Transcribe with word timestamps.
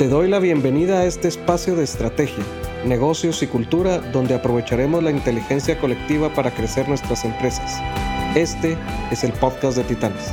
Te 0.00 0.08
doy 0.08 0.30
la 0.30 0.38
bienvenida 0.38 1.00
a 1.00 1.04
este 1.04 1.28
espacio 1.28 1.76
de 1.76 1.84
estrategia, 1.84 2.42
negocios 2.86 3.42
y 3.42 3.46
cultura 3.46 3.98
donde 3.98 4.32
aprovecharemos 4.32 5.02
la 5.02 5.10
inteligencia 5.10 5.78
colectiva 5.78 6.32
para 6.32 6.52
crecer 6.52 6.88
nuestras 6.88 7.22
empresas. 7.26 7.78
Este 8.34 8.78
es 9.10 9.24
el 9.24 9.32
podcast 9.34 9.76
de 9.76 9.84
Titanes. 9.84 10.32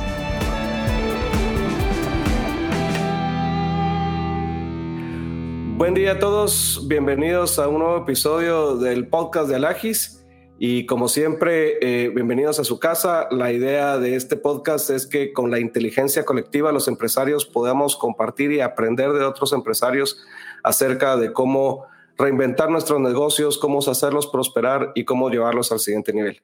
Buen 5.76 5.92
día 5.92 6.12
a 6.12 6.18
todos, 6.18 6.86
bienvenidos 6.88 7.58
a 7.58 7.68
un 7.68 7.80
nuevo 7.80 7.98
episodio 7.98 8.76
del 8.76 9.06
podcast 9.06 9.50
de 9.50 9.56
Alagis. 9.56 10.17
Y 10.60 10.86
como 10.86 11.06
siempre, 11.06 11.78
eh, 11.80 12.08
bienvenidos 12.08 12.58
a 12.58 12.64
su 12.64 12.80
casa. 12.80 13.28
La 13.30 13.52
idea 13.52 13.96
de 13.96 14.16
este 14.16 14.36
podcast 14.36 14.90
es 14.90 15.06
que 15.06 15.32
con 15.32 15.52
la 15.52 15.60
inteligencia 15.60 16.24
colectiva 16.24 16.72
los 16.72 16.88
empresarios 16.88 17.46
podamos 17.46 17.96
compartir 17.96 18.50
y 18.50 18.60
aprender 18.60 19.12
de 19.12 19.24
otros 19.24 19.52
empresarios 19.52 20.20
acerca 20.64 21.16
de 21.16 21.32
cómo 21.32 21.86
reinventar 22.16 22.70
nuestros 22.70 22.98
negocios, 22.98 23.56
cómo 23.56 23.78
hacerlos 23.78 24.26
prosperar 24.26 24.90
y 24.96 25.04
cómo 25.04 25.30
llevarlos 25.30 25.70
al 25.70 25.78
siguiente 25.78 26.12
nivel. 26.12 26.42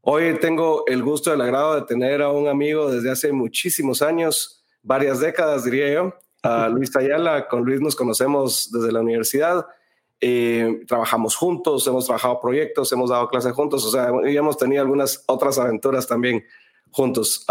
Hoy 0.00 0.34
tengo 0.40 0.84
el 0.86 1.02
gusto 1.02 1.28
y 1.28 1.34
el 1.34 1.42
agrado 1.42 1.74
de 1.74 1.82
tener 1.82 2.22
a 2.22 2.30
un 2.30 2.48
amigo 2.48 2.90
desde 2.90 3.10
hace 3.10 3.32
muchísimos 3.32 4.00
años, 4.00 4.64
varias 4.82 5.20
décadas 5.20 5.64
diría 5.64 5.92
yo, 5.92 6.14
a 6.42 6.68
Luis 6.70 6.96
Ayala. 6.96 7.48
Con 7.48 7.66
Luis 7.66 7.82
nos 7.82 7.96
conocemos 7.96 8.72
desde 8.72 8.92
la 8.92 9.00
universidad 9.00 9.66
eh, 10.24 10.84
trabajamos 10.86 11.34
juntos, 11.34 11.84
hemos 11.88 12.06
trabajado 12.06 12.40
proyectos, 12.40 12.92
hemos 12.92 13.10
dado 13.10 13.26
clases 13.26 13.52
juntos, 13.54 13.84
o 13.84 13.90
sea, 13.90 14.08
ya 14.24 14.38
hemos 14.38 14.56
tenido 14.56 14.80
algunas 14.80 15.24
otras 15.26 15.58
aventuras 15.58 16.06
también 16.06 16.44
juntos. 16.92 17.44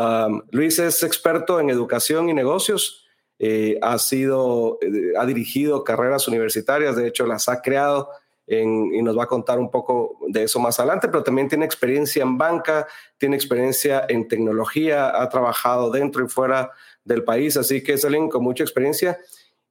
Luis 0.51 0.79
es 0.79 1.03
experto 1.03 1.59
en 1.59 1.69
educación 1.69 2.29
y 2.29 2.33
negocios, 2.33 3.05
eh, 3.39 3.77
ha 3.81 3.97
sido, 3.97 4.79
eh, 4.81 5.11
ha 5.19 5.25
dirigido 5.25 5.83
carreras 5.83 6.29
universitarias, 6.29 6.95
de 6.95 7.09
hecho 7.09 7.25
las 7.25 7.49
ha 7.49 7.61
creado 7.61 8.09
y 8.47 9.01
nos 9.01 9.17
va 9.17 9.23
a 9.23 9.27
contar 9.27 9.59
un 9.59 9.71
poco 9.71 10.17
de 10.27 10.43
eso 10.43 10.59
más 10.59 10.77
adelante, 10.79 11.07
pero 11.07 11.23
también 11.23 11.47
tiene 11.47 11.63
experiencia 11.63 12.23
en 12.23 12.37
banca, 12.37 12.85
tiene 13.17 13.37
experiencia 13.37 14.05
en 14.09 14.27
tecnología, 14.27 15.21
ha 15.21 15.29
trabajado 15.29 15.89
dentro 15.89 16.25
y 16.25 16.27
fuera 16.27 16.71
del 17.05 17.23
país, 17.23 17.55
así 17.55 17.81
que 17.81 17.93
es 17.93 18.03
alguien 18.03 18.29
con 18.29 18.43
mucha 18.43 18.63
experiencia 18.63 19.17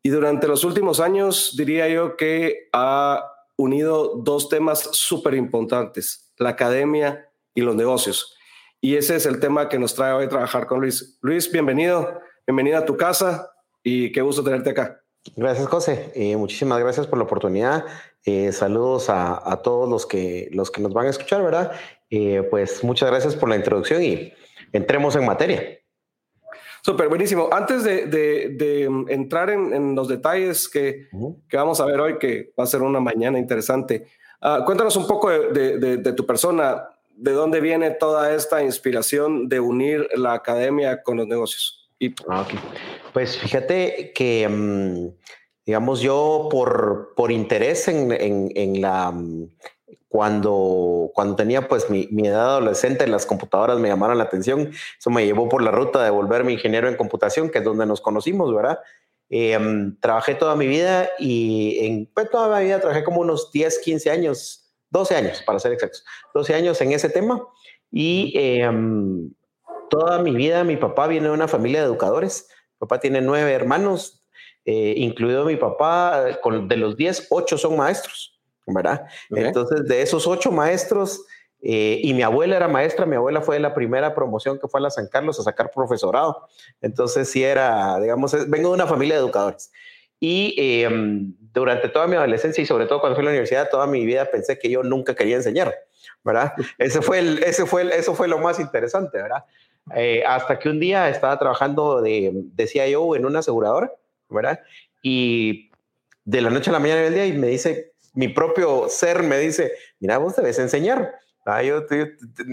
y 0.02 0.08
durante 0.10 0.48
los 0.48 0.64
últimos 0.64 1.00
años 1.00 1.54
diría 1.56 1.88
yo 1.88 2.16
que 2.16 2.68
ha 2.72 3.24
unido 3.56 4.14
dos 4.16 4.48
temas 4.48 4.88
súper 4.92 5.34
importantes, 5.34 6.32
la 6.38 6.50
academia 6.50 7.28
y 7.54 7.60
los 7.60 7.76
negocios. 7.76 8.36
Y 8.80 8.96
ese 8.96 9.16
es 9.16 9.26
el 9.26 9.40
tema 9.40 9.68
que 9.68 9.78
nos 9.78 9.94
trae 9.94 10.12
hoy 10.12 10.28
trabajar 10.28 10.66
con 10.66 10.80
Luis. 10.80 11.18
Luis, 11.20 11.52
bienvenido, 11.52 12.20
bienvenido 12.46 12.78
a 12.78 12.86
tu 12.86 12.96
casa 12.96 13.52
y 13.82 14.10
qué 14.12 14.22
gusto 14.22 14.42
tenerte 14.42 14.70
acá. 14.70 15.02
Gracias, 15.36 15.68
José. 15.68 16.10
Eh, 16.14 16.34
muchísimas 16.36 16.78
gracias 16.80 17.06
por 17.06 17.18
la 17.18 17.24
oportunidad. 17.24 17.84
Eh, 18.24 18.52
saludos 18.52 19.10
a, 19.10 19.60
todos 19.62 19.88
los 19.88 20.06
que, 20.06 20.48
los 20.52 20.70
que 20.70 20.80
nos 20.80 20.94
van 20.94 21.06
a 21.06 21.10
escuchar, 21.10 21.42
¿verdad? 21.42 21.72
Eh, 22.08 22.42
pues 22.50 22.82
muchas 22.82 23.10
gracias 23.10 23.36
por 23.36 23.50
la 23.50 23.56
introducción 23.56 24.02
y 24.02 24.32
entremos 24.72 25.14
en 25.16 25.26
materia. 25.26 25.79
Súper, 26.82 27.08
buenísimo. 27.08 27.48
Antes 27.52 27.84
de, 27.84 28.86
mm, 28.88 29.10
entrar 29.10 29.50
en, 29.50 29.94
los 29.94 30.08
detalles 30.08 30.68
que, 30.68 31.08
vamos 31.52 31.80
a 31.80 31.84
ver 31.84 32.00
hoy, 32.00 32.18
que 32.18 32.52
va 32.58 32.64
a 32.64 32.66
ser 32.66 32.82
una 32.82 33.00
mañana 33.00 33.38
interesante, 33.38 34.06
ah, 34.40 34.62
cuéntanos 34.64 34.96
un 34.96 35.06
poco 35.06 35.30
de, 35.30 36.12
tu 36.16 36.26
persona, 36.26 36.88
de 37.14 37.32
dónde 37.32 37.60
viene 37.60 37.90
toda 37.90 38.34
esta 38.34 38.62
inspiración 38.62 39.48
de 39.48 39.60
unir 39.60 40.08
la 40.14 40.34
academia 40.34 41.02
con 41.02 41.18
los 41.18 41.26
negocios. 41.26 41.90
Y... 41.98 42.14
Ah, 42.28 42.46
pues 43.12 43.36
fíjate 43.36 44.12
que, 44.14 44.48
mm, 44.48 45.08
digamos, 45.66 46.00
yo 46.00 46.48
por, 46.50 47.12
por 47.14 47.30
interés 47.30 47.88
en, 47.88 48.10
en 48.54 48.80
la 48.80 49.10
mm, 49.10 49.48
cuando, 50.08 51.10
cuando 51.14 51.36
tenía 51.36 51.68
pues 51.68 51.88
mi, 51.88 52.08
edad 52.26 52.56
adolescente, 52.56 53.06
las 53.06 53.26
computadoras 53.26 53.78
me 53.78 53.88
llamaron 53.88 54.18
la 54.18 54.24
atención. 54.24 54.72
Eso 54.98 55.10
me 55.10 55.24
llevó 55.24 55.48
por 55.48 55.62
la 55.62 55.70
ruta 55.70 56.02
de 56.02 56.10
volverme 56.10 56.52
ingeniero 56.52 56.88
en 56.88 56.96
computación, 56.96 57.48
que 57.48 57.58
es 57.58 57.64
donde 57.64 57.86
nos 57.86 58.00
conocimos, 58.00 58.52
¿verdad? 58.54 58.80
Em, 59.28 59.96
trabajé 60.00 60.34
toda 60.34 60.56
mi 60.56 60.66
vida 60.66 61.08
y 61.18 61.78
en 61.86 62.06
pues, 62.12 62.28
toda 62.30 62.58
mi 62.58 62.64
vida 62.64 62.80
trabajé 62.80 63.04
como 63.04 63.20
unos 63.20 63.52
10, 63.52 63.78
15 63.78 64.10
años, 64.10 64.72
12 64.90 65.14
años 65.14 65.42
para 65.46 65.60
ser 65.60 65.72
exactos, 65.72 66.04
12 66.34 66.54
años 66.54 66.80
en 66.80 66.90
ese 66.90 67.08
tema. 67.08 67.46
Y 67.92 68.32
em, 68.36 69.32
toda 69.88 70.20
mi 70.20 70.32
vida 70.32 70.64
mi 70.64 70.76
papá 70.76 71.06
viene 71.06 71.28
de 71.28 71.34
una 71.34 71.46
familia 71.46 71.80
de 71.80 71.86
educadores. 71.86 72.48
Mi 72.48 72.86
papá 72.86 72.98
tiene 72.98 73.20
nueve 73.20 73.52
hermanos, 73.52 74.24
eh, 74.64 74.94
incluido 74.96 75.44
mi 75.44 75.56
papá, 75.56 76.40
con, 76.42 76.66
de 76.66 76.76
los 76.76 76.96
10, 76.96 77.28
ocho 77.30 77.56
son 77.56 77.76
maestros. 77.76 78.39
¿Verdad? 78.72 79.06
Entonces, 79.30 79.86
de 79.86 80.02
esos 80.02 80.26
ocho 80.26 80.50
maestros, 80.50 81.24
eh, 81.62 82.00
y 82.02 82.14
mi 82.14 82.22
abuela 82.22 82.56
era 82.56 82.68
maestra, 82.68 83.04
mi 83.04 83.16
abuela 83.16 83.42
fue 83.42 83.58
la 83.58 83.74
primera 83.74 84.14
promoción 84.14 84.58
que 84.58 84.66
fue 84.68 84.80
a 84.80 84.84
la 84.84 84.90
San 84.90 85.08
Carlos 85.08 85.38
a 85.40 85.42
sacar 85.42 85.70
profesorado. 85.70 86.48
Entonces, 86.80 87.30
sí 87.30 87.44
era, 87.44 87.98
digamos, 88.00 88.32
vengo 88.48 88.68
de 88.68 88.74
una 88.74 88.86
familia 88.86 89.16
de 89.16 89.20
educadores. 89.20 89.70
Y 90.18 90.54
em, 90.58 91.34
durante 91.52 91.88
toda 91.88 92.06
mi 92.06 92.16
adolescencia 92.16 92.62
y 92.62 92.66
sobre 92.66 92.86
todo 92.86 93.00
cuando 93.00 93.16
fui 93.16 93.22
a 93.22 93.26
la 93.26 93.30
universidad, 93.30 93.70
toda 93.70 93.86
mi 93.86 94.04
vida 94.04 94.26
pensé 94.30 94.58
que 94.58 94.70
yo 94.70 94.82
nunca 94.82 95.14
quería 95.14 95.36
enseñar, 95.36 95.74
¿verdad? 96.22 96.52
Ese 96.78 97.00
fue 97.00 97.18
el, 97.20 97.42
ese 97.42 97.64
fue 97.64 97.82
el, 97.82 97.90
eso 97.92 98.14
fue 98.14 98.28
lo 98.28 98.38
más 98.38 98.60
interesante, 98.60 99.16
¿verdad? 99.16 99.44
Eh, 99.96 100.22
hasta 100.26 100.58
que 100.58 100.68
un 100.68 100.78
día 100.78 101.08
estaba 101.08 101.38
trabajando 101.38 102.02
de, 102.02 102.30
decía 102.54 102.86
yo, 102.86 103.16
en 103.16 103.24
una 103.24 103.38
aseguradora, 103.38 103.92
¿verdad? 104.28 104.60
Y 105.02 105.70
de 106.24 106.42
la 106.42 106.50
noche 106.50 106.70
a 106.70 106.74
la 106.74 106.78
mañana 106.78 107.00
del 107.00 107.14
día 107.14 107.26
y 107.26 107.32
me 107.32 107.48
dice, 107.48 107.89
mi 108.12 108.28
propio 108.28 108.88
ser 108.88 109.22
me 109.22 109.38
dice, 109.38 109.72
mira, 109.98 110.18
vos 110.18 110.36
debes 110.36 110.58
enseñar, 110.58 111.14
ah, 111.46 111.62
yo, 111.62 111.84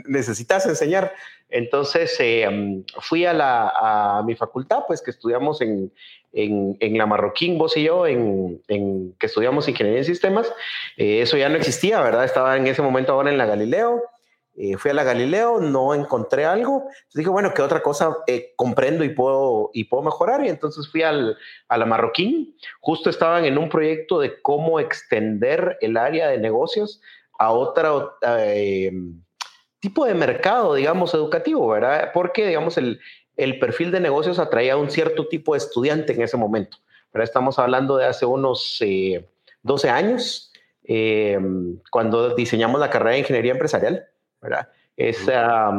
necesitas 0.05 0.65
enseñar. 0.65 1.13
Entonces 1.49 2.15
eh, 2.19 2.83
fui 2.99 3.25
a, 3.25 3.33
la, 3.33 3.71
a 4.19 4.23
mi 4.23 4.35
facultad, 4.35 4.83
pues 4.87 5.01
que 5.01 5.11
estudiamos 5.11 5.61
en, 5.61 5.91
en, 6.33 6.97
la 6.97 7.05
Marroquín, 7.05 7.57
vos 7.57 7.77
y 7.77 7.83
yo, 7.83 8.05
en, 8.05 8.61
en 8.67 9.13
que 9.13 9.27
estudiamos 9.27 9.67
ingeniería 9.67 9.99
en 9.99 10.05
sistemas. 10.05 10.51
Eh, 10.97 11.21
eso 11.21 11.37
ya 11.37 11.49
no 11.49 11.55
existía, 11.55 12.01
¿verdad? 12.01 12.25
Estaba 12.25 12.57
en 12.57 12.67
ese 12.67 12.81
momento 12.81 13.13
ahora 13.13 13.31
en 13.31 13.37
la 13.37 13.45
Galileo. 13.45 14.03
Eh, 14.59 14.75
fui 14.75 14.89
a 14.89 14.93
la 14.95 15.03
Galileo, 15.03 15.59
no 15.59 15.93
encontré 15.93 16.43
algo. 16.43 16.85
Entonces 16.87 17.13
dije, 17.13 17.29
bueno, 17.29 17.53
¿qué 17.53 17.61
otra 17.61 17.83
cosa 17.83 18.17
eh, 18.25 18.53
comprendo 18.55 19.03
y 19.03 19.09
puedo, 19.09 19.69
y 19.71 19.83
puedo 19.83 20.01
mejorar? 20.01 20.43
Y 20.43 20.49
entonces 20.49 20.89
fui 20.89 21.03
al, 21.03 21.37
a 21.67 21.77
la 21.77 21.85
Marroquín. 21.85 22.57
Justo 22.81 23.11
estaban 23.11 23.45
en 23.45 23.59
un 23.59 23.69
proyecto 23.69 24.19
de 24.19 24.41
cómo 24.41 24.79
extender 24.79 25.77
el 25.79 25.95
área 25.95 26.29
de 26.29 26.39
negocios 26.39 27.01
a 27.37 27.51
otro 27.51 28.15
eh, 28.23 28.91
tipo 29.79 30.05
de 30.05 30.15
mercado, 30.15 30.73
digamos, 30.73 31.13
educativo, 31.13 31.67
¿verdad? 31.67 32.09
Porque, 32.11 32.47
digamos, 32.47 32.79
el, 32.79 32.99
el 33.35 33.59
perfil 33.59 33.91
de 33.91 33.99
negocios 33.99 34.39
atraía 34.39 34.73
a 34.73 34.77
un 34.77 34.89
cierto 34.89 35.27
tipo 35.27 35.53
de 35.53 35.59
estudiante 35.59 36.13
en 36.13 36.23
ese 36.23 36.35
momento. 36.35 36.77
Pero 37.11 37.23
estamos 37.23 37.59
hablando 37.59 37.95
de 37.95 38.05
hace 38.07 38.25
unos 38.25 38.83
12 39.61 39.89
años, 39.89 40.51
cuando 41.91 42.33
diseñamos 42.33 42.79
la 42.81 42.89
carrera 42.89 43.11
de 43.11 43.19
ingeniería 43.19 43.51
empresarial. 43.51 44.07
¿Verdad? 44.41 44.69
Esa, 44.95 45.71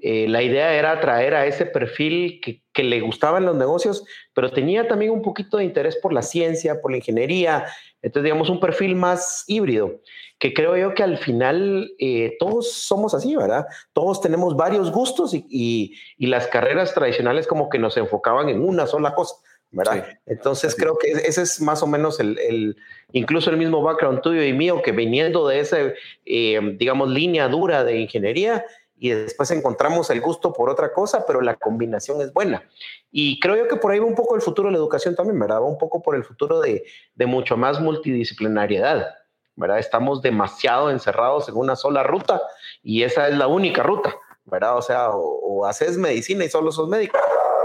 eh, 0.00 0.28
la 0.28 0.42
idea 0.42 0.74
era 0.74 0.92
atraer 0.92 1.34
a 1.34 1.46
ese 1.46 1.66
perfil 1.66 2.40
que, 2.42 2.62
que, 2.72 2.84
le 2.84 3.00
gustaban 3.00 3.46
los 3.46 3.56
negocios, 3.56 4.04
pero 4.34 4.50
tenía 4.50 4.86
también 4.86 5.10
un 5.10 5.22
poquito 5.22 5.56
de 5.56 5.64
interés 5.64 5.96
por 5.96 6.12
la 6.12 6.22
ciencia, 6.22 6.80
por 6.80 6.90
la 6.90 6.98
ingeniería, 6.98 7.66
entonces 8.02 8.24
digamos 8.24 8.50
un 8.50 8.60
perfil 8.60 8.96
más 8.96 9.44
híbrido, 9.46 10.02
que 10.38 10.52
creo 10.52 10.76
yo 10.76 10.92
que 10.92 11.02
al 11.02 11.16
final 11.16 11.90
eh, 11.98 12.36
todos 12.38 12.70
somos 12.70 13.14
así, 13.14 13.34
¿verdad? 13.34 13.64
Todos 13.94 14.20
tenemos 14.20 14.56
varios 14.56 14.92
gustos 14.92 15.32
y, 15.32 15.46
y, 15.48 15.94
y, 16.18 16.26
las 16.26 16.46
carreras 16.48 16.92
tradicionales 16.92 17.46
como 17.46 17.70
que 17.70 17.78
nos 17.78 17.96
enfocaban 17.96 18.50
en 18.50 18.60
una 18.60 18.86
sola 18.86 19.14
cosa. 19.14 19.36
¿Verdad? 19.74 20.06
Entonces 20.26 20.74
creo 20.76 20.96
que 20.96 21.10
ese 21.10 21.42
es 21.42 21.60
más 21.60 21.82
o 21.82 21.86
menos 21.86 22.20
el, 22.20 22.38
el, 22.38 22.76
incluso 23.12 23.50
el 23.50 23.56
mismo 23.56 23.82
background 23.82 24.22
tuyo 24.22 24.42
y 24.42 24.52
mío, 24.52 24.80
que 24.82 24.92
viniendo 24.92 25.48
de 25.48 25.60
esa, 25.60 25.78
eh, 26.24 26.76
digamos, 26.78 27.10
línea 27.10 27.48
dura 27.48 27.82
de 27.82 27.98
ingeniería 27.98 28.64
y 28.96 29.10
después 29.10 29.50
encontramos 29.50 30.08
el 30.10 30.20
gusto 30.20 30.52
por 30.52 30.70
otra 30.70 30.92
cosa, 30.92 31.26
pero 31.26 31.40
la 31.40 31.56
combinación 31.56 32.20
es 32.20 32.32
buena. 32.32 32.62
Y 33.10 33.40
creo 33.40 33.56
yo 33.56 33.68
que 33.68 33.76
por 33.76 33.90
ahí 33.90 33.98
va 33.98 34.06
un 34.06 34.14
poco 34.14 34.36
el 34.36 34.42
futuro 34.42 34.68
de 34.68 34.72
la 34.72 34.78
educación 34.78 35.16
también, 35.16 35.40
¿verdad? 35.40 35.60
Va 35.60 35.66
un 35.66 35.78
poco 35.78 36.00
por 36.00 36.14
el 36.14 36.22
futuro 36.22 36.60
de, 36.60 36.84
de 37.16 37.26
mucho 37.26 37.56
más 37.56 37.80
multidisciplinariedad, 37.80 39.08
¿verdad? 39.56 39.80
Estamos 39.80 40.22
demasiado 40.22 40.88
encerrados 40.88 41.48
en 41.48 41.56
una 41.56 41.74
sola 41.74 42.04
ruta 42.04 42.40
y 42.82 43.02
esa 43.02 43.28
es 43.28 43.36
la 43.36 43.48
única 43.48 43.82
ruta, 43.82 44.14
¿verdad? 44.44 44.76
O 44.76 44.82
sea, 44.82 45.10
o, 45.10 45.40
o 45.42 45.66
haces 45.66 45.98
medicina 45.98 46.44
y 46.44 46.48
solo 46.48 46.70
sos 46.70 46.88
médico 46.88 47.18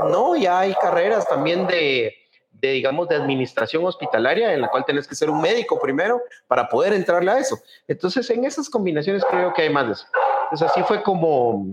no, 0.08 0.36
ya 0.36 0.60
hay 0.60 0.74
carreras 0.76 1.28
también 1.28 1.68
de, 1.68 2.14
digamos, 2.62 3.08
de 3.10 3.16
administración 3.16 3.86
hospitalaria 3.86 4.54
en 4.54 4.62
la 4.62 4.70
cual 4.70 4.86
tenés 4.86 5.08
que 5.08 5.16
ser 5.16 5.30
un 5.30 5.42
médico 5.42 5.80
primero 5.80 6.22
para 6.48 6.68
poder 6.68 6.94
entrarle 6.94 7.32
a 7.32 7.40
eso. 7.40 7.60
Entonces, 7.88 8.30
en 8.30 8.46
esas 8.46 8.70
combinaciones 8.70 9.24
creo 9.30 9.54
que 9.54 9.64
hay 9.64 9.70
más 9.70 9.88
de 9.88 9.94
eso. 9.94 10.06
Entonces, 10.44 10.70
así 10.70 10.84
fue 10.84 11.04
como, 11.04 11.66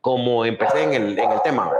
como 0.00 0.44
empecé 0.44 0.84
en 0.84 0.94
el, 0.94 1.18
en 1.18 1.30
el 1.30 1.42
tema. 1.42 1.70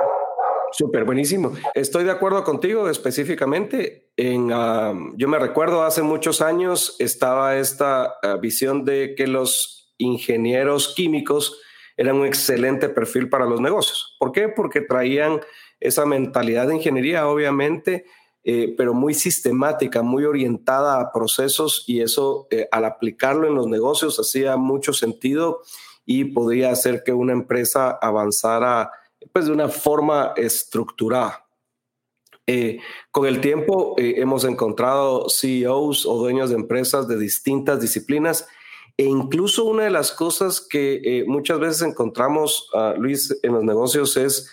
Súper 0.72 1.04
buenísimo. 1.04 1.52
Estoy 1.74 2.04
de 2.04 2.10
acuerdo 2.10 2.44
contigo 2.44 2.88
específicamente. 2.88 4.10
En, 4.16 4.48
yo 4.48 5.28
me 5.28 5.38
recuerdo 5.38 5.82
hace 5.82 6.02
muchos 6.02 6.40
años 6.40 6.96
estaba 6.98 7.56
esta 7.56 8.14
ah, 8.22 8.36
visión 8.40 8.84
de 8.84 9.14
que 9.14 9.26
los 9.26 9.94
ingenieros 9.98 10.94
químicos 10.94 11.60
eran 12.02 12.16
un 12.16 12.26
excelente 12.26 12.88
perfil 12.88 13.28
para 13.28 13.46
los 13.46 13.60
negocios. 13.60 14.16
¿Por 14.18 14.32
qué? 14.32 14.48
Porque 14.48 14.80
traían 14.80 15.40
esa 15.78 16.04
mentalidad 16.04 16.66
de 16.66 16.74
ingeniería, 16.74 17.28
obviamente, 17.28 18.06
eh, 18.42 18.74
pero 18.76 18.92
muy 18.92 19.14
sistemática, 19.14 20.02
muy 20.02 20.24
orientada 20.24 21.00
a 21.00 21.12
procesos 21.12 21.84
y 21.86 22.00
eso 22.00 22.48
eh, 22.50 22.66
al 22.72 22.86
aplicarlo 22.86 23.46
en 23.46 23.54
los 23.54 23.68
negocios 23.68 24.18
hacía 24.18 24.56
mucho 24.56 24.92
sentido 24.92 25.60
y 26.04 26.24
podría 26.24 26.72
hacer 26.72 27.04
que 27.04 27.12
una 27.12 27.34
empresa 27.34 27.90
avanzara 28.02 28.90
pues, 29.32 29.46
de 29.46 29.52
una 29.52 29.68
forma 29.68 30.32
estructurada. 30.36 31.46
Eh, 32.48 32.80
con 33.12 33.26
el 33.26 33.40
tiempo 33.40 33.94
hemos 33.96 34.44
encontrado 34.44 35.28
CEOs 35.28 36.04
o 36.06 36.16
dueños 36.16 36.50
de 36.50 36.56
empresas 36.56 37.06
de 37.06 37.16
distintas 37.16 37.80
disciplinas 37.80 38.48
e 38.96 39.04
incluso 39.04 39.64
una 39.64 39.84
de 39.84 39.90
las 39.90 40.12
cosas 40.12 40.60
que 40.60 41.24
muchas 41.26 41.58
veces 41.58 41.82
encontramos, 41.82 42.68
uh, 42.74 43.00
Luis, 43.00 43.38
en 43.42 43.52
los 43.52 43.64
negocios 43.64 44.16
es 44.16 44.50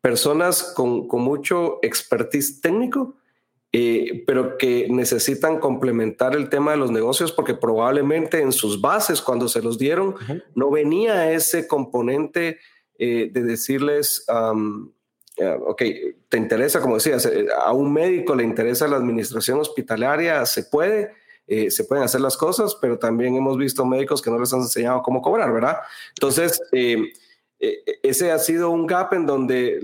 personas 0.00 0.62
con, 0.74 1.08
con 1.08 1.22
mucho 1.22 1.78
expertise 1.82 2.60
técnico, 2.60 3.16
eh, 3.74 4.22
pero 4.26 4.58
que 4.58 4.86
necesitan 4.90 5.58
complementar 5.58 6.36
el 6.36 6.50
tema 6.50 6.72
de 6.72 6.76
los 6.76 6.90
negocios 6.90 7.32
porque 7.32 7.54
probablemente 7.54 8.42
en 8.42 8.52
sus 8.52 8.82
bases, 8.82 9.22
cuando 9.22 9.48
se 9.48 9.62
los 9.62 9.78
dieron, 9.78 10.14
no 10.54 10.70
venía 10.70 11.32
ese 11.32 11.66
componente 11.66 12.58
eh, 12.98 13.30
de 13.32 13.42
decirles, 13.42 14.26
ok, 14.28 15.82
te 16.28 16.36
interesa, 16.36 16.82
como 16.82 16.96
decías, 16.96 17.24
eh, 17.24 17.46
a 17.64 17.72
un 17.72 17.94
médico 17.94 18.34
le 18.34 18.44
interesa 18.44 18.86
la 18.88 18.96
administración 18.96 19.58
hospitalaria, 19.60 20.44
se 20.44 20.64
puede. 20.64 21.14
Se 21.70 21.84
pueden 21.84 22.04
hacer 22.04 22.20
las 22.20 22.36
cosas, 22.36 22.76
pero 22.80 22.98
también 22.98 23.36
hemos 23.36 23.56
visto 23.58 23.84
médicos 23.84 24.22
que 24.22 24.30
no 24.30 24.38
les 24.38 24.52
han 24.52 24.60
enseñado 24.60 25.02
cómo 25.02 25.20
cobrar, 25.20 25.52
¿verdad? 25.52 25.78
Entonces, 26.10 26.60
ese 27.58 28.32
ha 28.32 28.38
sido 28.38 28.70
un 28.70 28.86
gap 28.86 29.12
en 29.14 29.26
donde 29.26 29.80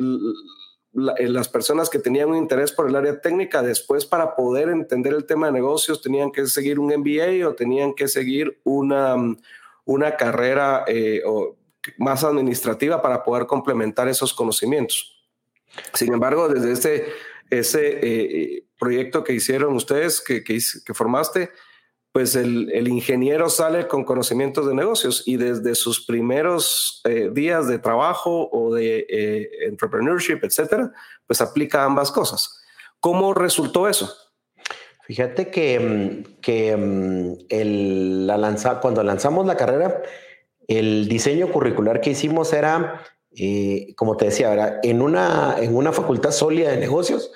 eh, 1.18 1.28
las 1.28 1.48
personas 1.48 1.90
que 1.90 1.98
tenían 1.98 2.30
un 2.30 2.36
interés 2.36 2.72
por 2.72 2.88
el 2.88 2.96
área 2.96 3.20
técnica, 3.20 3.62
después 3.62 4.06
para 4.06 4.34
poder 4.34 4.68
entender 4.68 5.12
el 5.12 5.26
tema 5.26 5.46
de 5.46 5.52
negocios, 5.52 6.00
tenían 6.00 6.32
que 6.32 6.46
seguir 6.46 6.78
un 6.78 6.86
MBA 6.86 7.46
o 7.46 7.54
tenían 7.54 7.94
que 7.94 8.08
seguir 8.08 8.58
una, 8.64 9.16
una 9.84 10.16
carrera 10.16 10.84
eh, 10.86 11.22
más 11.98 12.24
administrativa 12.24 13.00
para 13.02 13.22
poder 13.22 13.46
complementar 13.46 14.08
esos 14.08 14.34
conocimientos. 14.34 15.14
Sin 15.92 16.12
embargo, 16.12 16.48
desde 16.48 16.72
ese, 16.72 17.06
ese 17.50 17.98
eh, 18.02 18.64
proyecto 18.78 19.24
que 19.24 19.32
hicieron 19.32 19.74
ustedes, 19.74 20.20
que, 20.20 20.44
que, 20.44 20.58
que 20.84 20.94
formaste, 20.94 21.50
pues 22.12 22.34
el, 22.34 22.88
ingeniero 22.88 23.48
sale 23.48 23.86
con 23.86 24.04
conocimientos 24.04 24.66
de 24.66 24.74
negocios 24.74 25.22
y 25.26 25.36
desde 25.36 25.74
sus 25.74 26.04
primeros 26.04 27.00
eh, 27.04 27.30
días 27.32 27.68
de 27.68 27.78
trabajo 27.78 28.48
o 28.50 28.74
de 28.74 29.06
eh, 29.08 29.50
entrepreneurship, 29.66 30.40
etcétera, 30.42 30.92
pues 31.26 31.40
aplica 31.40 31.84
ambas 31.84 32.10
cosas. 32.10 32.60
¿Cómo 33.00 33.34
resultó 33.34 33.88
eso? 33.88 34.12
Fíjate 35.02 35.50
que, 35.50 36.24
que 36.42 36.76
mm, 36.76 37.46
el, 37.50 38.26
la 38.26 38.36
lanza, 38.36 38.80
cuando 38.80 39.02
lanzamos 39.02 39.46
la 39.46 39.56
carrera, 39.56 40.02
el 40.66 41.08
diseño 41.08 41.52
curricular 41.52 42.00
que 42.00 42.10
hicimos 42.10 42.52
era, 42.52 43.02
eh, 43.30 43.94
como 43.96 44.16
te 44.16 44.26
decía, 44.26 44.80
en, 44.82 45.02
una, 45.02 45.56
en 45.58 45.76
una 45.76 45.92
facultad 45.92 46.32
sólida 46.32 46.70
de 46.70 46.78
negocios, 46.78 47.32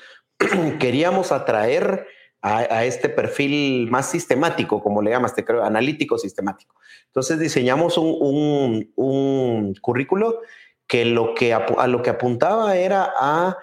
queríamos 0.78 1.32
atraer 1.32 2.06
a, 2.42 2.84
este 2.84 3.08
perfil 3.08 3.88
más 3.88 4.10
sistemático, 4.10 4.82
como 4.82 5.00
le 5.00 5.12
llamas, 5.12 5.34
te 5.34 5.44
creo, 5.44 5.62
analítico 5.62 6.18
sistemático. 6.18 6.74
Entonces 7.06 7.38
diseñamos 7.38 7.96
un, 7.98 8.90
un, 8.96 9.74
currículo 9.80 10.40
que, 10.88 11.04
lo 11.04 11.34
que 11.34 11.54
a 11.54 11.86
lo 11.86 12.02
que 12.02 12.10
apuntaba 12.10 12.76
era 12.76 13.12
a 13.16 13.56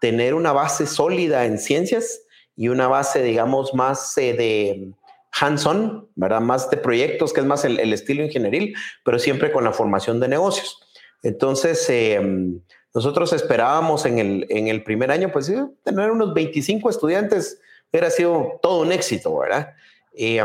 tener 0.00 0.34
una 0.34 0.52
base 0.52 0.86
sólida 0.86 1.44
en 1.44 1.58
ciencias 1.58 2.24
y 2.56 2.68
una 2.68 2.88
base, 2.88 3.22
digamos, 3.22 3.72
más 3.74 4.16
eh, 4.18 4.32
de 4.34 4.92
hands-on, 5.40 6.08
¿verdad? 6.14 6.40
Más 6.40 6.70
de 6.70 6.76
proyectos, 6.76 7.32
que 7.32 7.40
es 7.40 7.46
más 7.46 7.64
el, 7.64 7.92
estilo 7.92 8.22
ingenieril, 8.22 8.74
pero 9.04 9.18
siempre 9.18 9.50
con 9.50 9.64
la 9.64 9.72
formación 9.72 10.20
de 10.20 10.28
negocios. 10.28 10.80
Entonces, 11.22 11.86
em, 11.88 12.60
nosotros 12.94 13.32
esperábamos 13.32 14.06
en 14.06 14.18
el, 14.20 14.46
en 14.48 14.68
el 14.68 14.84
primer 14.84 15.10
año, 15.10 15.32
pues, 15.32 15.52
tener 15.82 16.10
unos 16.12 16.32
25 16.32 16.88
estudiantes 16.88 17.60
hubiera 17.94 18.10
sido 18.10 18.58
todo 18.60 18.82
un 18.82 18.92
éxito, 18.92 19.36
¿verdad? 19.38 19.74
Y 20.12 20.38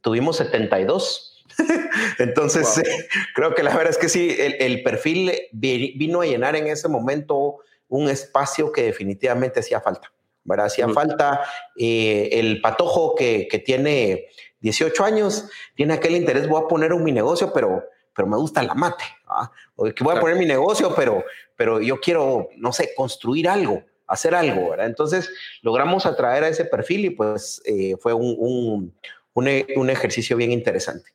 tuvimos 0.00 0.36
72. 0.36 1.44
Entonces, 2.18 2.80
creo 3.34 3.54
que 3.54 3.62
la 3.62 3.70
verdad 3.76 3.90
es 3.90 3.98
que 3.98 4.08
sí, 4.08 4.36
el, 4.38 4.82
perfil 4.82 5.32
vino 5.52 6.20
a 6.20 6.26
llenar 6.26 6.56
en 6.56 6.68
ese 6.68 6.88
momento 6.88 7.58
un 7.88 8.08
espacio 8.08 8.72
que 8.72 8.84
definitivamente 8.84 9.60
hacía 9.60 9.80
falta, 9.80 10.12
¿verdad? 10.44 10.66
Hacía 10.66 10.88
falta 10.88 11.42
eh, 11.76 12.30
el 12.32 12.60
patojo 12.60 13.14
que, 13.14 13.48
que, 13.48 13.58
tiene 13.58 14.26
18 14.60 15.04
años, 15.04 15.48
tiene 15.74 15.94
aquel 15.94 16.16
interés, 16.16 16.48
voy 16.48 16.62
a 16.62 16.68
poner 16.68 16.92
un 16.92 17.04
mi 17.04 17.12
negocio, 17.12 17.52
pero, 17.52 17.84
pero 18.14 18.28
me 18.28 18.36
gusta 18.36 18.62
la 18.62 18.74
mate, 18.74 19.04
o 19.76 19.84
que 19.84 20.04
voy 20.04 20.16
a 20.16 20.20
poner 20.20 20.36
mi 20.36 20.46
negocio, 20.46 20.94
pero, 20.94 21.24
pero 21.56 21.80
yo 21.80 22.00
quiero, 22.00 22.48
no 22.56 22.72
sé, 22.72 22.94
construir 22.94 23.48
algo 23.48 23.82
hacer 24.12 24.34
algo, 24.34 24.70
¿verdad? 24.70 24.86
Entonces 24.86 25.30
logramos 25.62 26.04
atraer 26.04 26.44
a 26.44 26.48
ese 26.48 26.66
perfil 26.66 27.06
y 27.06 27.10
pues 27.10 27.62
eh, 27.64 27.96
fue 27.98 28.12
un, 28.12 28.92
un, 29.32 29.90
ejercicio 29.90 30.36
bien 30.36 30.52
interesante. 30.52 31.10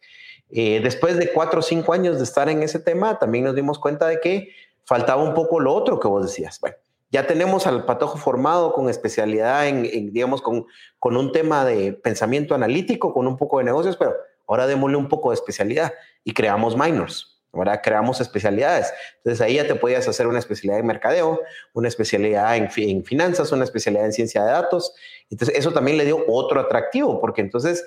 Eh, 0.49 0.79
después 0.81 1.17
de 1.17 1.31
cuatro 1.31 1.59
o 1.59 1.61
cinco 1.61 1.93
años 1.93 2.17
de 2.17 2.23
estar 2.23 2.49
en 2.49 2.63
ese 2.63 2.79
tema, 2.79 3.19
también 3.19 3.43
nos 3.43 3.55
dimos 3.55 3.77
cuenta 3.77 4.07
de 4.07 4.19
que 4.19 4.49
faltaba 4.83 5.21
un 5.21 5.35
poco 5.35 5.59
lo 5.59 5.75
otro 5.75 5.99
que 5.99 6.07
vos 6.07 6.25
decías. 6.25 6.59
Bueno, 6.59 6.77
ya 7.11 7.27
tenemos 7.27 7.67
al 7.67 7.85
patojo 7.85 8.17
formado 8.17 8.73
con 8.73 8.89
especialidad 8.89 9.67
en, 9.67 9.85
en, 9.85 10.11
digamos, 10.11 10.41
con, 10.41 10.65
con 10.97 11.17
un 11.17 11.31
tema 11.31 11.65
de 11.65 11.93
pensamiento 11.93 12.55
analítico, 12.55 13.13
con 13.13 13.27
un 13.27 13.37
poco 13.37 13.59
de 13.59 13.65
negocios, 13.65 13.95
pero 13.95 14.15
ahora 14.47 14.67
démosle 14.67 14.97
un 14.97 15.09
poco 15.09 15.29
de 15.29 15.35
especialidad 15.35 15.93
y 16.23 16.33
creamos 16.33 16.75
minors. 16.75 17.37
Ahora 17.53 17.81
creamos 17.81 18.21
especialidades. 18.21 18.93
Entonces 19.17 19.41
ahí 19.41 19.55
ya 19.55 19.67
te 19.67 19.75
podías 19.75 20.07
hacer 20.07 20.27
una 20.27 20.39
especialidad 20.39 20.79
en 20.79 20.85
mercadeo, 20.85 21.41
una 21.73 21.87
especialidad 21.87 22.55
en, 22.55 22.69
en, 22.75 23.03
finanzas, 23.03 23.51
una 23.51 23.63
especialidad 23.63 24.05
en 24.05 24.13
ciencia 24.13 24.43
de 24.43 24.51
datos. 24.51 24.93
Entonces 25.29 25.57
eso 25.57 25.71
también 25.71 25.97
le 25.97 26.05
dio 26.05 26.23
otro 26.27 26.59
atractivo, 26.59 27.19
porque 27.19 27.41
entonces 27.41 27.85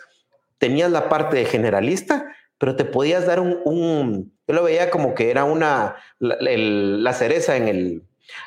tenías 0.59 0.90
la 0.90 1.09
parte 1.09 1.37
de 1.37 1.45
generalista, 1.45 2.35
pero 2.59 2.76
te 2.76 2.85
podías 2.85 3.26
dar 3.26 3.40
un, 3.40 4.33
yo 4.47 4.55
lo 4.55 4.62
veía 4.64 4.90
como 4.90 5.14
que 5.14 5.31
era 5.31 5.45
una, 5.45 5.97
la, 6.19 7.12
cereza 7.14 7.57
en 7.57 7.69
el, 7.69 8.02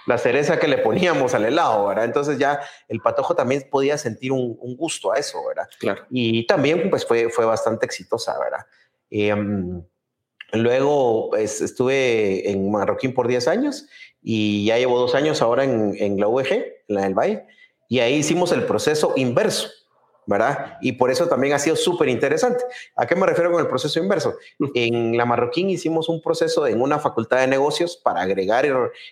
la 0.06 0.18
cereza 0.18 0.60
que 0.60 0.68
le 0.68 0.78
poníamos 0.78 1.34
al 1.34 1.46
helado, 1.46 1.88
¿verdad? 1.88 2.06
Entonces 2.06 2.38
ya 2.38 2.60
el 2.88 3.00
patojo 3.00 3.36
también 3.36 3.68
podía 3.70 3.98
sentir 3.98 4.32
un, 4.32 4.58
gusto 4.76 5.12
a 5.12 5.18
eso, 5.18 5.40
¿verdad? 5.48 5.68
Claro. 5.80 6.06
Y 6.10 6.46
también 6.48 6.90
pues 6.90 7.06
fue, 7.06 7.30
fue 7.30 7.46
bastante 7.46 7.86
exitosa, 7.86 8.38
¿verdad? 8.40 8.66
Eh, 9.10 9.34
Luego 10.54 11.32
pues, 11.32 11.62
estuve 11.62 12.50
en 12.50 12.72
Marroquín 12.72 13.14
por 13.14 13.28
10 13.28 13.48
años 13.48 13.88
y 14.22 14.66
ya 14.66 14.78
llevo 14.78 15.00
dos 15.00 15.16
años 15.16 15.42
ahora 15.42 15.64
en, 15.64 15.96
en 15.98 16.20
la 16.20 16.28
UEG, 16.28 16.52
en 16.88 16.96
la 16.96 17.02
del 17.02 17.16
Valle, 17.16 17.46
y 17.90 18.00
ahí 18.00 18.16
hicimos 18.16 18.52
el 18.52 18.66
proceso 18.66 19.14
inverso, 19.16 19.70
¿verdad? 20.26 20.78
Y 20.82 20.94
por 20.94 21.12
eso 21.12 21.28
también 21.28 21.54
ha 21.54 21.60
sido 21.60 21.76
súper 21.76 22.10
interesante. 22.10 22.64
¿A 22.96 23.06
qué 23.06 23.16
me 23.16 23.26
refiero 23.26 23.52
con 23.52 23.62
el 23.62 23.68
proceso 23.68 24.00
inverso? 24.00 24.36
En 24.76 25.18
la 25.18 25.26
Marroquín 25.26 25.70
hicimos 25.70 26.10
un 26.10 26.22
proceso 26.22 26.68
en 26.68 26.82
una 26.82 27.00
facultad 27.00 27.40
de 27.40 27.48
negocios 27.48 27.98
para 27.98 28.22
agregar 28.22 28.66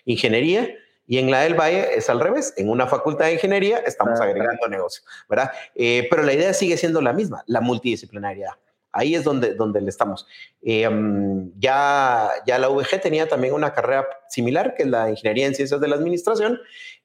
ingeniería. 0.04 0.68
Y 1.06 1.18
en 1.18 1.30
la 1.30 1.40
del 1.40 1.54
Valle 1.54 1.96
es 1.96 2.08
al 2.08 2.20
revés. 2.20 2.54
En 2.56 2.70
una 2.70 2.86
facultad 2.86 3.26
de 3.26 3.34
ingeniería 3.34 3.78
estamos 3.78 4.20
ah, 4.20 4.24
agregando 4.24 4.68
negocios, 4.68 5.04
¿verdad? 5.28 5.50
Eh, 5.74 6.06
pero 6.08 6.22
la 6.22 6.32
idea 6.32 6.54
sigue 6.54 6.76
siendo 6.76 7.00
la 7.00 7.12
misma, 7.12 7.42
la 7.46 7.60
multidisciplinariedad. 7.60 8.52
Ahí 8.92 9.14
es 9.14 9.24
donde, 9.24 9.54
donde 9.54 9.80
le 9.80 9.88
estamos. 9.88 10.26
Eh, 10.60 10.88
ya, 11.58 12.30
ya 12.46 12.58
la 12.58 12.68
VG 12.68 13.00
tenía 13.00 13.26
también 13.26 13.54
una 13.54 13.72
carrera 13.72 14.06
similar, 14.28 14.74
que 14.74 14.82
es 14.82 14.88
la 14.88 15.08
Ingeniería 15.08 15.46
en 15.46 15.54
Ciencias 15.54 15.80
de 15.80 15.88
la 15.88 15.96
Administración, 15.96 16.60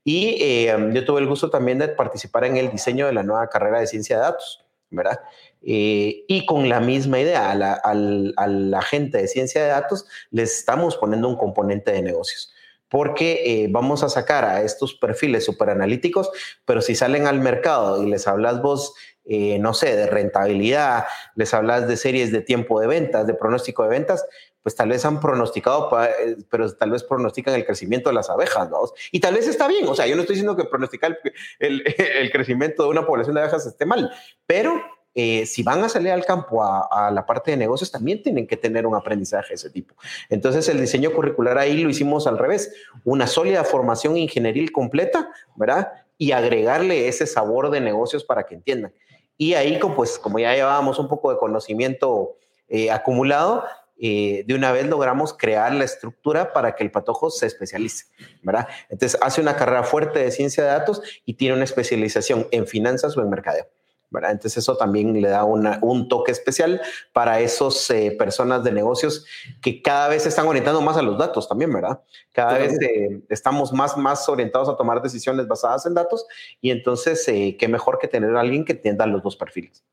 y 0.08 0.38
eh, 0.42 0.74
yo 0.94 1.04
tuve 1.04 1.20
el 1.20 1.28
gusto 1.28 1.50
también 1.50 1.80
de 1.80 1.90
participar 1.90 2.46
en 2.46 2.56
el 2.56 2.72
diseño 2.72 3.08
de 3.08 3.12
la 3.12 3.24
nueva 3.24 3.50
carrera 3.50 3.82
de 3.82 3.88
Ciencia 3.88 4.16
de 4.16 4.22
Datos, 4.22 4.64
¿verdad? 4.90 5.20
Eh, 5.62 6.24
y 6.30 6.46
con 6.46 6.70
la 6.70 6.80
misma 6.80 7.20
idea, 7.20 7.52
a 7.52 7.56
la, 7.56 7.74
a 7.74 8.48
la 8.48 8.82
gente 8.84 9.18
de 9.18 9.28
Ciencia 9.28 9.62
de 9.62 9.68
Datos 9.68 10.06
les 10.32 10.60
estamos 10.60 10.96
poniendo 10.96 11.28
un 11.28 11.36
componente 11.36 11.92
de 11.92 12.02
negocios 12.02 12.54
porque 12.90 13.68
vamos 13.70 14.02
a 14.02 14.08
sacar 14.08 14.46
a 14.46 14.62
estos 14.62 14.94
perfiles 14.94 15.44
súper 15.44 15.72
analíticos, 15.72 16.30
pero 16.64 16.80
si 16.80 16.96
salen 16.96 17.28
al 17.28 17.42
mercado 17.42 18.02
y 18.02 18.10
les 18.10 18.30
hablas 18.30 18.62
vos 18.62 18.94
eh, 19.30 19.60
no 19.60 19.74
sé, 19.74 19.94
de 19.94 20.08
rentabilidad, 20.08 21.04
les 21.36 21.54
hablas 21.54 21.86
de 21.86 21.98
series 21.98 22.32
de 22.32 22.40
tiempo 22.40 22.80
de 22.80 22.88
ventas, 22.88 23.28
de 23.28 23.34
pronóstico 23.34 23.84
de 23.84 23.90
ventas, 23.90 24.26
pues 24.68 24.76
tal 24.76 24.90
vez 24.90 25.06
han 25.06 25.22
pronosticado, 25.22 25.90
eh, 26.04 26.36
pero 26.50 26.70
tal 26.76 26.92
vez 26.92 27.02
pronostican 27.02 27.56
el 27.56 27.66
crecimiento 27.66 28.10
de 28.10 28.16
las 28.16 28.30
abejas, 28.30 28.70
¿no? 28.70 28.80
Y 29.14 29.22
tal 29.22 29.36
vez 29.36 29.48
está 29.48 29.66
bien, 29.66 29.88
o 29.88 29.96
sea, 29.96 30.08
yo 30.08 30.18
no 30.18 30.24
estoy 30.24 30.34
diciendo 30.34 30.58
que 30.58 30.66
pronosticar 30.66 31.18
el, 31.58 31.84
el, 31.98 32.30
crecimiento 32.34 32.84
de 32.84 32.90
una 32.90 33.08
población 33.08 33.36
de 33.36 33.44
abejas 33.44 33.66
esté 33.66 33.86
mal, 33.86 34.12
pero 34.46 34.74
eh, 35.16 35.46
si 35.46 35.64
van 35.64 35.86
a 35.86 35.88
salir 35.88 36.12
al 36.12 36.26
campo 36.26 36.62
a, 36.62 36.86
a, 36.92 37.12
la 37.12 37.26
parte 37.26 37.52
de 37.52 37.56
negocios, 37.56 37.90
también 37.90 38.22
tienen 38.22 38.46
que 38.46 38.58
tener 38.58 38.86
un 38.86 38.94
aprendizaje 38.94 39.48
de 39.52 39.56
ese 39.56 39.70
tipo. 39.70 39.96
Entonces, 40.28 40.68
el 40.68 40.82
diseño 40.82 41.14
curricular 41.14 41.58
ahí 41.58 41.82
lo 41.82 41.90
hicimos 41.90 42.28
al 42.28 42.38
revés, 42.38 42.70
una 43.06 43.26
sólida 43.26 43.64
formación 43.64 44.18
ingenieril 44.18 44.74
completa, 44.74 45.30
¿verdad? 45.56 45.94
Y 46.18 46.34
agregarle 46.34 47.08
ese 47.08 47.26
sabor 47.26 47.70
de 47.70 47.80
negocios 47.80 48.26
para 48.26 48.44
que 48.44 48.56
entiendan. 48.56 48.92
Y 49.38 49.54
ahí, 49.54 49.80
pues, 49.96 50.20
como 50.20 50.40
ya 50.40 50.54
llevábamos 50.54 51.00
un 51.00 51.08
poco 51.08 51.32
de 51.32 51.38
conocimiento 51.38 52.36
eh, 52.68 52.92
acumulado, 52.92 53.64
eh, 54.00 54.44
de 54.46 54.56
una 54.56 54.72
vez 54.72 54.88
logramos 54.88 55.34
crear 55.34 55.74
la 55.74 55.84
estructura 55.84 56.54
para 56.54 56.76
que 56.76 56.84
el 56.84 56.92
patojo 56.92 57.30
se 57.30 57.46
especialice, 57.46 58.06
¿verdad? 58.44 58.68
Entonces 58.90 59.20
hace 59.22 59.42
una 59.42 59.56
carrera 59.56 59.84
fuerte 59.84 60.20
de 60.20 60.32
ciencia 60.32 60.64
de 60.64 60.70
datos 60.70 61.02
y 61.26 61.36
tiene 61.36 61.56
una 61.56 61.64
especialización 61.64 62.48
en 62.52 62.68
finanzas 62.68 63.18
o 63.18 63.22
en 63.22 63.30
mercadeo. 63.30 63.68
¿verdad? 64.10 64.32
Entonces 64.32 64.58
eso 64.58 64.78
también 64.78 65.22
le 65.22 65.28
da 65.28 65.44
un 65.44 66.08
toque 66.08 66.32
especial 66.32 66.82
para 67.12 67.40
esas 67.40 67.90
eh, 67.90 68.16
personas 68.18 68.64
de 68.64 68.72
negocios 68.72 69.26
que 69.62 69.82
cada 69.82 70.08
vez 70.08 70.24
se 70.24 70.30
están 70.30 70.48
orientando 70.48 70.82
más 70.82 70.98
a 70.98 71.02
los 71.02 71.18
datos 71.18 71.48
también, 71.48 71.74
¿verdad? 71.74 72.02
Cada 72.32 72.58
vez 72.58 72.80
eh, 72.82 73.22
estamos 73.30 73.74
más, 73.74 73.98
más 73.98 74.28
orientados 74.30 74.70
a 74.70 74.78
tomar 74.78 75.02
decisiones 75.02 75.48
basadas 75.48 75.86
en 75.86 75.94
datos 75.94 76.26
y 76.62 76.72
entonces 76.72 77.28
eh, 77.28 77.58
qué 77.60 77.68
mejor 77.68 78.00
que 78.00 78.08
tener 78.08 78.36
a 78.36 78.42
alguien 78.42 78.64
que 78.64 78.74
entienda 78.74 79.06
los 79.06 79.22
dos 79.22 79.36
perfiles. 79.36 79.84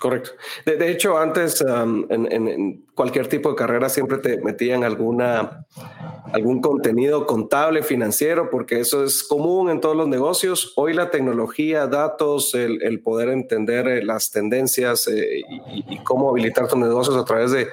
Correcto. 0.00 0.30
De, 0.64 0.90
hecho, 0.90 1.18
antes 1.18 1.62
en, 1.62 2.84
cualquier 2.94 3.28
tipo 3.28 3.50
de 3.50 3.56
carrera 3.56 3.88
siempre 3.88 4.18
te 4.18 4.38
metían 4.38 4.84
alguna, 4.84 5.66
algún 6.32 6.60
contenido 6.60 7.26
contable, 7.26 7.82
financiero, 7.82 8.50
porque 8.50 8.80
eso 8.80 9.04
es 9.04 9.22
común 9.22 9.70
en 9.70 9.80
todos 9.80 9.96
los 9.96 10.08
negocios. 10.08 10.72
Hoy 10.76 10.94
la 10.94 11.10
tecnología, 11.10 11.86
datos, 11.86 12.54
el, 12.54 13.00
poder 13.02 13.28
entender 13.28 13.88
eh, 13.88 14.04
las 14.04 14.30
tendencias 14.30 15.08
eh, 15.08 15.42
y, 15.88 15.98
cómo 16.04 16.30
habilitar 16.30 16.68
tus 16.68 16.78
negocios 16.78 17.16
a 17.16 17.24
través 17.24 17.50
de, 17.50 17.68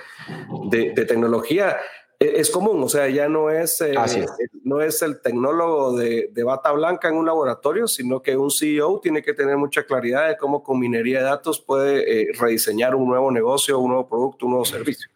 de 0.72 1.06
tecnología 1.06 1.72
e, 1.72 1.76
es 2.22 2.52
común, 2.52 2.84
o 2.84 2.88
sea, 2.88 3.10
ya 3.10 3.28
no 3.28 3.50
es, 3.50 3.82
eh, 3.82 3.96
no 4.64 4.80
es 4.80 5.02
el 5.02 5.22
tecnólogo 5.22 5.98
de, 5.98 6.32
bata 6.46 6.72
blanca 6.72 7.10
en 7.10 7.16
un 7.16 7.26
laboratorio, 7.26 7.88
sino 7.88 8.22
que 8.22 8.38
un 8.38 8.52
CEO 8.52 9.00
tiene 9.00 9.24
que 9.24 9.34
tener 9.34 9.58
mucha 9.58 9.84
claridad 9.84 10.28
de 10.28 10.38
cómo 10.38 10.62
con 10.62 10.80
minería 10.80 11.20
de 11.20 11.26
datos 11.26 11.60
puede 11.60 12.22
eh, 12.22 12.28
rediseñar 12.38 12.94
un 12.94 13.08
nuevo 13.08 13.32
negocio, 13.32 13.80
un 13.80 13.90
nuevo 13.90 14.08
producto, 14.08 14.46
un 14.46 14.52
nuevo 14.52 14.66
servicio. 14.66 15.10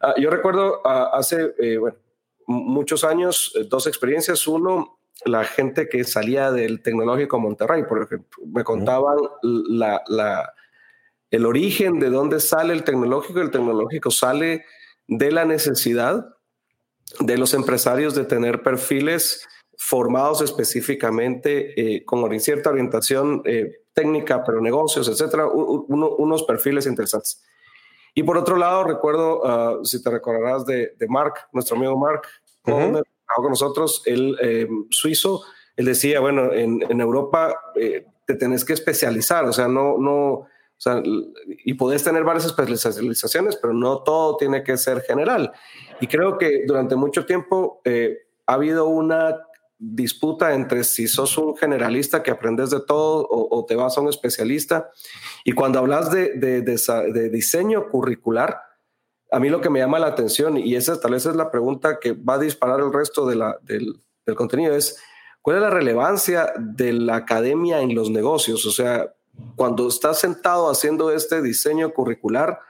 Ah, 0.00 0.14
yo 0.18 0.30
recuerdo 0.30 0.80
ah, 0.84 1.10
hace 1.12 1.52
eh, 1.58 1.78
bueno, 1.78 1.96
muchos 2.46 3.02
años 3.02 3.52
dos 3.68 3.88
experiencias. 3.88 4.46
Uno, 4.46 5.00
la 5.24 5.42
gente 5.42 5.88
que 5.88 6.04
salía 6.04 6.52
del 6.52 6.80
tecnológico 6.80 7.40
Monterrey, 7.40 7.82
por 7.88 8.04
ejemplo, 8.04 8.44
me 8.46 8.62
contaban 8.62 9.16
la, 9.42 10.00
la, 10.06 10.54
el 11.32 11.44
origen 11.44 11.98
de 11.98 12.08
dónde 12.08 12.38
sale 12.38 12.72
el 12.72 12.84
tecnológico. 12.84 13.40
El 13.40 13.50
tecnológico 13.50 14.12
sale 14.12 14.64
de 15.10 15.32
la 15.32 15.44
necesidad 15.44 16.24
de 17.18 17.36
los 17.36 17.52
empresarios 17.52 18.14
de 18.14 18.24
tener 18.24 18.62
perfiles 18.62 19.46
formados 19.76 20.40
específicamente 20.40 21.96
eh, 21.96 22.04
con 22.04 22.38
cierta 22.38 22.70
orientación 22.70 23.42
eh, 23.44 23.72
técnica, 23.92 24.44
pero 24.44 24.60
negocios, 24.60 25.08
etcétera, 25.08 25.48
unos 25.48 26.44
perfiles 26.44 26.86
interesantes. 26.86 27.42
Y 28.14 28.22
por 28.22 28.38
otro 28.38 28.56
lado, 28.56 28.84
recuerdo, 28.84 29.44
ah, 29.44 29.78
si 29.82 30.02
te 30.02 30.10
recordarás 30.10 30.64
de, 30.64 30.94
Mark, 31.08 31.34
nuestro 31.52 31.76
amigo 31.76 31.96
Mark, 31.98 32.22
con, 32.62 33.02
nosotros, 33.48 34.02
el 34.06 34.36
eh, 34.40 34.68
suizo, 34.90 35.42
él 35.76 35.86
decía, 35.86 36.20
bueno, 36.20 36.52
en, 36.52 36.84
en 36.88 37.00
Europa 37.00 37.56
te 37.74 38.34
tenés 38.34 38.64
que 38.64 38.74
especializar, 38.74 39.44
o 39.46 39.52
sea, 39.52 39.66
no, 39.66 39.98
no, 39.98 40.46
o 40.80 40.82
sea, 40.82 41.02
y 41.04 41.74
podés 41.74 42.02
tener 42.02 42.24
varias 42.24 42.46
especializaciones, 42.46 43.56
pero 43.56 43.74
no 43.74 44.02
todo 44.02 44.38
tiene 44.38 44.64
que 44.64 44.78
ser 44.78 45.02
general. 45.02 45.52
Y 46.00 46.06
creo 46.06 46.38
que 46.38 46.64
durante 46.66 46.96
mucho 46.96 47.26
tiempo 47.26 47.82
eh, 47.84 48.16
ha 48.46 48.54
habido 48.54 48.86
una 48.86 49.36
disputa 49.78 50.54
entre 50.54 50.84
si 50.84 51.06
sos 51.06 51.36
un 51.36 51.54
generalista 51.54 52.22
que 52.22 52.30
aprendes 52.30 52.70
de 52.70 52.80
todo 52.80 53.28
o, 53.30 53.66
te 53.66 53.76
vas 53.76 53.98
a 53.98 54.00
un 54.00 54.08
especialista. 54.08 54.90
Y 55.44 55.52
cuando 55.52 55.80
hablas 55.80 56.10
de, 56.10 56.30
de, 56.38 57.28
diseño 57.28 57.90
curricular, 57.90 58.62
a 59.30 59.38
mí 59.38 59.50
lo 59.50 59.60
que 59.60 59.68
me 59.68 59.80
llama 59.80 59.98
la 59.98 60.06
atención, 60.06 60.56
y 60.56 60.76
esa 60.76 60.98
tal 60.98 61.10
vez 61.10 61.26
es 61.26 61.36
la 61.36 61.50
pregunta 61.50 61.98
que 62.00 62.12
va 62.12 62.34
a 62.34 62.38
disparar 62.38 62.80
el 62.80 62.90
resto 62.90 63.26
del, 63.26 63.42
del 63.66 64.34
contenido, 64.34 64.74
es 64.74 64.98
cuál 65.42 65.56
es 65.56 65.62
la 65.62 65.70
relevancia 65.70 66.54
de 66.58 66.94
la 66.94 67.16
academia 67.16 67.82
en 67.82 67.94
los 67.94 68.08
negocios. 68.08 68.64
O 68.64 68.70
sea, 68.70 69.12
cuando 69.56 69.88
estás 69.88 70.18
sentado 70.18 70.70
haciendo 70.70 71.10
este 71.12 71.42
diseño 71.42 71.92
curricular, 71.92 72.60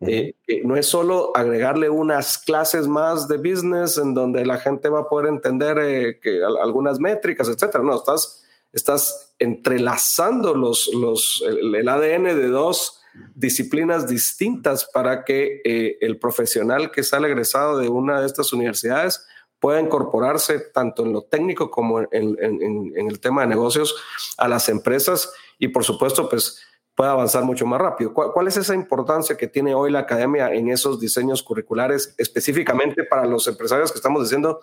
eh, 0.00 0.34
no 0.64 0.76
es 0.76 0.86
solo 0.86 1.30
agregarle 1.36 1.88
unas 1.88 2.38
clases 2.38 2.88
más 2.88 3.28
de 3.28 3.36
business 3.36 3.98
en 3.98 4.14
donde 4.14 4.44
la 4.44 4.58
gente 4.58 4.88
va 4.88 5.00
a 5.00 5.08
poder 5.08 5.28
entender 5.28 5.78
eh, 5.78 6.18
que 6.20 6.42
algunas 6.42 6.98
métricas, 6.98 7.48
etcétera. 7.48 7.84
No, 7.84 7.94
estás, 7.94 8.44
estás 8.72 9.34
entrelazando 9.38 10.54
los, 10.54 10.90
los, 10.92 11.44
el, 11.46 11.88
ADN 11.88 12.24
de 12.24 12.48
dos 12.48 13.00
disciplinas 13.34 14.08
distintas 14.08 14.88
para 14.92 15.24
que 15.24 15.60
eh, 15.64 15.98
el 16.00 16.18
profesional 16.18 16.90
que 16.90 17.04
sale 17.04 17.28
egresado 17.28 17.78
de 17.78 17.88
una 17.88 18.20
de 18.20 18.26
estas 18.26 18.52
universidades 18.52 19.24
pueda 19.60 19.80
incorporarse 19.80 20.58
tanto 20.58 21.04
en 21.04 21.12
lo 21.12 21.22
técnico 21.22 21.70
como 21.70 22.00
en, 22.00 22.08
en, 22.10 22.92
en 22.96 23.08
el 23.08 23.20
tema 23.20 23.42
de 23.42 23.46
negocios 23.46 23.94
a 24.36 24.48
las 24.48 24.68
empresas 24.68 25.32
y 25.62 25.68
por 25.68 25.84
supuesto, 25.84 26.28
pues 26.28 26.60
puede 26.96 27.10
avanzar 27.10 27.44
mucho 27.44 27.64
más 27.66 27.80
rápido. 27.80 28.12
¿Cuál, 28.12 28.48
es 28.48 28.56
esa 28.56 28.74
importancia 28.74 29.36
que 29.36 29.46
tiene 29.46 29.76
hoy 29.76 29.92
la 29.92 30.00
academia 30.00 30.52
en 30.52 30.68
esos 30.70 30.98
diseños 30.98 31.40
curriculares, 31.44 32.16
específicamente 32.18 33.04
para 33.04 33.26
los 33.26 33.46
empresarios 33.46 33.92
que 33.92 33.98
estamos 33.98 34.24
diciendo, 34.24 34.60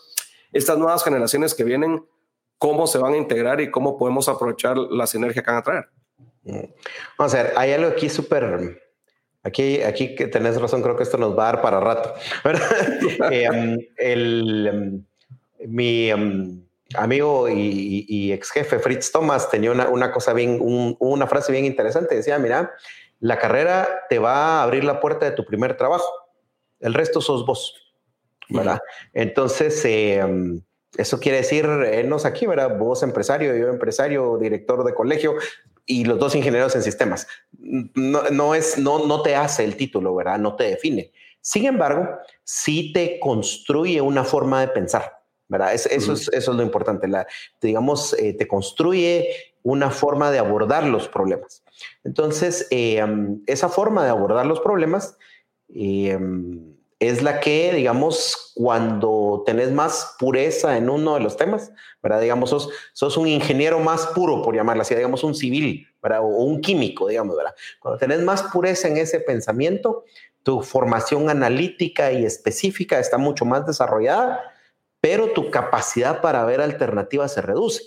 estas 0.52 0.78
nuevas 0.78 1.02
generaciones 1.02 1.56
que 1.56 1.64
vienen, 1.64 2.06
cómo 2.58 2.86
se 2.86 2.98
van 2.98 3.14
a 3.14 3.18
integrar 3.18 3.62
y 3.62 3.72
cómo 3.72 3.98
podemos 3.98 4.28
aprovechar 4.28 4.78
la 4.78 5.08
sinergia 5.08 5.42
que 5.42 5.50
van 5.50 5.60
a 5.60 5.64
traer? 5.64 5.86
Mm. 6.44 6.66
Vamos 7.18 7.34
a 7.34 7.44
ver, 7.44 7.54
hay 7.56 7.72
algo 7.72 7.88
aquí 7.88 8.10
súper... 8.10 8.82
Aquí, 9.42 9.82
aquí 9.84 10.16
que 10.16 10.28
tenés 10.28 10.60
razón, 10.60 10.82
creo 10.82 10.98
que 10.98 11.04
esto 11.04 11.18
nos 11.18 11.32
va 11.32 11.44
a 11.48 11.54
dar 11.54 11.62
para 11.62 11.80
rato. 11.80 12.14
Eh, 13.32 13.90
el, 13.96 14.70
um, 14.74 15.06
mi... 15.66 16.12
Um, 16.12 16.69
amigo 16.96 17.48
y, 17.50 18.32
ex 18.32 18.52
jefe 18.52 18.80
Fritz 18.80 19.12
Thomas 19.12 19.50
tenía 19.50 19.72
una, 19.72 20.12
cosa 20.12 20.34
bien, 20.34 20.60
una 20.62 21.28
frase 21.28 21.52
bien 21.52 21.66
interesante. 21.66 22.16
Decía, 22.16 22.40
mira, 22.40 22.74
la 23.20 23.38
carrera 23.38 23.88
te 24.10 24.20
va 24.20 24.60
a 24.60 24.64
abrir 24.64 24.84
la 24.84 25.00
puerta 25.00 25.26
de 25.26 25.36
tu 25.36 25.46
primer 25.46 25.78
trabajo. 25.78 26.08
El 26.80 26.94
resto 26.94 27.22
sos 27.22 27.46
vos, 27.46 27.76
¿verdad? 28.50 28.80
Entonces, 29.14 29.82
em, 29.86 30.62
eso 30.98 31.20
quiere 31.20 31.40
decir, 31.40 31.68
nos 32.06 32.26
aquí, 32.26 32.48
¿verdad? 32.48 32.78
Vos 32.78 33.04
empresario, 33.04 33.56
yo 33.56 33.68
empresario, 33.68 34.38
director 34.38 34.84
de 34.84 34.94
colegio 34.94 35.36
y 35.86 36.06
los 36.06 36.18
dos 36.18 36.36
ingenieros 36.36 36.76
en 36.76 36.84
sistemas. 36.84 37.28
No, 37.60 38.24
no, 38.32 38.56
es, 38.56 38.78
no, 38.78 39.06
no 39.06 39.22
te 39.22 39.36
hace 39.36 39.64
el 39.64 39.76
título, 39.76 40.16
¿verdad? 40.16 40.40
No 40.40 40.56
te 40.56 40.64
define. 40.66 41.12
Sin 41.42 41.66
embargo, 41.66 42.08
sí 42.44 42.92
te 42.94 43.20
construye 43.20 44.02
una 44.02 44.24
forma 44.24 44.62
de 44.62 44.70
pensar 44.70 45.19
¿verdad? 45.50 45.74
eso, 45.74 45.90
es, 45.90 46.08
eso 46.08 46.30
es 46.32 46.48
lo 46.48 46.64
importante. 46.64 47.08
La, 47.08 47.28
digamos, 47.62 48.14
eh, 48.14 48.34
te 48.34 48.48
construye 48.48 49.28
una 49.64 49.90
forma 49.90 50.32
de 50.32 50.40
abordar 50.40 50.86
los 50.86 51.10
problemas. 51.10 51.64
Entonces, 52.04 52.68
eh, 52.72 53.04
esa 53.48 53.68
forma 53.68 54.06
de 54.06 54.12
abordar 54.12 54.46
los 54.46 54.62
problemas 54.62 55.18
eh, 55.68 56.18
es 57.00 57.24
la 57.24 57.40
que, 57.40 57.74
digamos, 57.74 58.52
cuando 58.56 59.44
tenés 59.46 59.72
más 59.72 60.16
pureza 60.20 60.78
en 60.78 60.90
uno 60.90 61.16
de 61.16 61.22
los 61.22 61.36
temas, 61.36 61.72
¿verdad? 62.04 62.22
Digamos, 62.22 62.50
sos, 62.50 62.70
sos 62.94 63.18
un 63.18 63.28
ingeniero 63.28 63.80
más 63.80 64.08
puro, 64.08 64.42
por 64.42 64.56
llamarlo 64.56 64.84
así, 64.84 64.96
digamos, 64.96 65.24
un 65.24 65.34
civil, 65.34 65.88
¿verdad? 66.02 66.22
O 66.22 66.28
un 66.28 66.62
químico, 66.62 67.08
digamos, 67.08 67.36
¿verdad? 67.36 67.56
Cuando 67.80 67.98
tenés 67.98 68.22
más 68.22 68.44
pureza 68.44 68.88
en 68.88 68.98
ese 68.98 69.20
pensamiento, 69.20 70.04
tu 70.44 70.62
formación 70.62 71.30
analítica 71.30 72.12
y 72.12 72.26
específica 72.26 73.00
está 73.00 73.18
mucho 73.18 73.46
más 73.46 73.66
desarrollada 73.66 74.49
pero 75.02 75.32
tu 75.32 75.50
capacidad 75.52 76.22
para 76.22 76.44
ver 76.46 76.62
alternativas 76.62 77.34
se 77.34 77.42
reduce. 77.42 77.84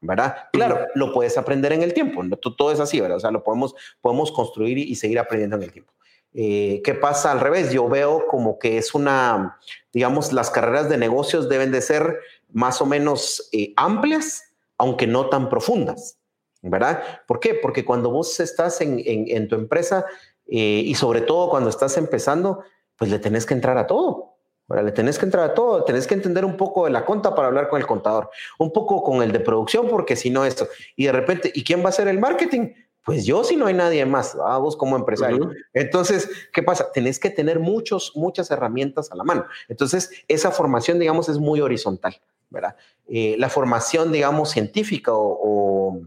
¿verdad? 0.00 0.36
Claro, 0.52 0.86
lo 0.94 1.12
puedes 1.12 1.36
aprender 1.38 1.72
en 1.72 1.82
el 1.82 1.92
tiempo, 1.92 2.22
todo 2.56 2.70
es 2.70 2.78
así, 2.78 3.00
¿verdad? 3.00 3.16
O 3.16 3.20
sea, 3.20 3.32
lo 3.32 3.42
podemos, 3.42 3.74
podemos 4.00 4.30
construir 4.30 4.78
y, 4.78 4.94
seguir 4.94 5.18
aprendiendo 5.18 5.56
en 5.56 5.62
el 5.62 5.72
tiempo. 5.72 5.92
Eh, 6.34 6.82
¿Qué 6.84 6.94
pasa 6.94 7.32
al 7.32 7.40
revés? 7.40 7.72
Yo 7.72 7.88
veo 7.88 8.26
como 8.28 8.60
que 8.60 8.78
es 8.78 8.94
una, 8.94 9.58
digamos, 9.92 10.32
las 10.32 10.50
carreras 10.50 10.88
de 10.88 10.98
negocios 10.98 11.48
deben 11.48 11.72
de 11.72 11.80
ser 11.80 12.20
más 12.52 12.80
o 12.80 12.86
menos 12.86 13.48
eh, 13.52 13.72
amplias, 13.76 14.54
aunque 14.76 15.08
no 15.08 15.28
tan 15.28 15.48
profundas. 15.48 16.18
¿verdad? 16.62 17.02
¿Por 17.26 17.40
qué? 17.40 17.54
Porque 17.54 17.84
cuando 17.84 18.10
vos 18.10 18.40
estás 18.40 18.80
en, 18.80 19.48
tu 19.48 19.54
empresa 19.54 20.04
eh, 20.46 20.82
y 20.84 20.94
sobre 20.94 21.20
todo 21.20 21.50
cuando 21.50 21.70
estás 21.70 21.96
empezando, 21.96 22.64
pues 22.96 23.10
le 23.10 23.18
tenés 23.18 23.46
que 23.46 23.54
entrar 23.54 23.78
a 23.78 23.86
todo. 23.86 24.37
Le 24.68 24.92
tenés 24.92 25.18
que 25.18 25.24
entrar 25.24 25.50
a 25.50 25.54
todo, 25.54 25.84
tenés 25.84 26.06
que 26.06 26.14
entender 26.14 26.44
un 26.44 26.56
poco 26.56 26.84
de 26.84 26.90
la 26.90 27.04
conta 27.06 27.34
para 27.34 27.48
hablar 27.48 27.68
con 27.68 27.80
el 27.80 27.86
contador, 27.86 28.30
un 28.58 28.70
poco 28.70 29.02
con 29.02 29.22
el 29.22 29.32
de 29.32 29.40
producción, 29.40 29.88
porque 29.88 30.14
si 30.14 30.28
no 30.28 30.44
esto. 30.44 30.68
Y 30.94 31.06
de 31.06 31.12
repente, 31.12 31.50
¿y 31.54 31.64
quién 31.64 31.80
va 31.80 31.86
a 31.86 31.88
hacer 31.88 32.06
el 32.06 32.18
marketing? 32.18 32.74
Pues 33.08 33.24
yo 33.24 33.42
si 33.42 33.56
no 33.56 33.64
hay 33.64 33.72
nadie 33.72 34.04
más, 34.04 34.36
vos 34.36 34.76
como 34.76 34.94
empresario. 34.94 35.50
Entonces, 35.72 36.28
¿qué 36.52 36.62
pasa? 36.62 36.92
Tenés 36.92 37.18
que 37.18 37.30
tener 37.30 37.58
muchos, 37.58 38.12
muchas 38.14 38.50
herramientas 38.50 39.10
a 39.10 39.16
la 39.16 39.24
mano. 39.24 39.46
Entonces, 39.66 40.10
esa 40.28 40.50
formación, 40.50 40.98
digamos, 40.98 41.30
es 41.30 41.38
muy 41.38 41.62
horizontal, 41.62 42.20
¿verdad? 42.50 42.76
Eh, 43.08 43.36
la 43.38 43.48
formación, 43.48 44.12
digamos, 44.12 44.50
científica 44.50 45.14
o, 45.14 46.02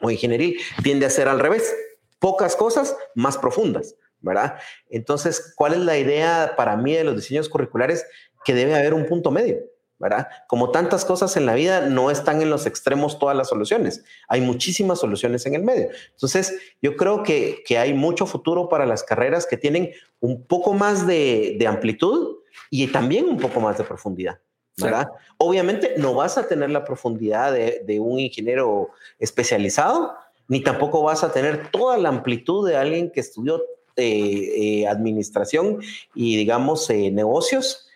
o, 0.00 0.10
ingenieril 0.10 0.56
tiende 0.82 1.04
a 1.04 1.10
ser 1.10 1.28
al 1.28 1.38
revés. 1.38 1.76
Pocas 2.18 2.56
cosas 2.56 2.96
más 3.14 3.36
profundas, 3.36 3.94
¿verdad? 4.22 4.54
Entonces, 4.88 5.52
¿cuál 5.56 5.74
es 5.74 5.80
la 5.80 5.98
idea 5.98 6.54
para 6.56 6.76
mí 6.76 6.94
de 6.94 7.04
los 7.04 7.16
diseños 7.16 7.48
curriculares? 7.48 8.06
Que 8.44 8.54
debe 8.54 8.74
haber 8.74 8.94
un 8.94 9.06
punto 9.06 9.30
medio. 9.30 9.58
¿verdad? 10.02 10.26
Como 10.48 10.72
tantas 10.72 11.04
cosas 11.04 11.36
en 11.36 11.46
la 11.46 11.54
vida, 11.54 11.82
no 11.82 12.10
están 12.10 12.42
en 12.42 12.50
los 12.50 12.66
extremos 12.66 13.20
todas 13.20 13.36
las 13.36 13.48
soluciones. 13.48 14.02
Hay 14.26 14.40
muchísimas 14.40 14.98
soluciones 14.98 15.46
en 15.46 15.54
el 15.54 15.62
medio. 15.62 15.90
Entonces, 16.10 16.58
yo 16.82 16.96
creo 16.96 17.22
que, 17.22 17.62
hay 17.78 17.94
mucho 17.94 18.26
futuro 18.26 18.68
para 18.68 18.84
las 18.84 19.04
carreras 19.04 19.46
que 19.46 19.56
tienen 19.56 19.92
un 20.18 20.44
poco 20.44 20.74
más 20.74 21.06
de, 21.06 21.64
amplitud 21.68 22.38
y 22.68 22.88
también 22.88 23.28
un 23.28 23.38
poco 23.38 23.60
más 23.60 23.78
de 23.78 23.84
profundidad. 23.84 24.40
¿verdad? 24.76 25.06
Obviamente 25.38 25.94
no 25.98 26.14
vas 26.14 26.36
a 26.36 26.48
tener 26.48 26.70
la 26.70 26.84
profundidad 26.84 27.52
de, 27.52 28.00
un 28.00 28.18
ingeniero 28.18 28.90
especializado, 29.20 30.14
ni 30.48 30.64
tampoco 30.64 31.04
vas 31.04 31.22
a 31.22 31.32
tener 31.32 31.70
toda 31.70 31.96
la 31.96 32.08
amplitud 32.08 32.68
de 32.68 32.76
alguien 32.76 33.12
que 33.12 33.20
estudió 33.20 33.62
eh, 33.96 34.82
eh, 34.82 34.88
administración 34.88 35.80
y, 36.14 36.36
digamos, 36.36 36.88
eh, 36.90 37.10
negocios, 37.10 37.88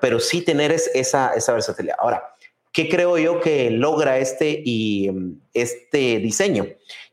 pero 0.00 0.20
sí 0.20 0.40
tener 0.40 0.72
esa, 0.72 1.34
esa 1.34 1.52
versatilidad. 1.52 1.96
Ahora, 1.98 2.22
¿qué 2.72 2.88
creo 2.88 3.18
yo 3.18 3.40
que 3.40 3.70
logra 3.70 4.18
este, 4.18 4.62
y, 4.64 5.10
mm, 5.10 5.40
este 5.52 6.18
diseño? 6.18 6.66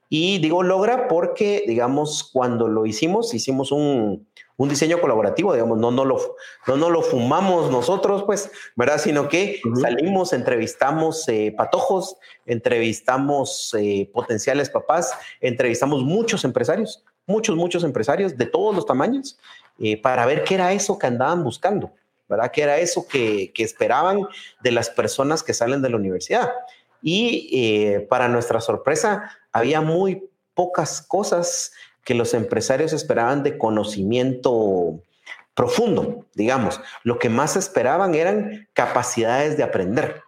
Y 0.08 0.38
digo 0.40 0.64
logra 0.64 1.08
porque, 1.08 1.66
digamos, 1.68 2.24
cuando 2.24 2.68
lo 2.68 2.86
hicimos, 2.86 3.34
hicimos 3.34 3.72
un, 3.72 4.26
un 4.58 4.70
diseño 4.70 5.02
colaborativo, 5.02 5.54
digamos, 5.54 5.80
no, 5.80 5.92
no, 5.92 6.06
lo, 6.06 6.36
no, 6.68 6.78
no 6.78 6.90
lo 6.90 7.02
fumamos 7.02 7.72
nosotros, 7.72 8.24
pues, 8.24 8.52
¿verdad? 8.76 9.00
Sino 9.00 9.28
que 9.28 9.60
salimos, 9.82 10.34
entrevistamos 10.34 11.28
eh, 11.28 11.54
patojos, 11.58 12.18
entrevistamos 12.46 13.76
eh, 13.80 14.10
potenciales 14.14 14.70
papás, 14.70 15.14
entrevistamos 15.42 16.04
muchos 16.04 16.44
empresarios, 16.44 17.04
muchos, 17.26 17.56
muchos 17.56 17.84
empresarios 17.84 18.38
de 18.38 18.46
todos 18.46 18.76
los 18.76 18.86
tamaños, 18.86 19.38
para 20.02 20.26
ver 20.26 20.44
qué 20.44 20.56
era 20.56 20.72
eso 20.72 20.98
que 20.98 21.08
andaban 21.08 21.44
buscando. 21.44 21.92
¿verdad? 22.28 22.52
Que 22.52 22.64
era 22.64 22.78
eso 22.80 23.08
que, 23.08 23.52
esperaban 23.58 24.22
de 24.62 24.72
las 24.72 24.90
personas 24.90 25.44
que 25.44 25.54
salen 25.54 25.82
de 25.82 25.90
la 25.90 25.98
universidad. 25.98 26.52
Y 27.02 27.50
eh, 27.52 28.00
para 28.10 28.28
nuestra 28.28 28.62
sorpresa, 28.62 29.30
había 29.52 29.82
muy 29.82 30.30
pocas 30.54 31.02
cosas 31.02 31.74
que 32.04 32.14
los 32.14 32.34
empresarios 32.34 32.94
esperaban 32.94 33.44
de 33.44 33.58
conocimiento 33.58 35.00
profundo, 35.54 36.26
digamos. 36.34 36.82
Lo 37.04 37.20
que 37.20 37.30
más 37.30 37.56
esperaban 37.56 38.16
eran 38.16 38.68
capacidades 38.74 39.58
de 39.58 39.64
aprender, 39.64 40.22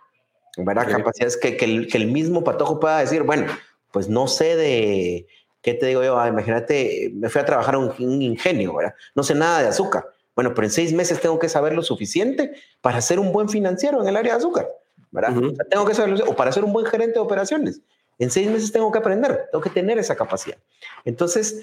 ¿verdad? 0.57 0.89
Capacidades 0.89 1.37
que, 1.37 1.57
el, 1.57 2.07
mismo 2.07 2.43
patojo 2.43 2.79
pueda 2.79 2.99
decir, 2.99 3.23
bueno, 3.23 3.47
pues 3.91 4.07
no 4.09 4.27
sé 4.27 4.55
de, 4.55 5.27
¿qué 5.65 5.73
te 5.73 5.87
digo 5.87 6.01
yo? 6.01 6.17
Ah, 6.17 6.29
imagínate, 6.29 7.11
me 7.13 7.27
fui 7.27 7.41
a 7.41 7.45
trabajar 7.45 7.75
un, 7.75 7.91
un 7.99 8.21
ingenio, 8.21 8.75
¿verdad? 8.75 8.93
No 9.15 9.23
sé 9.23 9.35
nada 9.35 9.61
de 9.61 9.67
azúcar 9.67 10.05
bueno, 10.35 10.53
pero 10.53 10.67
en 10.67 10.71
seis 10.71 10.93
meses 10.93 11.19
tengo 11.21 11.39
que 11.39 11.47
saber 11.47 11.73
lo 11.73 11.81
suficiente 11.81 12.53
para 12.81 12.99
ser 13.01 13.19
un 13.19 13.31
buen 13.31 13.47
financiero 13.47 14.01
en 14.01 14.09
el 14.09 14.17
área 14.17 14.33
de 14.33 14.39
azúcar, 14.39 14.67
¿verdad? 15.11 15.33
tengo 15.69 15.85
que 15.85 15.95
saberlo, 15.95 16.25
o 16.27 16.35
para 16.35 16.51
ser 16.51 16.65
un 16.65 16.73
buen 16.73 16.85
gerente 16.85 17.13
de 17.13 17.19
operaciones. 17.19 17.79
En 18.19 18.29
seis 18.29 18.49
meses 18.49 18.71
tengo 18.71 18.91
que 18.91 18.99
aprender, 18.99 19.47
tengo 19.51 19.63
que 19.63 19.69
tener 19.69 19.97
esa 19.97 20.15
capacidad. 20.15 20.57
Entonces, 21.05 21.61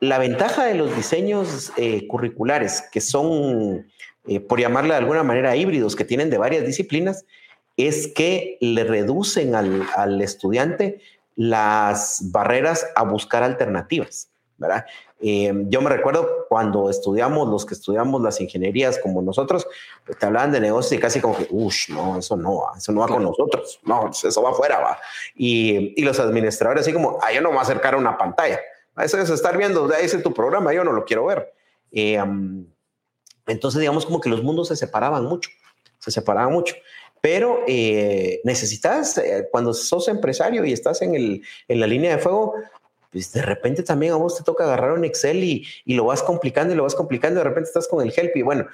la 0.00 0.18
ventaja 0.18 0.64
de 0.66 0.74
los 0.74 0.94
diseños 0.94 1.72
eh, 1.76 2.06
curriculares, 2.08 2.84
que 2.92 3.00
son, 3.00 3.86
eh, 4.26 4.40
por 4.40 4.60
llamarle 4.60 4.90
de 4.90 4.98
alguna 4.98 5.22
manera, 5.22 5.56
híbridos, 5.56 5.96
que 5.96 6.04
tienen 6.04 6.28
de 6.28 6.38
varias 6.38 6.66
disciplinas, 6.66 7.24
es 7.78 8.08
que 8.08 8.58
le 8.60 8.84
reducen 8.84 9.54
al, 9.54 9.86
al 9.96 10.20
estudiante 10.20 11.00
las 11.36 12.30
barreras 12.30 12.86
a 12.94 13.04
buscar 13.04 13.42
alternativas. 13.42 14.28
¿verdad? 14.62 14.86
Eh, 15.20 15.52
yo 15.68 15.80
me 15.80 15.90
recuerdo 15.90 16.46
cuando 16.48 16.88
estudiamos, 16.88 17.48
los 17.48 17.66
que 17.66 17.74
estudiamos 17.74 18.22
las 18.22 18.40
ingenierías 18.40 18.98
como 18.98 19.20
nosotros, 19.20 19.66
pues, 20.06 20.18
te 20.18 20.26
hablaban 20.26 20.52
de 20.52 20.60
negocios 20.60 20.92
y 20.92 20.98
casi 20.98 21.20
como 21.20 21.36
que, 21.36 21.46
uff, 21.50 21.88
no, 21.88 22.18
eso 22.18 22.36
no, 22.36 22.66
eso 22.76 22.92
no 22.92 23.00
va 23.00 23.08
con 23.08 23.22
nosotros, 23.22 23.80
no, 23.84 24.10
eso 24.10 24.42
va 24.42 24.50
afuera, 24.50 24.78
va. 24.78 24.98
Y, 25.34 26.00
y 26.00 26.04
los 26.04 26.18
administradores 26.20 26.82
así 26.82 26.92
como, 26.92 27.18
ah, 27.22 27.32
yo 27.32 27.40
no 27.40 27.48
me 27.48 27.56
voy 27.56 27.60
a 27.60 27.62
acercar 27.62 27.94
a 27.94 27.98
una 27.98 28.16
pantalla, 28.16 28.60
eso 28.98 29.18
es 29.18 29.30
estar 29.30 29.56
viendo, 29.56 29.92
ahí 29.94 30.04
es 30.04 30.22
tu 30.22 30.32
programa, 30.32 30.72
yo 30.72 30.84
no 30.84 30.92
lo 30.92 31.04
quiero 31.04 31.26
ver. 31.26 31.52
Eh, 31.90 32.22
entonces, 33.46 33.80
digamos 33.80 34.06
como 34.06 34.20
que 34.20 34.28
los 34.28 34.42
mundos 34.42 34.68
se 34.68 34.76
separaban 34.76 35.24
mucho, 35.24 35.50
se 35.98 36.10
separaban 36.10 36.52
mucho. 36.52 36.74
Pero 37.22 37.60
eh, 37.66 38.40
necesitas, 38.44 39.18
cuando 39.50 39.72
sos 39.72 40.08
empresario 40.08 40.64
y 40.64 40.72
estás 40.72 41.00
en, 41.00 41.14
el, 41.14 41.42
en 41.68 41.80
la 41.80 41.86
línea 41.86 42.16
de 42.16 42.22
fuego, 42.22 42.54
pues 43.12 43.32
de 43.32 43.42
repente 43.42 43.84
también 43.84 44.12
a 44.12 44.16
vos 44.16 44.36
te 44.36 44.42
toca 44.42 44.64
agarrar 44.64 44.92
un 44.92 45.04
Excel 45.04 45.44
y, 45.44 45.64
y 45.84 45.94
lo 45.94 46.06
vas 46.06 46.22
complicando 46.22 46.74
y 46.74 46.76
lo 46.76 46.82
vas 46.82 46.96
complicando, 46.96 47.38
de 47.38 47.44
repente 47.44 47.68
estás 47.68 47.86
con 47.86 48.04
el 48.04 48.12
help 48.14 48.36
y 48.36 48.42
bueno, 48.42 48.66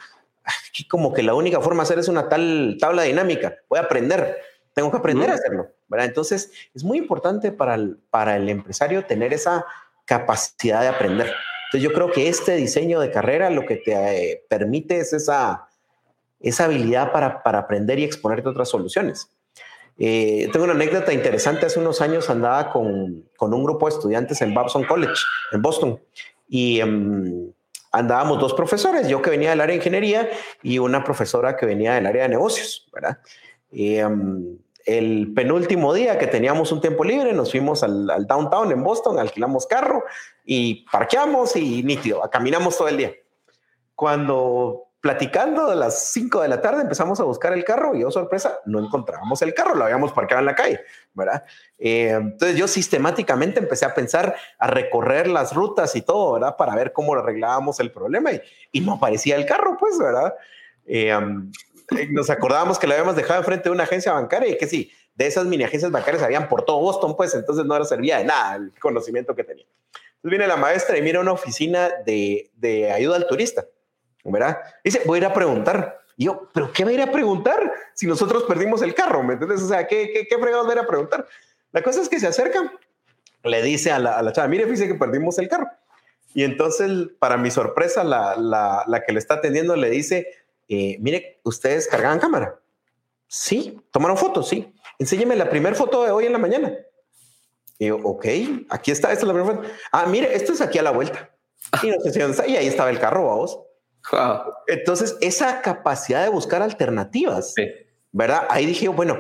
aquí 0.45 0.87
como 0.89 1.13
que 1.13 1.23
la 1.23 1.35
única 1.35 1.61
forma 1.61 1.83
de 1.83 1.89
hacer 1.89 1.99
es 1.99 2.09
una 2.09 2.29
tal 2.29 2.79
tabla 2.81 3.03
dinámica, 3.03 3.57
voy 3.69 3.81
a 3.81 3.83
aprender, 3.83 4.39
tengo 4.73 4.91
que 4.91 4.97
aprender 4.97 5.31
a 5.31 5.35
hacerlo, 5.35 5.69
¿verdad? 5.89 6.07
Entonces 6.07 6.51
es 6.75 6.85
muy 6.85 6.99
importante 6.99 7.53
para 7.53 7.75
el, 7.75 7.99
para 8.11 8.37
el 8.37 8.49
empresario 8.49 9.05
tener 9.05 9.35
esa 9.35 9.67
capacidad 10.05 10.81
de 10.81 10.89
aprender. 10.89 11.35
Entonces 11.67 11.83
yo 11.83 11.93
creo 11.93 12.11
que 12.11 12.29
este 12.29 12.57
diseño 12.57 13.01
de 13.01 13.11
carrera 13.11 13.51
lo 13.51 13.67
que 13.67 13.77
te 13.77 13.93
eh, 13.93 14.45
permite 14.49 15.01
es 15.01 15.13
esa, 15.13 15.68
esa 16.41 16.65
habilidad 16.65 17.13
para, 17.13 17.43
para 17.43 17.59
aprender 17.59 17.99
y 17.99 18.05
exponerte 18.05 18.49
otras 18.49 18.69
soluciones. 18.69 19.31
Eh, 19.99 20.49
tengo 20.53 20.65
una 20.65 20.75
anécdota 20.75 21.13
interesante. 21.13 21.67
Hace 21.67 21.81
unos 21.81 22.01
años 22.01 22.31
andaba 22.31 22.71
con, 22.71 23.29
con, 23.37 23.53
un 23.53 23.65
grupo 23.65 23.89
de 23.89 23.95
estudiantes 23.97 24.41
en 24.43 24.55
Babson 24.55 24.85
College, 24.85 25.21
en 25.53 25.61
Boston, 25.61 26.01
y 26.49 26.81
em, 26.81 27.53
andábamos 27.91 28.39
dos 28.39 28.55
profesores, 28.55 29.09
yo 29.09 29.21
que 29.21 29.31
venía 29.31 29.51
del 29.51 29.61
área 29.61 29.73
de 29.73 29.79
ingeniería 29.79 30.29
y 30.63 30.79
una 30.79 31.03
profesora 31.03 31.57
que 31.57 31.67
venía 31.67 31.95
del 31.95 32.07
área 32.07 32.23
de 32.23 32.29
negocios. 32.29 32.89
Y, 33.73 33.97
em, 33.97 34.59
el 34.85 35.35
penúltimo 35.35 35.93
día 35.93 36.19
que 36.19 36.29
teníamos 36.29 36.73
un 36.73 36.81
tiempo 36.81 37.05
libre, 37.05 37.33
nos 37.33 37.51
fuimos 37.51 37.83
al, 37.83 38.09
al, 38.09 38.27
downtown 38.27 38.73
en 38.73 38.83
Boston, 38.83 39.19
alquilamos 39.19 39.67
carro 39.67 40.05
y 40.45 40.87
parqueamos 40.91 41.57
y 41.57 41.83
nítido, 41.83 42.23
caminamos 42.31 42.79
todo 42.79 42.89
el 42.89 42.97
día. 42.97 43.13
Cuando 43.95 44.88
platicando 45.01 45.71
a 45.71 45.75
las 45.77 46.11
5 46.11 46.43
de 46.43 46.49
la 46.49 46.61
tarde 46.61 46.83
empezamos 46.83 47.21
a 47.21 47.25
buscar 47.25 47.53
el 47.53 47.65
carro 47.65 47.95
y, 47.95 48.03
oh 48.03 48.11
sorpresa, 48.11 48.59
no 48.67 48.81
encontrábamos 48.81 49.41
el 49.43 49.55
carro, 49.55 49.75
lo 49.75 49.85
habíamos 49.85 50.13
parqueado 50.13 50.41
en 50.41 50.47
la 50.47 50.55
calle, 50.57 50.81
¿verdad? 51.15 51.45
Eh, 51.79 52.11
entonces 52.11 52.57
yo 52.57 52.67
sistemáticamente 52.67 53.61
empecé 53.61 53.85
a 53.85 53.95
pensar, 53.95 54.35
a 54.59 54.67
recorrer 54.67 55.29
las 55.29 55.55
rutas 55.55 55.95
y 55.95 56.03
todo, 56.03 56.33
¿verdad? 56.33 56.57
Para 56.57 56.75
ver 56.75 56.93
cómo 56.93 57.15
arreglábamos 57.15 57.79
el 57.79 57.93
problema 57.93 58.31
y, 58.73 58.81
no 58.81 58.95
aparecía 58.95 59.37
el 59.37 59.47
carro, 59.47 59.77
pues, 59.79 59.99
¿verdad? 59.99 60.35
Eh, 60.85 61.13
eh, 61.97 62.09
nos 62.11 62.29
acordábamos 62.31 62.79
que 62.79 62.87
lo 62.87 62.95
habíamos 62.95 63.15
dejado 63.15 63.39
enfrente 63.41 63.69
de 63.69 63.75
una 63.75 63.85
agencia 63.85 64.13
bancaria 64.13 64.51
y 64.51 64.59
que 64.59 64.67
sí, 64.67 64.91
de 65.15 65.27
esas 65.27 65.47
mini 65.47 65.65
agencias 65.65 65.93
bancarias 65.93 66.23
habían 66.23 66.49
por 66.49 66.63
todo 66.65 66.81
Boston, 66.81 67.17
pues 67.17 67.35
entonces 67.35 67.65
no 67.65 67.77
era 67.77 67.85
servía 67.85 68.19
de 68.19 68.25
nada 68.25 68.57
el 68.57 68.73
conocimiento 68.81 69.35
que 69.35 69.45
tenía. 69.45 69.67
Entonces 70.17 70.31
viene 70.31 70.47
la 70.49 70.57
maestra 70.57 70.99
y 70.99 71.03
mira 71.03 71.21
una 71.21 71.33
oficina 71.33 71.91
de, 72.05 72.51
de 72.57 72.91
ayuda 72.91 73.17
al 73.17 73.27
turista 73.27 73.65
¿verdad? 74.31 74.59
Dice, 74.85 75.03
voy 75.07 75.19
a 75.19 75.23
ir 75.23 75.27
a 75.27 75.35
preguntar. 75.35 76.01
Y 76.17 76.25
yo, 76.25 76.49
¿pero 76.53 76.73
qué 76.73 76.85
voy 76.85 76.95
a 76.95 76.97
ir 76.97 77.03
a 77.03 77.13
preguntar 77.13 77.73
si 77.95 78.07
nosotros 78.07 78.45
perdimos 78.45 78.83
el 78.83 78.95
carro? 78.95 79.23
¿Me 79.23 79.35
entiendes? 79.35 79.63
O 79.63 79.69
sea, 79.69 79.87
¿qué, 79.87 80.11
qué, 80.13 80.27
qué 80.27 80.39
fregados 80.39 80.67
voy 80.67 80.73
a 80.73 80.79
ir 80.79 80.85
a 80.85 80.87
preguntar? 80.87 81.27
La 81.73 81.83
cosa 81.83 82.01
es 82.01 82.09
que 82.09 82.19
se 82.19 82.27
acerca, 82.27 82.73
le 83.45 83.63
dice 83.63 83.93
a 83.93 83.99
la, 83.99 84.19
a 84.19 84.23
la 84.23 84.33
chava, 84.33 84.49
mire, 84.49 84.65
fíjese 84.65 84.89
que 84.89 84.95
perdimos 84.95 85.39
el 85.39 85.49
carro. 85.49 85.69
Y 86.35 86.45
entonces, 86.45 87.09
para 87.19 87.37
mi 87.37 87.51
sorpresa, 87.51 88.05
la, 88.05 88.37
la, 88.37 88.85
la 88.87 89.05
que 89.05 89.13
le 89.13 89.19
está 89.19 89.35
atendiendo 89.35 89.77
le 89.77 89.91
dice, 89.91 90.29
eh, 90.69 90.97
mire, 91.01 91.41
¿ustedes 91.45 91.87
cargaban 91.89 92.19
cámara? 92.19 92.61
Sí. 93.27 93.79
¿Tomaron 93.91 94.17
fotos? 94.17 94.49
Sí. 94.49 94.73
Enséñeme 94.99 95.37
la 95.37 95.49
primera 95.49 95.75
foto 95.75 96.05
de 96.05 96.11
hoy 96.11 96.27
en 96.27 96.33
la 96.33 96.39
mañana. 96.39 96.75
Y 97.79 97.87
yo, 97.87 97.97
ok, 97.97 98.27
aquí 98.69 98.91
está, 98.91 99.13
esta 99.13 99.23
es 99.25 99.29
la 99.29 99.35
primera 99.35 99.57
foto. 99.57 99.69
Ah, 99.93 100.07
mire, 100.07 100.35
esto 100.35 100.53
es 100.53 100.61
aquí 100.61 100.79
a 100.79 100.83
la 100.83 100.91
vuelta. 100.91 101.31
Y, 101.83 101.91
no 101.91 102.01
sé 102.01 102.13
si 102.13 102.51
y 102.51 102.57
ahí 102.57 102.67
estaba 102.67 102.91
el 102.91 102.99
carro, 102.99 103.27
vamos. 103.27 103.61
Entonces, 104.67 105.17
esa 105.21 105.61
capacidad 105.61 106.23
de 106.23 106.31
buscar 106.31 106.63
alternativas, 106.63 107.55
¿verdad? 108.13 108.47
Ahí 108.51 108.67
dije, 108.67 108.89
bueno, 108.89 109.19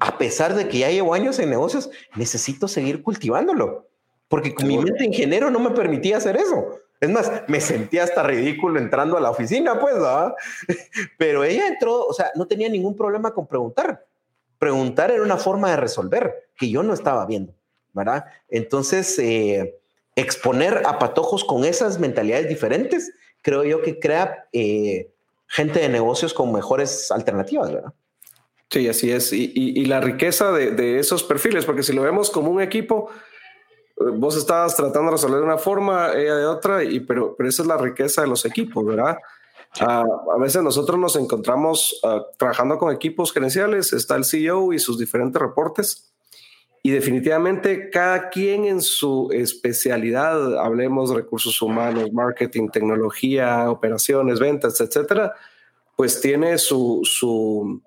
a 0.00 0.18
pesar 0.18 0.54
de 0.54 0.68
que 0.68 0.78
ya 0.78 0.90
llevo 0.90 1.14
años 1.14 1.38
en 1.38 1.50
negocios, 1.50 1.90
necesito 2.16 2.68
seguir 2.68 3.02
cultivándolo, 3.02 3.88
porque 4.28 4.54
con 4.54 4.66
mi 4.66 4.78
mente 4.78 5.04
ingeniero 5.04 5.50
no 5.50 5.60
me 5.60 5.70
permitía 5.70 6.16
hacer 6.16 6.36
eso. 6.36 6.78
Es 7.00 7.10
más, 7.10 7.30
me 7.48 7.60
sentía 7.60 8.04
hasta 8.04 8.22
ridículo 8.22 8.78
entrando 8.78 9.16
a 9.16 9.20
la 9.20 9.30
oficina, 9.30 9.78
pues, 9.80 9.94
¿verdad? 9.94 10.34
Pero 11.18 11.42
ella 11.42 11.66
entró, 11.66 12.06
o 12.06 12.12
sea, 12.12 12.30
no 12.36 12.46
tenía 12.46 12.68
ningún 12.68 12.96
problema 12.96 13.34
con 13.34 13.48
preguntar. 13.48 14.06
Preguntar 14.58 15.10
era 15.10 15.24
una 15.24 15.36
forma 15.36 15.70
de 15.70 15.76
resolver 15.78 16.48
que 16.56 16.70
yo 16.70 16.84
no 16.84 16.94
estaba 16.94 17.26
viendo, 17.26 17.54
¿verdad? 17.92 18.26
Entonces, 18.48 19.18
eh, 19.18 19.80
exponer 20.14 20.82
a 20.86 21.00
patojos 21.00 21.42
con 21.44 21.64
esas 21.64 21.98
mentalidades 21.98 22.48
diferentes, 22.48 23.12
creo 23.42 23.64
yo 23.64 23.82
que 23.82 23.98
crea 23.98 24.48
eh, 24.52 25.10
gente 25.46 25.80
de 25.80 25.88
negocios 25.88 26.32
con 26.32 26.52
mejores 26.52 27.10
alternativas, 27.10 27.72
¿verdad? 27.72 27.92
Sí, 28.70 28.88
así 28.88 29.10
es. 29.10 29.32
Y, 29.34 29.84
la 29.84 30.00
riqueza 30.00 30.50
de, 30.50 30.98
esos 30.98 31.22
perfiles, 31.22 31.66
porque 31.66 31.82
si 31.82 31.92
lo 31.92 32.02
vemos 32.02 32.30
como 32.30 32.50
un 32.50 32.62
equipo, 32.62 33.10
eh, 33.98 34.04
vos 34.14 34.34
estabas 34.36 34.74
tratando 34.74 35.10
de 35.10 35.16
resolver 35.16 35.40
de 35.40 35.44
una 35.44 35.58
forma, 35.58 36.12
ella 36.14 36.36
de 36.36 36.46
otra, 36.46 36.82
y, 36.82 37.00
pero, 37.00 37.34
pero 37.36 37.50
esa 37.50 37.62
es 37.62 37.68
la 37.68 37.76
riqueza 37.76 38.22
de 38.22 38.28
los 38.28 38.46
equipos, 38.46 38.86
¿verdad? 38.86 39.18
Ah, 39.80 40.04
a 40.34 40.38
veces 40.38 40.62
nosotros 40.62 40.98
nos 40.98 41.16
encontramos 41.16 42.00
ah, 42.04 42.24
trabajando 42.38 42.78
con 42.78 42.94
equipos 42.94 43.32
gerenciales, 43.32 43.92
está 43.92 44.16
el 44.16 44.24
CEO 44.24 44.72
y 44.72 44.78
sus 44.78 44.98
diferentes 44.98 45.40
reportes, 45.40 46.11
y 46.84 46.90
definitivamente 46.90 47.90
cada 47.90 48.28
quien 48.28 48.64
en 48.64 48.82
su 48.82 49.28
especialidad, 49.32 50.58
hablemos 50.58 51.14
recursos 51.14 51.62
humanos, 51.62 52.12
marketing, 52.12 52.68
tecnología, 52.70 53.70
operaciones, 53.70 54.40
ventas, 54.40 54.80
etcétera, 54.80 55.32
pues 55.94 56.20
tiene 56.20 56.58
su, 56.58 57.02
su, 57.04 57.80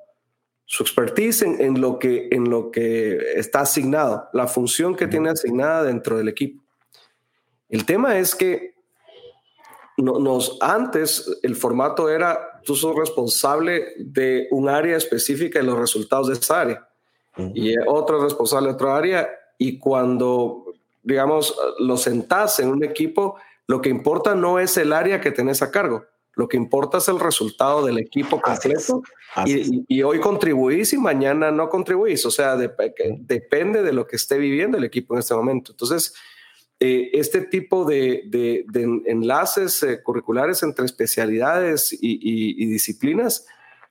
su 0.64 0.84
expertise 0.84 1.42
en, 1.42 1.82
lo 1.82 2.00
que, 2.00 2.30
en 2.32 2.50
lo 2.50 2.72
que 2.72 3.18
está 3.36 3.62
asignado, 3.62 4.30
la 4.32 4.48
función 4.48 4.96
que 4.96 5.08
tiene 5.08 5.30
asignada 5.30 5.84
dentro 5.84 6.18
del 6.18 6.30
equipo. 6.30 6.64
El 7.68 7.86
tema 7.86 8.18
es 8.18 8.34
que 8.34 8.76
nos, 9.98 10.58
antes 10.62 11.40
el 11.44 11.58
formato 11.58 12.10
era 12.10 12.62
tú 12.64 12.76
sos 12.76 12.96
responsable 12.96 13.94
de 13.98 14.48
un 14.52 14.70
área 14.70 14.96
específica 14.96 15.60
y 15.60 15.66
los 15.66 15.78
resultados 15.78 16.28
de 16.28 16.34
esa 16.36 16.62
área 16.62 16.85
y 17.38 17.76
otro 17.88 18.24
responsable 18.24 18.70
de 18.70 18.74
otra 18.76 18.96
área. 18.96 19.30
Y 19.58 19.80
cuando, 19.80 20.66
digamos, 21.04 21.56
lo 21.80 21.98
sentás 21.98 22.60
en 22.60 22.70
un 22.70 22.84
equipo, 22.84 23.38
lo 23.68 23.82
que 23.82 23.90
importa 23.90 24.36
no 24.36 24.60
es 24.60 24.78
el 24.78 24.94
área 24.94 25.22
que 25.22 25.32
tenés 25.32 25.62
a 25.62 25.72
cargo, 25.72 26.06
lo 26.36 26.48
que 26.48 26.58
importa 26.58 26.98
es 26.98 27.08
el 27.08 27.20
resultado 27.20 27.86
del 27.86 27.98
equipo 27.98 28.42
completo. 28.42 29.02
y, 29.46 30.02
hoy 30.04 30.20
contribuís 30.20 30.94
y 30.94 30.98
mañana 30.98 31.52
no 31.52 31.70
contribuís. 31.70 32.26
O 32.26 32.32
sea, 32.32 32.58
depende 32.58 33.84
de 33.84 33.94
lo 33.94 34.06
que 34.06 34.18
esté 34.18 34.38
viviendo 34.38 34.78
el 34.78 34.84
equipo 34.84 35.14
en 35.14 35.20
este 35.20 35.34
momento. 35.34 35.72
Entonces, 35.72 36.14
eh, 36.80 37.12
este 37.14 37.42
tipo 37.42 37.86
de, 37.86 38.24
de, 38.28 38.66
enlaces 39.06 39.82
eh, 39.84 40.04
curriculares 40.04 40.62
entre 40.62 40.86
especialidades 40.86 41.94
y, 41.94 42.20
y 42.22 42.66
disciplinas 42.66 43.46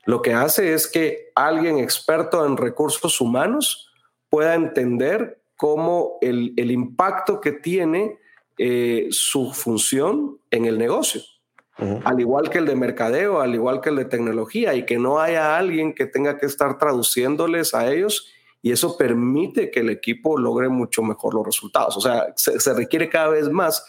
lo 0.06 0.22
que 0.22 0.34
hace 0.34 0.74
es 0.74 0.86
que 0.86 1.30
alguien 1.34 1.78
experto 1.78 2.44
en 2.44 2.56
recursos 2.56 3.20
humanos 3.20 3.90
pueda 4.28 4.54
entender 4.54 5.40
cómo 5.56 6.18
el, 6.20 6.52
impacto 6.70 7.40
que 7.40 7.52
tiene 7.52 8.18
eh, 8.58 9.08
su 9.10 9.52
función 9.52 10.38
en 10.50 10.66
el 10.66 10.78
negocio. 10.78 11.22
Al 12.04 12.20
igual 12.20 12.50
que 12.50 12.58
el 12.58 12.66
de 12.66 12.76
mercadeo, 12.76 13.40
al 13.40 13.52
igual 13.52 13.80
que 13.80 13.90
el 13.90 13.96
de 13.96 14.04
tecnología, 14.04 14.74
y 14.74 14.86
que 14.86 14.96
no 14.96 15.18
haya 15.20 15.56
alguien 15.56 15.92
que 15.92 16.06
tenga 16.06 16.38
que 16.38 16.46
estar 16.46 16.78
traduciéndoles 16.78 17.74
a 17.74 17.92
ellos, 17.92 18.32
y 18.62 18.70
eso 18.70 18.96
permite 18.96 19.72
que 19.72 19.80
el 19.80 19.90
equipo 19.90 20.38
logre 20.38 20.68
mucho 20.68 21.02
mejor 21.02 21.34
los 21.34 21.44
resultados. 21.44 21.96
O 21.96 22.00
sea, 22.00 22.32
se, 22.36 22.74
requiere 22.74 23.08
cada 23.08 23.28
vez 23.28 23.48
más 23.48 23.84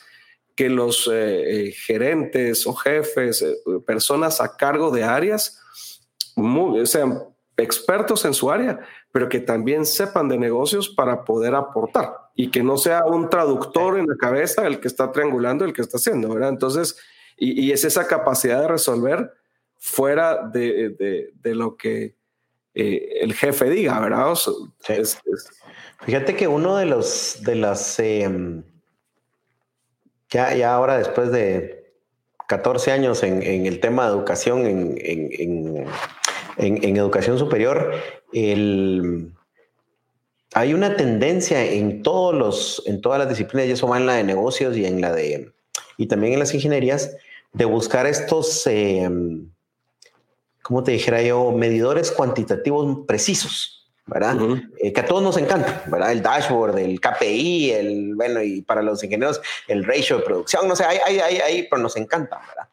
que 0.55 0.67
los 0.69 1.07
eh, 1.07 1.67
eh, 1.67 1.71
gerentes 1.73 2.65
o 2.65 2.73
jefes, 2.73 3.45
personas 3.85 4.41
a 4.41 4.57
cargo 4.57 4.89
de 4.89 5.03
áreas, 5.03 5.61
sean 6.85 7.23
expertos 7.57 8.25
en 8.25 8.33
su 8.33 8.51
área, 8.51 8.79
pero 9.11 9.29
que 9.29 9.39
también 9.39 9.85
sepan 9.85 10.27
de 10.27 10.37
negocios 10.37 10.89
para 10.89 11.23
poder 11.23 11.55
aportar 11.55 12.13
y 12.35 12.51
que 12.51 12.63
no 12.63 12.77
sea 12.77 13.05
un 13.05 13.29
traductor 13.29 13.97
en 13.97 14.07
la 14.07 14.15
cabeza 14.17 14.67
el 14.67 14.79
que 14.79 14.89
está 14.89 15.11
triangulando 15.11 15.63
el 15.63 15.73
que 15.73 15.81
está 15.81 15.97
haciendo, 15.97 16.29
¿verdad? 16.29 16.49
Entonces, 16.49 16.97
y, 17.37 17.71
es 17.71 17.83
esa 17.85 18.07
capacidad 18.07 18.61
de 18.61 18.67
resolver 18.67 19.33
fuera 19.77 20.47
de, 20.47 21.31
de, 21.41 21.55
lo 21.55 21.75
que 21.75 22.15
eh, 22.73 23.19
el 23.21 23.33
jefe 23.33 23.69
diga, 23.69 23.99
¿verdad? 23.99 24.33
Fíjate 26.05 26.35
que 26.35 26.47
uno 26.47 26.77
de 26.77 26.85
los, 26.85 27.41
de 27.43 27.55
las, 27.55 27.99
em, 27.99 28.63
ya, 30.29 30.53
ya 30.55 30.73
ahora 30.73 30.97
después 30.97 31.31
de 31.31 31.93
14 32.47 32.91
años 32.91 33.23
en, 33.23 33.41
en 33.41 33.65
el 33.65 33.79
tema 33.79 34.05
de 34.05 34.11
educación 34.11 34.65
en, 34.65 34.95
en 34.97 35.29
en, 35.31 35.85
educación 36.57 37.37
superior, 37.37 37.93
hay 40.55 40.73
una 40.73 40.95
tendencia 40.95 41.63
en, 41.65 42.01
todos 42.01 42.33
los, 42.33 42.83
en 42.85 43.01
todas 43.01 43.19
las 43.19 43.29
disciplinas, 43.29 43.67
y 43.67 43.71
eso 43.71 43.87
va 43.87 43.97
en 43.97 44.05
la 44.05 44.13
de 44.15 44.23
negocios 44.23 44.77
y 44.77 44.85
en 44.85 45.01
la 45.01 45.11
de, 45.11 45.51
y 45.97 46.07
también 46.07 46.33
en 46.33 46.39
las 46.39 46.53
ingenierías, 46.53 47.15
de 47.51 47.65
buscar 47.65 48.05
estos, 48.05 48.65
eh, 48.67 49.09
¿cómo 50.61 50.83
te 50.83 50.91
dijera 50.91 51.21
yo? 51.21 51.51
Medidores 51.51 52.11
cuantitativos 52.11 53.05
precisos. 53.05 53.75
¿verdad? 54.07 54.37
Eh, 54.77 54.93
que 54.93 55.01
a 55.01 55.05
todos 55.05 55.23
nos 55.23 55.35
encanta, 55.35 55.83
¿verdad? 55.87 56.11
El 56.11 56.21
dashboard, 56.21 56.77
el 56.77 57.01
KPI, 57.01 57.71
el, 57.71 58.15
bueno, 58.15 58.41
y 58.41 58.61
para 58.61 58.83
los 58.83 59.03
ingenieros, 59.03 59.41
el 59.67 59.83
ratio 59.83 60.17
de 60.17 60.23
producción, 60.23 60.67
no 60.67 60.75
sé, 60.75 60.85
hay, 60.85 60.99
hay, 61.03 61.19
hay, 61.19 61.37
hay 61.37 61.67
pero 61.67 61.81
nos 61.81 61.97
encanta, 61.97 62.39
¿verdad? 62.47 62.69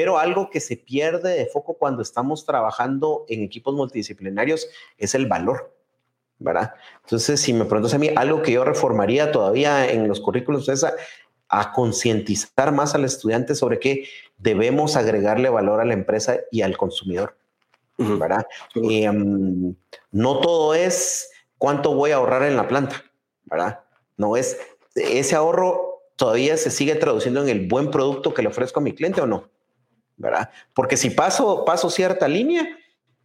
Pero 0.00 0.18
algo 0.18 0.48
que 0.48 0.60
se 0.60 0.78
pierde 0.78 1.34
de 1.34 1.44
foco 1.44 1.74
cuando 1.74 2.00
estamos 2.00 2.46
trabajando 2.46 3.26
en 3.28 3.42
equipos 3.42 3.74
multidisciplinarios 3.74 4.66
es 4.96 5.14
el 5.14 5.26
valor, 5.26 5.74
¿verdad? 6.38 6.72
Entonces, 7.02 7.38
si 7.38 7.52
me 7.52 7.66
preguntas 7.66 7.92
a 7.92 7.98
mí, 7.98 8.08
algo 8.16 8.40
que 8.40 8.52
yo 8.52 8.64
reformaría 8.64 9.30
todavía 9.30 9.92
en 9.92 10.08
los 10.08 10.18
currículos 10.18 10.70
es 10.70 10.86
a, 11.48 11.72
concientizar 11.74 12.72
más 12.72 12.94
al 12.94 13.04
estudiante 13.04 13.54
sobre 13.54 13.78
que 13.78 14.08
debemos 14.38 14.96
agregarle 14.96 15.50
valor 15.50 15.82
a 15.82 15.84
la 15.84 15.92
empresa 15.92 16.38
y 16.50 16.62
al 16.62 16.78
consumidor, 16.78 17.36
¿verdad? 17.98 18.46
Em, 18.76 19.74
no 20.12 20.40
todo 20.40 20.74
es 20.74 21.30
cuánto 21.58 21.92
voy 21.92 22.12
a 22.12 22.16
ahorrar 22.16 22.44
en 22.44 22.56
la 22.56 22.66
planta, 22.66 23.04
¿verdad? 23.44 23.80
No 24.16 24.38
es 24.38 24.58
ese 24.94 25.36
ahorro 25.36 26.04
todavía 26.16 26.56
se 26.56 26.70
sigue 26.70 26.94
traduciendo 26.94 27.42
en 27.42 27.50
el 27.50 27.68
buen 27.68 27.90
producto 27.90 28.32
que 28.32 28.40
le 28.40 28.48
ofrezco 28.48 28.80
a 28.80 28.82
mi 28.82 28.94
cliente 28.94 29.20
o 29.20 29.26
no. 29.26 29.50
¿Verdad? 30.20 30.50
Porque 30.74 30.96
si 30.96 31.10
paso, 31.10 31.64
paso 31.64 31.88
cierta 31.88 32.28
línea, 32.28 32.68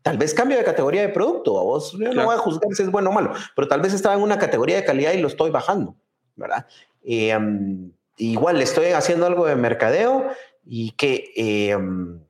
tal 0.01 0.17
vez 0.17 0.33
cambio 0.33 0.57
de 0.57 0.63
categoría 0.63 1.01
de 1.01 1.09
producto. 1.09 1.59
A 1.59 1.63
vos 1.63 1.91
yo 1.91 2.13
no 2.13 2.25
voy 2.25 2.35
a 2.35 2.39
juzgar 2.39 2.73
si 2.73 2.83
es 2.83 2.89
bueno 2.89 3.09
o 3.09 3.13
malo, 3.13 3.33
pero 3.55 3.67
tal 3.67 3.81
vez 3.81 3.93
estaba 3.93 4.15
en 4.15 4.21
una 4.21 4.39
categoría 4.39 4.77
de 4.77 4.85
calidad 4.85 5.11
y 5.11 5.19
lo 5.19 5.27
estoy 5.27 5.51
bajando, 5.51 5.95
¿verdad? 6.35 6.65
Em, 7.03 7.91
igual 8.17 8.61
estoy 8.61 8.87
haciendo 8.87 9.25
algo 9.25 9.45
de 9.45 9.57
mercadeo 9.57 10.27
y 10.65 10.91
que 10.91 11.33
em, 11.35 12.21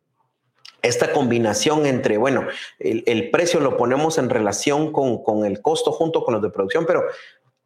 esta 0.81 1.11
combinación 1.13 1.85
entre, 1.85 2.17
bueno, 2.17 2.47
el, 2.79 3.03
el, 3.05 3.29
precio 3.29 3.59
lo 3.59 3.77
ponemos 3.77 4.17
en 4.17 4.29
relación 4.29 4.91
con, 4.91 5.23
con, 5.23 5.45
el 5.45 5.61
costo 5.61 5.91
junto 5.91 6.23
con 6.23 6.33
los 6.33 6.43
de 6.43 6.49
producción, 6.49 6.85
pero 6.85 7.03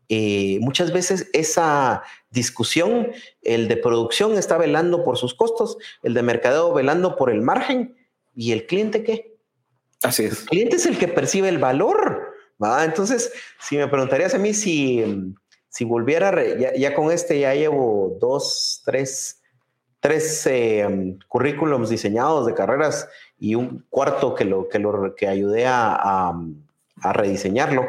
eh, 0.09 0.57
muchas 0.61 0.91
veces 0.91 1.29
esa 1.33 2.01
discusión, 2.31 3.11
el 3.43 3.67
de 3.67 3.77
producción 3.77 4.37
está 4.39 4.57
velando 4.57 5.03
por 5.03 5.17
sus 5.17 5.35
costos, 5.35 5.77
el 6.01 6.15
de 6.15 6.23
mercadeo 6.23 6.73
velando 6.73 7.15
por 7.15 7.29
el 7.29 7.41
margen 7.41 7.95
y 8.35 8.51
el 8.51 8.65
cliente 8.65 9.03
qué? 9.03 9.37
Así 10.01 10.25
es. 10.25 10.41
El 10.41 10.47
cliente 10.47 10.75
es 10.77 10.87
el 10.87 10.97
que 10.97 11.07
percibe 11.07 11.49
el 11.49 11.59
valor. 11.59 12.33
¿va? 12.61 12.83
Entonces, 12.83 13.31
si 13.59 13.77
me 13.77 13.87
preguntarías 13.87 14.33
a 14.33 14.39
mí 14.39 14.55
si, 14.55 15.35
si 15.69 15.85
volviera, 15.85 16.33
ya, 16.57 16.95
con 16.95 17.11
este 17.11 17.39
ya 17.39 17.53
llevo 17.53 18.17
dos, 18.19 18.81
tres, 18.85 19.43
tres 19.99 20.47
eh, 20.47 21.17
currículums 21.27 21.89
diseñados 21.89 22.47
de 22.47 22.55
carreras 22.55 23.07
y 23.37 23.53
un 23.53 23.85
cuarto 23.89 24.33
que 24.33 24.45
lo 24.45 24.67
que, 24.69 24.79
lo, 24.79 25.13
que 25.15 25.27
ayudé 25.27 25.67
a, 25.67 26.33
a 27.01 27.13
rediseñarlo. 27.13 27.87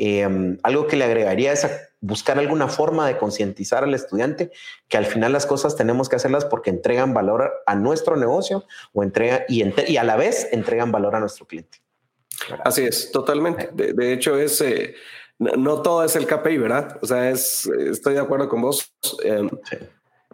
Em, 0.00 0.58
algo 0.62 0.86
que 0.86 0.94
le 0.94 1.04
agregaría 1.04 1.52
es 1.52 1.66
buscar 2.00 2.38
alguna 2.38 2.68
forma 2.68 3.04
de 3.08 3.18
concientizar 3.18 3.82
al 3.82 3.94
estudiante 3.94 4.52
que 4.86 4.96
al 4.96 5.06
final 5.06 5.32
las 5.32 5.44
cosas 5.44 5.74
tenemos 5.74 6.08
que 6.08 6.14
hacerlas 6.14 6.44
porque 6.44 6.70
entregan 6.70 7.14
valor 7.14 7.52
a 7.66 7.74
nuestro 7.74 8.16
negocio 8.16 8.64
o 8.92 9.02
entrega, 9.02 9.44
y, 9.48 9.64
y 9.90 9.96
a 9.96 10.04
la 10.04 10.14
vez 10.14 10.48
entregan 10.52 10.92
valor 10.92 11.16
a 11.16 11.20
nuestro 11.20 11.46
cliente. 11.46 11.78
Así 12.64 12.86
es, 12.86 13.10
totalmente. 13.10 13.70
De, 13.72 14.12
hecho, 14.12 14.38
es, 14.38 14.60
eh, 14.60 14.94
no 15.40 15.82
todo 15.82 16.04
es 16.04 16.14
el 16.14 16.28
KPI, 16.28 16.58
¿verdad? 16.58 16.96
O 17.02 17.06
sea, 17.06 17.30
es, 17.30 17.66
estoy 17.66 18.14
de 18.14 18.20
acuerdo 18.20 18.48
con 18.48 18.62
vos. 18.62 18.94
Em, 19.24 19.50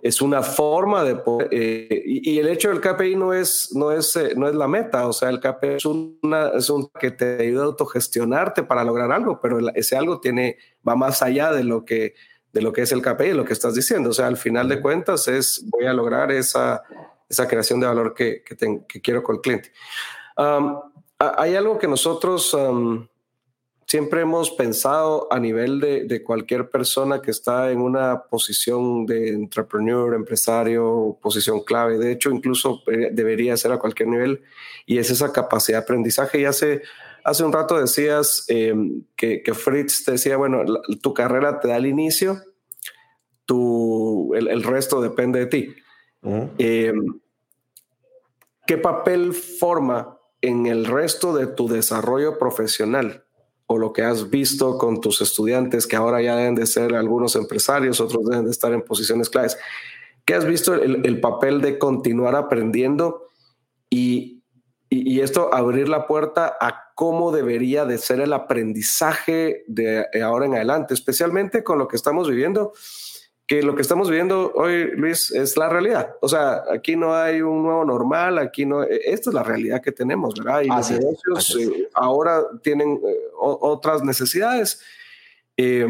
es 0.05 0.21
una 0.21 0.43
forma 0.43 1.03
de 1.03 1.17
poder, 1.17 1.49
eh, 1.51 2.03
y, 2.05 2.39
el 2.39 2.49
hecho 2.49 2.69
del 2.69 2.83
KPI 2.83 3.17
no 3.17 3.33
es, 3.33 3.71
no, 3.73 3.91
es, 3.91 4.15
eh, 4.17 4.35
no 4.37 4.47
es 4.47 4.55
la 4.55 4.69
meta, 4.69 5.09
o 5.09 5.15
sea, 5.15 5.31
el 5.31 5.41
KPI 5.41 5.69
es, 5.77 5.87
una, 5.87 6.49
es 6.49 6.69
un 6.69 6.91
que 7.01 7.11
te 7.11 7.41
ayuda 7.41 7.63
a 7.63 7.67
autogestionarte 7.69 8.65
para 8.65 8.85
lograr 8.85 9.11
algo, 9.11 9.41
pero 9.41 9.59
ese 9.75 9.97
algo 9.97 10.21
tiene, 10.21 10.59
va 10.87 10.95
más 10.95 11.23
allá 11.23 11.53
de 11.53 11.65
lo 11.65 11.87
que, 11.87 12.15
de 12.53 12.61
lo 12.61 12.71
que 12.71 12.83
es 12.83 12.93
el 12.93 13.01
KPI, 13.01 13.33
lo 13.33 13.47
que 13.47 13.55
estás 13.55 13.75
diciendo, 13.75 14.11
o 14.11 14.13
sea, 14.13 14.27
al 14.27 14.37
final 14.37 14.69
de 14.69 14.83
cuentas 14.83 15.27
es, 15.27 15.65
voy 15.71 15.87
a 15.87 15.95
lograr 15.95 16.31
esa, 16.33 16.83
esa 17.27 17.49
creación 17.49 17.81
de 17.81 17.87
valor 17.87 18.13
que, 18.13 18.45
que, 18.45 19.01
quiero 19.01 19.23
con 19.23 19.37
el 19.37 19.41
cliente. 19.41 19.73
hay 21.19 21.55
algo 21.55 21.79
que 21.79 21.89
nosotros 21.89 22.55
siempre 23.87 24.23
hemos 24.23 24.51
pensado 24.51 25.29
a 25.31 25.39
nivel 25.39 25.81
de, 25.81 26.23
cualquier 26.23 26.71
persona 26.71 27.21
que 27.21 27.31
está 27.31 27.71
en 27.71 27.81
una 27.81 28.25
posición 28.25 29.07
de 29.07 29.29
entrepreneur, 29.29 30.15
empresario, 30.15 31.19
posición 31.21 31.63
clave. 31.63 31.99
De 31.99 32.13
hecho, 32.13 32.31
incluso 32.31 32.83
eh, 32.87 33.11
debería 33.13 33.57
ser 33.57 33.73
a 33.73 33.79
cualquier 33.79 34.09
nivel 34.09 34.43
y 34.87 34.99
es 34.99 35.11
esa 35.11 35.33
capacidad 35.33 35.79
de 35.79 35.85
aprendizaje. 35.85 36.41
Y 36.41 36.45
hace, 36.45 36.83
hace 37.25 37.45
un 37.45 37.53
rato 37.53 37.79
decías 37.79 38.45
em, 38.49 39.05
que, 39.17 39.43
Fritz 39.55 40.05
te 40.05 40.13
decía, 40.13 40.37
bueno, 40.37 40.65
tu 41.03 41.15
carrera 41.15 41.61
te 41.61 41.69
da 41.69 41.77
el 41.77 41.87
inicio, 41.87 42.43
tu, 43.45 44.35
el, 44.35 44.63
resto 44.63 45.03
depende 45.03 45.41
de 45.41 45.47
ti. 45.47 45.75
Em, 46.59 47.21
¿Qué 48.67 48.79
papel 48.79 49.35
forma 49.35 50.19
en 50.41 50.67
el 50.67 50.87
resto 50.87 51.35
de 51.35 51.47
tu 51.47 51.69
desarrollo 51.69 52.39
profesional? 52.39 53.25
O 53.67 53.79
lo 53.79 53.93
que 53.93 54.03
has 54.03 54.31
visto 54.31 54.79
con 54.79 55.01
tus 55.01 55.21
estudiantes 55.21 55.87
que 55.87 55.97
ahora 55.97 56.21
ya 56.21 56.37
deben 56.37 56.55
de 56.55 56.67
ser 56.67 56.95
algunos 56.95 57.35
empresarios, 57.37 58.01
otros 58.01 58.25
deben 58.25 58.45
de 58.45 58.51
estar 58.51 58.73
en 58.73 58.83
posiciones 58.83 59.31
claves. 59.31 59.57
¿Qué 60.25 60.35
has 60.35 60.45
visto 60.45 60.75
el, 60.75 61.21
papel 61.21 61.61
de 61.61 61.79
continuar 61.79 62.35
aprendiendo 62.35 63.29
y, 63.91 64.43
y, 64.89 65.21
esto 65.21 65.53
abrir 65.53 65.89
la 65.89 66.07
puerta 66.07 66.57
a 66.61 66.93
cómo 66.95 67.31
debería 67.31 67.85
de 67.85 67.99
ser 67.99 68.21
el 68.21 68.33
aprendizaje 68.33 69.65
de 69.67 70.07
ahora 70.23 70.47
en 70.47 70.55
adelante, 70.55 70.95
especialmente 70.95 71.63
con 71.63 71.79
lo 71.79 71.89
que 71.89 71.97
estamos 71.97 72.29
viviendo? 72.29 72.73
Que 73.47 73.63
lo 73.63 73.75
que 73.75 73.83
estamos 73.83 74.09
viviendo 74.09 74.53
hoy, 74.55 74.91
Luis, 74.97 75.31
es 75.31 75.57
la 75.57 75.69
realidad. 75.69 76.17
O 76.21 76.29
sea, 76.29 76.65
aquí 76.73 76.97
no 76.97 77.15
hay 77.15 77.43
un 77.43 77.63
nuevo 77.63 77.85
normal, 77.85 78.39
aquí 78.39 78.65
no, 78.65 78.83
e, 78.83 79.01
esta 79.05 79.31
es 79.31 79.35
la 79.35 79.43
realidad 79.43 79.83
que 79.83 79.93
tenemos, 79.93 80.35
¿verdad? 80.35 80.63
Y 80.63 80.69
los 80.69 80.91
negocios 80.91 81.57
eh, 81.61 81.89
ahora 81.95 82.43
tienen 82.63 83.01
eh, 83.07 83.17
otras 83.39 84.03
necesidades, 84.03 84.81
eh, 85.57 85.87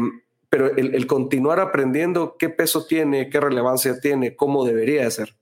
pero 0.49 0.75
el, 0.75 1.07
continuar 1.07 1.59
aprendiendo, 1.59 2.35
¿qué 2.37 2.49
peso 2.49 2.85
tiene, 2.85 3.29
qué 3.29 3.39
relevancia 3.39 3.99
tiene, 3.99 4.35
cómo 4.35 4.65
debería 4.65 5.09
ser? 5.09 5.35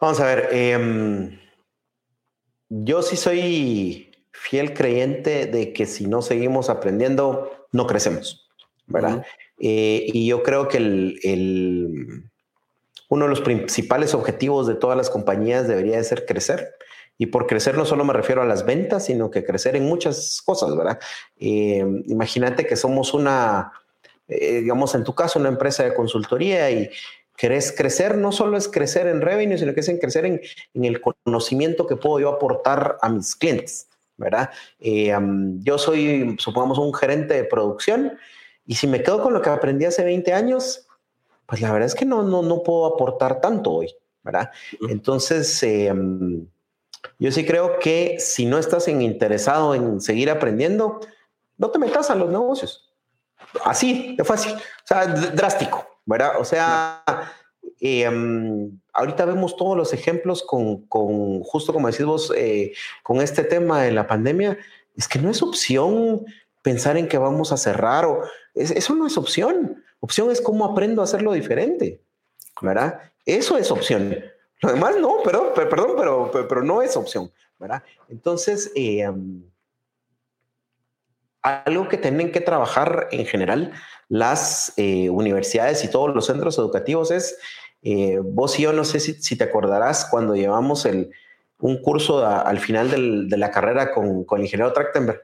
Vamos 0.00 0.20
a 0.20 0.26
ver, 0.26 0.48
em, 0.50 1.38
yo 2.68 3.02
sí 3.02 3.16
soy 3.16 4.10
fiel 4.30 4.72
creyente 4.72 5.46
de 5.46 5.72
que 5.72 5.86
si 5.86 6.06
no 6.06 6.22
seguimos 6.22 6.70
aprendiendo, 6.70 7.66
no 7.72 7.86
crecemos, 7.86 8.48
¿verdad? 8.86 9.26
Eh, 9.60 10.06
y 10.06 10.26
yo 10.26 10.42
creo 10.42 10.68
que 10.68 10.78
el, 10.78 12.24
uno 13.08 13.24
de 13.24 13.30
los 13.30 13.42
principales 13.42 14.14
objetivos 14.14 14.66
de 14.66 14.74
todas 14.74 14.96
las 14.96 15.10
compañías 15.10 15.68
debería 15.68 15.98
de 15.98 16.04
ser 16.04 16.24
crecer. 16.24 16.74
Y 17.18 17.26
por 17.26 17.46
crecer 17.46 17.76
no 17.76 17.84
solo 17.84 18.04
me 18.04 18.14
refiero 18.14 18.40
a 18.40 18.46
las 18.46 18.64
ventas, 18.64 19.04
sino 19.04 19.30
que 19.30 19.44
crecer 19.44 19.76
en 19.76 19.84
muchas 19.84 20.40
cosas, 20.42 20.74
¿verdad? 20.74 20.98
Eh, 21.38 21.84
imagínate 22.06 22.64
que 22.64 22.76
somos 22.76 23.12
una, 23.12 23.72
eh, 24.26 24.62
digamos, 24.62 24.94
en 24.94 25.04
tu 25.04 25.14
caso, 25.14 25.38
una 25.38 25.50
empresa 25.50 25.84
de 25.84 25.92
consultoría 25.92 26.70
y 26.70 26.88
querés 27.36 27.72
crecer, 27.72 28.16
no 28.16 28.32
solo 28.32 28.56
es 28.56 28.68
crecer 28.68 29.06
en 29.06 29.20
revenue, 29.20 29.58
sino 29.58 29.74
que 29.74 29.80
es 29.80 29.88
en 29.88 29.98
crecer 29.98 30.24
en, 30.24 30.40
en 30.72 30.84
el 30.86 31.02
conocimiento 31.02 31.86
que 31.86 31.96
puedo 31.96 32.20
yo 32.20 32.30
aportar 32.30 32.96
a 33.02 33.10
mis 33.10 33.36
clientes, 33.36 33.88
¿verdad? 34.16 34.50
yo 34.78 35.78
soy, 35.78 36.36
supongamos, 36.38 36.78
un 36.78 36.92
gerente 36.92 37.34
de 37.34 37.44
producción 37.44 38.18
y 38.70 38.76
si 38.76 38.86
me 38.86 39.02
quedo 39.02 39.20
con 39.20 39.32
lo 39.32 39.42
que 39.42 39.50
aprendí 39.50 39.84
hace 39.84 40.04
20 40.04 40.32
años, 40.32 40.86
pues 41.44 41.60
la 41.60 41.72
verdad 41.72 41.88
es 41.88 41.96
que 41.96 42.04
no, 42.04 42.22
no, 42.22 42.40
no 42.40 42.62
puedo 42.62 42.86
aportar 42.86 43.40
tanto 43.40 43.72
hoy, 43.72 43.92
¿verdad? 44.22 44.52
Entonces, 44.88 45.60
em, 45.64 46.46
yo 47.18 47.32
sí 47.32 47.44
creo 47.44 47.80
que 47.80 48.20
si 48.20 48.46
no 48.46 48.58
estás 48.58 48.86
interesado 48.86 49.74
en 49.74 50.00
seguir 50.00 50.30
aprendiendo, 50.30 51.00
no 51.58 51.70
te 51.72 51.80
metas 51.80 52.10
a 52.10 52.14
los 52.14 52.30
negocios. 52.30 52.94
Así, 53.64 54.14
de 54.16 54.22
fácil, 54.22 54.52
o 54.52 54.86
sea, 54.86 55.04
drástico, 55.04 55.84
¿verdad? 56.06 56.34
O 56.38 56.44
sea, 56.44 57.02
em, 57.80 58.78
ahorita 58.92 59.24
vemos 59.24 59.56
todos 59.56 59.76
los 59.76 59.92
ejemplos 59.92 60.44
con, 60.44 60.86
con 60.86 61.42
justo 61.42 61.72
como 61.72 61.90
decís 61.90 62.06
vos, 62.06 62.32
eh, 62.36 62.72
con 63.02 63.20
este 63.20 63.42
tema 63.42 63.82
de 63.82 63.90
la 63.90 64.06
pandemia, 64.06 64.56
es 64.96 65.08
que 65.08 65.18
no 65.18 65.28
es 65.28 65.42
opción 65.42 66.24
pensar 66.62 66.96
en 66.96 67.08
que 67.08 67.18
vamos 67.18 67.52
a 67.52 67.56
cerrar 67.56 68.04
o 68.04 68.22
eso 68.54 68.94
no 68.94 69.06
es 69.06 69.16
opción. 69.16 69.82
Opción 70.00 70.30
es 70.30 70.40
cómo 70.40 70.64
aprendo 70.64 71.02
a 71.02 71.04
hacerlo 71.04 71.32
diferente, 71.32 72.02
¿verdad? 72.60 73.00
Eso 73.24 73.58
es 73.58 73.70
opción. 73.70 74.16
Lo 74.62 74.72
demás 74.72 74.96
no, 74.96 75.18
pero, 75.24 75.54
perdón, 75.54 75.92
pero, 75.96 76.30
pero, 76.30 76.62
no 76.62 76.82
es 76.82 76.96
opción, 76.96 77.30
¿verdad? 77.58 77.82
Entonces, 78.08 78.70
eh, 78.74 79.10
algo 81.42 81.88
que 81.88 81.96
tienen 81.96 82.32
que 82.32 82.40
trabajar 82.40 83.08
en 83.10 83.24
general 83.26 83.72
las 84.08 84.74
eh, 84.76 85.08
universidades 85.08 85.84
y 85.84 85.90
todos 85.90 86.14
los 86.14 86.26
centros 86.26 86.58
educativos 86.58 87.10
es, 87.10 87.38
eh, 87.82 88.18
vos 88.22 88.58
y 88.58 88.62
yo 88.62 88.72
no 88.72 88.84
sé 88.84 89.00
si, 89.00 89.36
te 89.36 89.44
acordarás 89.44 90.06
cuando 90.10 90.34
llevamos 90.34 90.84
el, 90.84 91.10
un 91.58 91.80
curso 91.80 92.26
al 92.26 92.58
final 92.58 92.90
de 93.28 93.36
la 93.38 93.50
carrera 93.50 93.92
con, 93.92 94.24
con 94.24 94.40
el 94.40 94.46
ingeniero 94.46 94.72
Trachtenberg, 94.72 95.22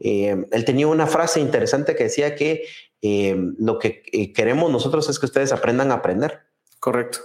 eh, 0.00 0.46
él 0.50 0.64
tenía 0.64 0.86
una 0.86 1.06
frase 1.06 1.40
interesante 1.40 1.96
que 1.96 2.04
decía 2.04 2.34
que 2.34 2.64
eh, 3.02 3.36
lo 3.58 3.78
que 3.78 4.02
eh, 4.12 4.32
queremos 4.32 4.70
nosotros 4.70 5.08
es 5.08 5.18
que 5.18 5.26
ustedes 5.26 5.52
aprendan 5.52 5.90
a 5.90 5.94
aprender. 5.94 6.40
Correcto. 6.80 7.20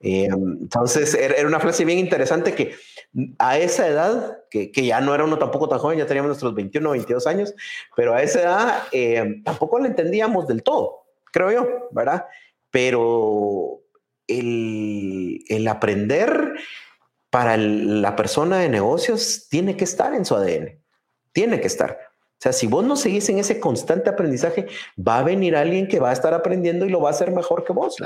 entonces 0.00 1.12
era 1.12 1.46
una 1.46 1.60
frase 1.60 1.84
bien 1.84 1.98
interesante 1.98 2.54
que 2.54 2.74
a 3.38 3.58
esa 3.58 3.86
edad, 3.86 4.38
que, 4.50 4.72
que, 4.72 4.86
ya 4.86 5.02
no 5.02 5.14
era 5.14 5.24
uno 5.24 5.38
tampoco 5.38 5.68
tan 5.68 5.78
joven, 5.78 5.98
ya 5.98 6.06
teníamos 6.06 6.28
nuestros 6.28 6.54
21 6.54 6.88
o 6.88 6.92
22 6.92 7.26
años, 7.26 7.54
pero 7.94 8.14
a 8.14 8.22
esa 8.22 8.40
edad 8.40 9.42
tampoco 9.44 9.78
la 9.78 9.88
entendíamos 9.88 10.48
del 10.48 10.62
todo, 10.62 11.04
creo 11.32 11.52
yo, 11.52 11.88
¿verdad? 11.90 12.24
Pero 12.70 13.82
el, 14.26 15.44
el 15.48 15.68
aprender 15.68 16.54
para 17.28 17.58
la 17.58 18.16
persona 18.16 18.60
de 18.60 18.70
negocios 18.70 19.48
tiene 19.50 19.76
que 19.76 19.84
estar 19.84 20.14
en 20.14 20.24
su 20.24 20.34
ADN 20.34 20.78
tiene 21.38 21.60
que 21.60 21.68
estar. 21.68 21.96
O 22.32 22.40
sea, 22.40 22.52
si 22.52 22.66
vos 22.66 22.84
no 22.84 22.96
seguís 22.96 23.28
en 23.28 23.38
ese 23.38 23.60
constante 23.60 24.10
aprendizaje, 24.10 24.66
va 24.98 25.20
a 25.20 25.22
venir 25.22 25.54
alguien 25.54 25.86
que 25.86 26.00
va 26.00 26.10
a 26.10 26.12
estar 26.12 26.34
aprendiendo 26.34 26.84
y 26.84 26.88
lo 26.88 27.00
va 27.00 27.10
a 27.10 27.12
hacer 27.12 27.30
mejor 27.30 27.62
que 27.62 27.72
vos. 27.72 27.96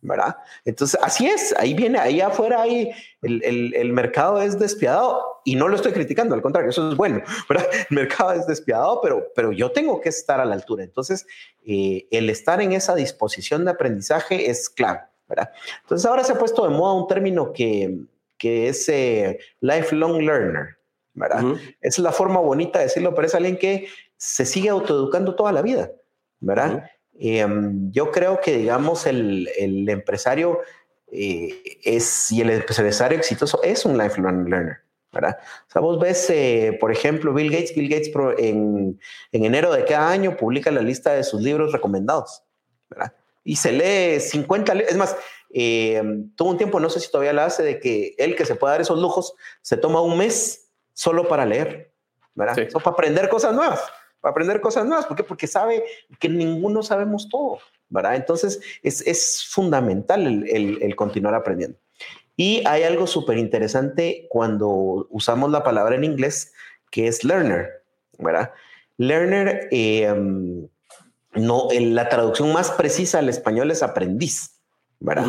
¿Verdad? 0.00 0.38
Entonces, 0.64 0.98
así 1.02 1.26
es, 1.26 1.54
ahí 1.58 1.74
viene, 1.74 1.98
ahí 1.98 2.22
afuera 2.22 2.62
ahí 2.62 2.90
el, 3.20 3.74
el, 3.74 3.92
mercado 3.92 4.40
es 4.40 4.58
despiadado 4.58 5.42
y 5.44 5.56
no 5.56 5.68
lo 5.68 5.76
estoy 5.76 5.92
criticando, 5.92 6.34
al 6.34 6.40
contrario, 6.40 6.70
eso 6.70 6.90
es 6.90 6.96
bueno, 6.96 7.20
¿verdad? 7.50 7.66
El 7.90 7.94
mercado 7.94 8.32
es 8.32 8.46
despiadado, 8.46 9.02
pero, 9.02 9.26
pero 9.34 9.52
yo 9.52 9.70
tengo 9.72 10.00
que 10.00 10.08
estar 10.08 10.40
a 10.40 10.46
la 10.46 10.54
altura. 10.54 10.82
Entonces, 10.82 11.26
eh, 11.66 12.08
el 12.10 12.30
estar 12.30 12.62
en 12.62 12.72
esa 12.72 12.94
disposición 12.94 13.66
de 13.66 13.72
aprendizaje 13.72 14.48
es 14.48 14.70
clave, 14.70 15.00
¿verdad? 15.28 15.50
Entonces, 15.82 16.06
ahora 16.06 16.24
se 16.24 16.32
ha 16.32 16.38
puesto 16.38 16.66
de 16.66 16.74
moda 16.74 16.94
un 16.94 17.06
término 17.06 17.52
que, 17.52 18.06
que 18.38 18.68
es 18.68 18.88
eh, 18.88 19.38
lifelong 19.60 20.22
learner, 20.22 20.79
¿verdad? 21.14 21.44
Es 21.80 21.98
la 21.98 22.12
forma 22.12 22.40
bonita 22.40 22.78
de 22.78 22.86
decirlo, 22.86 23.14
pero 23.14 23.26
es 23.26 23.34
alguien 23.34 23.58
que 23.58 23.88
se 24.16 24.44
sigue 24.44 24.68
autoeducando 24.68 25.34
toda 25.34 25.52
la 25.52 25.62
vida, 25.62 25.90
¿verdad? 26.40 26.84
Em, 27.18 27.90
yo 27.90 28.10
creo 28.10 28.40
que, 28.40 28.56
digamos, 28.56 29.06
el, 29.06 29.48
el 29.58 29.88
empresario 29.88 30.60
eh, 31.12 31.78
es, 31.84 32.30
y 32.30 32.40
el 32.40 32.50
empresario 32.50 33.18
exitoso 33.18 33.62
es 33.62 33.84
un 33.84 33.98
lifelong 33.98 34.48
learner, 34.48 34.78
¿verdad? 35.12 35.38
O 35.68 35.70
sea, 35.70 35.82
vos 35.82 35.98
ves, 35.98 36.30
eh, 36.30 36.76
por 36.80 36.92
ejemplo, 36.92 37.34
Bill 37.34 37.50
Gates, 37.50 37.74
Bill 37.74 37.88
Gates 37.88 38.10
en, 38.38 39.00
en, 39.32 39.44
enero 39.44 39.72
de 39.72 39.84
cada 39.84 40.10
año 40.10 40.36
publica 40.36 40.70
la 40.70 40.82
lista 40.82 41.12
de 41.12 41.24
sus 41.24 41.40
libros 41.42 41.72
recomendados, 41.72 42.44
¿verdad? 42.88 43.12
Y 43.42 43.56
se 43.56 43.72
lee 43.72 44.20
50, 44.20 44.72
es 44.74 44.96
más, 44.96 45.16
eh, 45.52 46.00
tuvo 46.36 46.50
un 46.50 46.58
tiempo, 46.58 46.78
no 46.78 46.88
sé 46.90 47.00
si 47.00 47.10
todavía 47.10 47.32
la 47.32 47.46
hace, 47.46 47.64
de 47.64 47.80
que 47.80 48.14
él 48.18 48.36
que 48.36 48.44
se 48.44 48.54
puede 48.54 48.74
dar 48.74 48.80
esos 48.80 49.00
lujos, 49.00 49.34
se 49.62 49.76
toma 49.76 50.00
un 50.00 50.16
mes 50.16 50.59
solo 50.92 51.28
para 51.28 51.46
leer, 51.46 51.92
¿verdad? 52.34 52.56
para 52.72 52.90
aprender 52.90 53.28
cosas 53.28 53.54
nuevas, 53.54 53.80
para 54.20 54.30
aprender 54.30 54.60
cosas 54.60 54.84
nuevas. 54.86 55.06
¿Por 55.06 55.16
qué? 55.16 55.24
Porque 55.24 55.46
sabe 55.46 55.84
que 56.18 56.28
ninguno 56.28 56.82
sabemos 56.82 57.28
todo, 57.28 57.58
¿verdad? 57.88 58.16
Entonces 58.16 58.60
es, 58.82 59.00
es 59.06 59.46
fundamental 59.48 60.26
el, 60.26 60.82
el, 60.82 60.96
continuar 60.96 61.34
aprendiendo. 61.34 61.78
Y 62.36 62.62
hay 62.66 62.84
algo 62.84 63.06
súper 63.06 63.38
interesante 63.38 64.26
cuando 64.30 65.06
usamos 65.10 65.50
la 65.50 65.62
palabra 65.62 65.96
en 65.96 66.04
inglés 66.04 66.52
que 66.90 67.06
es 67.06 67.22
learner, 67.24 67.84
¿verdad? 68.18 68.52
Learner, 68.96 69.68
eh, 69.70 70.12
no, 71.34 71.68
la 71.70 72.08
traducción 72.08 72.52
más 72.52 72.70
precisa 72.70 73.18
al 73.18 73.28
español 73.28 73.70
es 73.70 73.82
aprendiz, 73.82 74.60
¿verdad? 74.98 75.26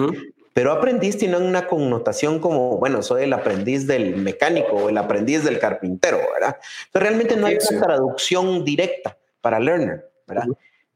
Pero 0.54 0.72
aprendiz 0.72 1.18
tiene 1.18 1.38
una 1.38 1.68
connotación 1.68 2.40
como, 2.40 2.78
bueno, 2.78 3.02
soy 3.02 3.24
el 3.24 3.34
aprendiz 3.34 3.88
del 3.88 4.18
mecánico 4.18 4.76
o 4.76 4.90
el 4.90 4.98
aprendiz 4.98 5.44
del 5.44 5.60
carpintero, 5.60 6.20
¿verdad? 6.34 6.58
Pero 6.92 7.04
realmente 7.04 7.38
no 7.38 7.48
hay 7.48 7.58
una 7.70 7.82
traducción 7.82 8.66
directa 8.66 9.18
para 9.40 9.60
learner, 9.60 10.12
¿verdad? 10.28 10.46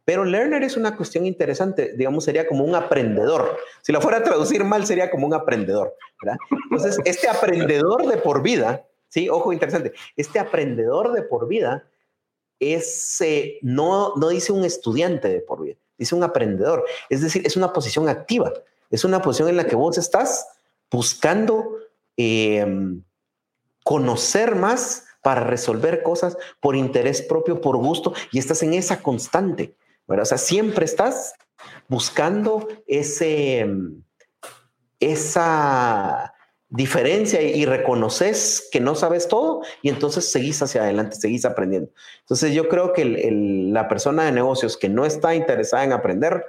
Pero 0.04 0.24
learner 0.24 0.62
es 0.64 0.78
una 0.78 0.96
cuestión 0.96 1.26
interesante, 1.26 1.94
digamos, 1.98 2.24
sería 2.26 2.48
como 2.48 2.64
un 2.64 2.76
aprendedor. 2.76 3.58
Si 3.82 3.92
lo 3.92 4.02
fuera 4.02 4.18
a 4.18 4.24
traducir 4.24 4.64
mal, 4.64 4.86
sería 4.86 5.10
como 5.10 5.26
un 5.26 5.34
aprendedor, 5.34 5.96
¿verdad? 6.22 6.38
Entonces, 6.70 7.00
este 7.06 7.28
aprendedor 7.28 8.06
de 8.06 8.18
por 8.18 8.44
vida, 8.44 8.86
sí, 9.08 9.30
ojo, 9.30 9.52
interesante, 9.52 9.94
este 10.16 10.38
aprendedor 10.38 11.14
de 11.14 11.24
por 11.24 11.48
vida 11.48 11.88
es, 12.60 13.20
eh, 13.22 13.58
no, 13.62 14.14
no 14.16 14.30
dice 14.30 14.52
un 14.52 14.64
estudiante 14.64 15.28
de 15.30 15.42
por 15.42 15.64
vida, 15.64 15.78
dice 15.98 16.14
un 16.14 16.24
aprendedor. 16.24 16.86
Es 17.10 17.22
decir, 17.22 17.46
es 17.46 17.58
una 17.58 17.74
posición 17.74 18.08
activa, 18.08 18.54
es 18.90 19.04
una 19.04 19.22
posición 19.22 19.50
en 19.50 19.58
la 19.58 19.68
que 19.68 19.76
vos 19.76 19.98
estás 19.98 20.48
buscando 20.92 21.78
em, 22.18 23.04
conocer 23.84 24.56
más 24.56 25.06
para 25.22 25.44
resolver 25.44 26.04
cosas 26.04 26.38
por 26.60 26.76
interés 26.76 27.22
propio, 27.22 27.60
por 27.60 27.78
gusto, 27.78 28.14
y 28.32 28.40
estás 28.40 28.62
en 28.64 28.74
esa 28.74 29.02
constante. 29.02 29.76
O 30.08 30.26
sea, 30.26 30.38
siempre 30.38 30.86
estás 30.86 31.34
buscando 31.88 32.68
ese, 32.86 33.68
esa 35.00 36.34
diferencia 36.70 37.42
y 37.42 37.66
reconoces 37.66 38.68
que 38.72 38.80
no 38.80 38.96
sabes 38.96 39.28
todo 39.28 39.62
y 39.82 39.90
entonces 39.90 40.32
seguís 40.32 40.62
hacia 40.62 40.84
adelante, 40.84 41.16
seguís 41.16 41.46
aprendiendo. 41.46 41.90
Entonces 42.22 42.54
yo 42.54 42.68
creo 42.68 42.94
que 42.94 43.06
la 43.06 43.88
persona 43.88 44.26
de 44.26 44.32
negocios 44.32 44.78
que 44.78 44.90
no 44.90 45.06
está 45.06 45.36
interesada 45.36 45.84
en 45.84 45.94
aprender, 45.94 46.46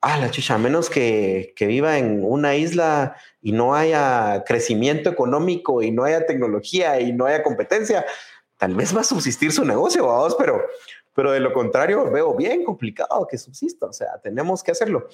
ah, 0.00 0.18
la 0.18 0.30
chucha, 0.30 0.54
a 0.54 0.58
menos 0.58 0.90
que, 0.90 1.52
que, 1.56 1.66
viva 1.66 1.98
en 1.98 2.24
una 2.24 2.54
isla 2.56 3.16
y 3.40 3.52
no 3.52 3.74
haya 3.74 4.44
crecimiento 4.46 5.10
económico 5.10 5.82
y 5.82 5.90
no 5.90 6.04
haya 6.04 6.26
tecnología 6.26 7.00
y 7.00 7.12
no 7.12 7.26
haya 7.26 7.42
competencia, 7.42 8.04
tal 8.56 8.74
vez 8.74 8.96
va 8.96 9.00
a 9.02 9.04
subsistir 9.04 9.52
su 9.52 9.64
negocio, 9.64 10.06
vamos, 10.06 10.34
pero 10.38 10.62
pero 11.18 11.32
de 11.32 11.40
lo 11.40 11.52
contrario 11.52 12.08
veo 12.12 12.32
bien 12.36 12.62
complicado 12.62 13.26
que 13.28 13.36
subsista, 13.38 13.86
o 13.86 13.92
sea, 13.92 14.20
tenemos 14.22 14.62
que 14.62 14.70
hacerlo. 14.70 15.08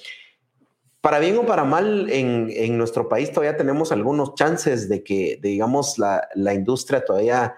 Para 1.01 1.17
bien 1.17 1.35
o 1.35 1.47
para 1.47 1.63
mal, 1.63 2.11
en, 2.11 2.47
en 2.51 2.77
nuestro 2.77 3.09
país 3.09 3.31
todavía 3.31 3.57
tenemos 3.57 3.91
algunos 3.91 4.35
chances 4.35 4.87
de 4.87 5.03
que, 5.03 5.39
digamos, 5.41 5.97
la, 5.97 6.29
la, 6.35 6.53
industria 6.53 7.03
todavía, 7.03 7.55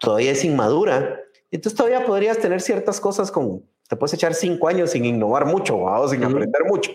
todavía 0.00 0.32
es 0.32 0.44
inmadura. 0.44 1.20
Entonces 1.52 1.76
todavía 1.76 2.04
podrías 2.04 2.38
tener 2.38 2.60
ciertas 2.60 2.98
cosas 2.98 3.30
como, 3.30 3.62
te 3.88 3.96
puedes 3.96 4.14
echar 4.14 4.34
cinco 4.34 4.68
años 4.68 4.90
sin 4.90 5.04
innovar 5.04 5.46
mucho 5.46 5.78
o 5.78 6.08
sin 6.08 6.24
aprender 6.24 6.64
mucho, 6.66 6.92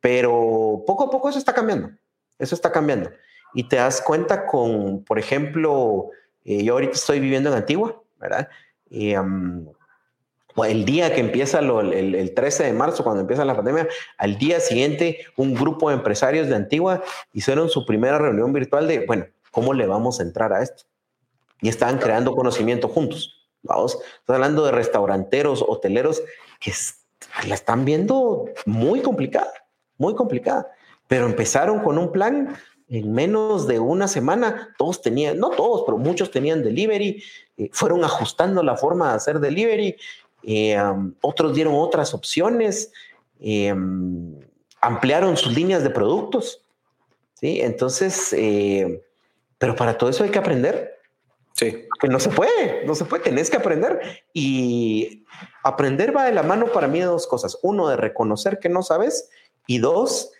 pero 0.00 0.82
poco 0.86 1.04
a 1.04 1.10
poco 1.10 1.28
eso 1.28 1.38
está 1.38 1.52
cambiando, 1.52 1.90
eso 2.38 2.54
está 2.54 2.72
cambiando. 2.72 3.10
Y 3.54 3.64
te 3.64 3.76
das 3.76 4.00
cuenta 4.00 4.46
con, 4.46 5.04
por 5.04 5.18
ejemplo, 5.18 6.10
eh, 6.44 6.62
yo 6.64 6.74
ahorita 6.74 6.92
estoy 6.92 7.20
viviendo 7.20 7.50
en 7.50 7.56
Antigua, 7.56 8.02
¿verdad? 8.18 8.48
Y, 8.88 9.14
el 10.66 10.84
día 10.84 11.14
que 11.14 11.20
empieza 11.20 11.60
el, 11.60 12.32
13 12.34 12.64
de 12.64 12.72
marzo, 12.72 13.04
cuando 13.04 13.20
empieza 13.20 13.44
la 13.44 13.54
pandemia, 13.54 13.86
al 14.16 14.38
día 14.38 14.58
siguiente 14.58 15.20
un 15.36 15.54
grupo 15.54 15.88
de 15.88 15.96
empresarios 15.96 16.48
de 16.48 16.56
Antigua 16.56 17.02
hicieron 17.32 17.68
su 17.68 17.86
primera 17.86 18.18
reunión 18.18 18.52
virtual 18.52 18.88
de, 18.88 19.06
bueno, 19.06 19.26
¿cómo 19.52 19.72
le 19.72 19.86
vamos 19.86 20.18
a 20.18 20.24
entrar 20.24 20.52
a 20.52 20.62
esto? 20.62 20.84
Y 21.60 21.68
estaban 21.68 21.98
creando 21.98 22.34
conocimiento 22.34 22.88
juntos. 22.88 23.37
Vamos, 23.62 23.98
estoy 24.20 24.36
hablando 24.36 24.64
de 24.64 24.72
restauranteros, 24.72 25.64
hoteleros 25.66 26.22
que 26.60 26.72
la 27.46 27.54
están 27.54 27.84
viendo 27.84 28.46
muy 28.66 29.00
complicada, 29.00 29.52
muy 29.96 30.14
complicada, 30.14 30.70
pero 31.06 31.26
empezaron 31.26 31.80
con 31.80 31.98
un 31.98 32.12
plan 32.12 32.56
en 32.88 33.12
menos 33.12 33.66
de 33.66 33.78
una 33.78 34.08
semana, 34.08 34.74
todos 34.78 35.02
tenían, 35.02 35.38
no 35.38 35.50
todos, 35.50 35.82
pero 35.84 35.98
muchos 35.98 36.30
tenían 36.30 36.62
delivery, 36.62 37.22
eh, 37.56 37.68
fueron 37.72 38.02
ajustando 38.04 38.62
la 38.62 38.76
forma 38.76 39.10
de 39.10 39.16
hacer 39.16 39.40
delivery 39.40 39.96
eh, 40.44 40.78
otros 41.20 41.54
dieron 41.54 41.74
otras 41.74 42.14
opciones, 42.14 42.92
eh, 43.40 43.74
ampliaron 44.80 45.36
sus 45.36 45.54
líneas 45.54 45.82
de 45.82 45.90
productos. 45.90 46.62
¿sí? 47.34 47.60
Entonces, 47.60 48.34
pero 49.58 49.74
para 49.74 49.98
todo 49.98 50.08
eso 50.08 50.24
hay 50.24 50.30
que 50.30 50.38
aprender. 50.38 50.97
Sí. 51.58 51.88
Que 52.00 52.06
no 52.06 52.20
se 52.20 52.28
puede, 52.30 52.86
no 52.86 52.94
se 52.94 53.04
puede, 53.04 53.24
tenés 53.24 53.50
que 53.50 53.56
aprender. 53.56 54.00
Y 54.32 55.26
aprender 55.64 56.16
va 56.16 56.24
de 56.24 56.32
la 56.32 56.44
mano 56.44 56.66
para 56.66 56.86
mí 56.86 57.00
de 57.00 57.06
dos 57.06 57.26
cosas. 57.26 57.58
Uno, 57.62 57.88
de 57.88 57.96
reconocer 57.96 58.60
que 58.60 58.68
no 58.68 58.82
sabes 58.82 59.28
y 59.66 59.78
dos, 59.78 60.30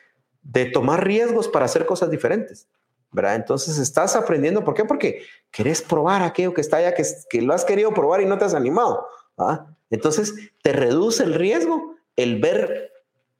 de 0.43 0.67
tomar 0.67 1.05
riesgos 1.05 1.49
para 1.49 1.65
hacer 1.65 1.87
cosas 1.87 2.11
diferentes. 2.11 2.69
¿verdad? 3.11 3.35
Entonces 3.35 3.79
estás 3.79 4.15
aprendiendo. 4.15 4.65
¿Por 4.65 4.75
qué? 4.75 4.85
Porque 4.85 5.23
querés 5.51 5.83
probar 5.83 6.23
aquello 6.23 6.55
que 6.55 6.61
está 6.61 6.77
allá, 6.77 6.95
que, 6.95 7.43
lo 7.43 7.53
has 7.53 7.65
querido 7.65 7.93
probar 7.93 8.21
y 8.21 8.27
no 8.27 8.39
te 8.39 8.45
has 8.45 8.55
animado. 8.55 9.07
¿ah? 9.39 9.67
Entonces, 9.91 10.35
te 10.63 10.73
reduce 10.73 11.25
el 11.25 11.35
riesgo 11.35 11.97
el 12.15 12.41
ver, 12.41 12.93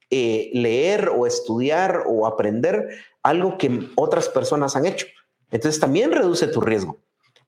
eh, 0.09 0.49
leer 0.53 1.09
o 1.09 1.27
estudiar 1.27 2.03
o 2.07 2.25
aprender 2.25 2.89
algo 3.23 3.57
que 3.57 3.89
otras 3.95 4.27
personas 4.27 4.75
han 4.75 4.85
hecho. 4.85 5.05
Entonces, 5.51 5.79
también 5.79 6.11
reduce 6.11 6.47
tu 6.47 6.61
riesgo. 6.61 6.97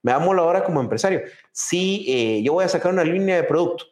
Me 0.01 0.11
amo 0.11 0.33
ahora 0.33 0.63
como 0.63 0.81
empresario. 0.81 1.21
Si 1.51 2.05
eh, 2.07 2.43
yo 2.43 2.53
voy 2.53 2.65
a 2.65 2.69
sacar 2.69 2.91
una 2.91 3.03
línea 3.03 3.35
de 3.35 3.43
producto 3.43 3.85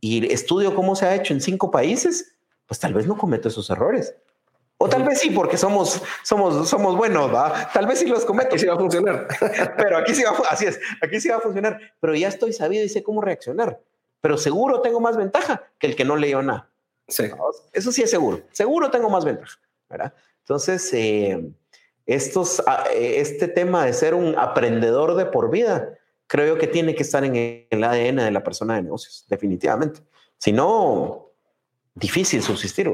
y 0.00 0.32
estudio 0.32 0.74
cómo 0.74 0.94
se 0.94 1.06
ha 1.06 1.14
hecho 1.14 1.34
en 1.34 1.40
cinco 1.40 1.70
países, 1.70 2.36
pues 2.66 2.78
tal 2.78 2.94
vez 2.94 3.06
no 3.06 3.16
cometo 3.16 3.48
esos 3.48 3.68
errores. 3.70 4.14
O 4.80 4.88
tal 4.88 5.02
vez 5.02 5.18
sí, 5.18 5.30
porque 5.30 5.56
somos, 5.56 6.00
somos, 6.22 6.68
somos 6.68 6.96
buenos, 6.96 7.34
¿va? 7.34 7.68
Tal 7.72 7.86
vez 7.86 7.98
sí 7.98 8.06
los 8.06 8.24
cometo. 8.24 8.50
Aquí 8.50 8.60
sí 8.60 8.66
va 8.66 8.74
a 8.74 8.78
funcionar. 8.78 9.26
Pero 9.76 9.98
aquí 9.98 10.14
sí 10.14 10.22
va, 10.22 10.36
así 10.48 10.66
es, 10.66 10.78
aquí 11.02 11.20
sí 11.20 11.28
va 11.28 11.36
a 11.36 11.40
funcionar. 11.40 11.80
Pero 11.98 12.14
ya 12.14 12.28
estoy 12.28 12.52
sabido 12.52 12.84
y 12.84 12.88
sé 12.88 13.02
cómo 13.02 13.20
reaccionar 13.20 13.80
pero 14.20 14.36
seguro 14.36 14.80
tengo 14.80 15.00
más 15.00 15.16
ventaja 15.16 15.64
que 15.78 15.86
el 15.86 15.96
que 15.96 16.04
no 16.04 16.16
leyó 16.16 16.42
nada. 16.42 16.70
Sí. 17.06 17.24
Eso 17.72 17.92
sí 17.92 18.02
es 18.02 18.10
seguro. 18.10 18.42
Seguro 18.52 18.90
tengo 18.90 19.08
más 19.08 19.24
ventaja, 19.24 19.58
¿verdad? 19.88 20.12
Entonces, 20.40 20.92
eh, 20.92 21.50
estos, 22.08 22.62
ah, 22.66 22.86
eh, 22.92 23.16
este 23.18 23.46
tema 23.48 23.84
de 23.84 23.92
ser 23.92 24.14
un 24.14 24.34
aprendedor 24.36 25.14
de 25.14 25.26
por 25.26 25.50
vida, 25.50 25.94
creo 26.26 26.58
que 26.58 26.66
tiene 26.66 26.94
que 26.94 27.02
estar 27.02 27.22
en 27.22 27.36
el 27.70 27.84
ADN 27.84 28.16
de 28.16 28.30
la 28.30 28.42
persona 28.42 28.76
de 28.76 28.82
negocios, 28.82 29.26
definitivamente. 29.28 30.00
Si 30.38 30.50
no, 30.50 31.32
difícil 31.94 32.42
subsistir. 32.42 32.90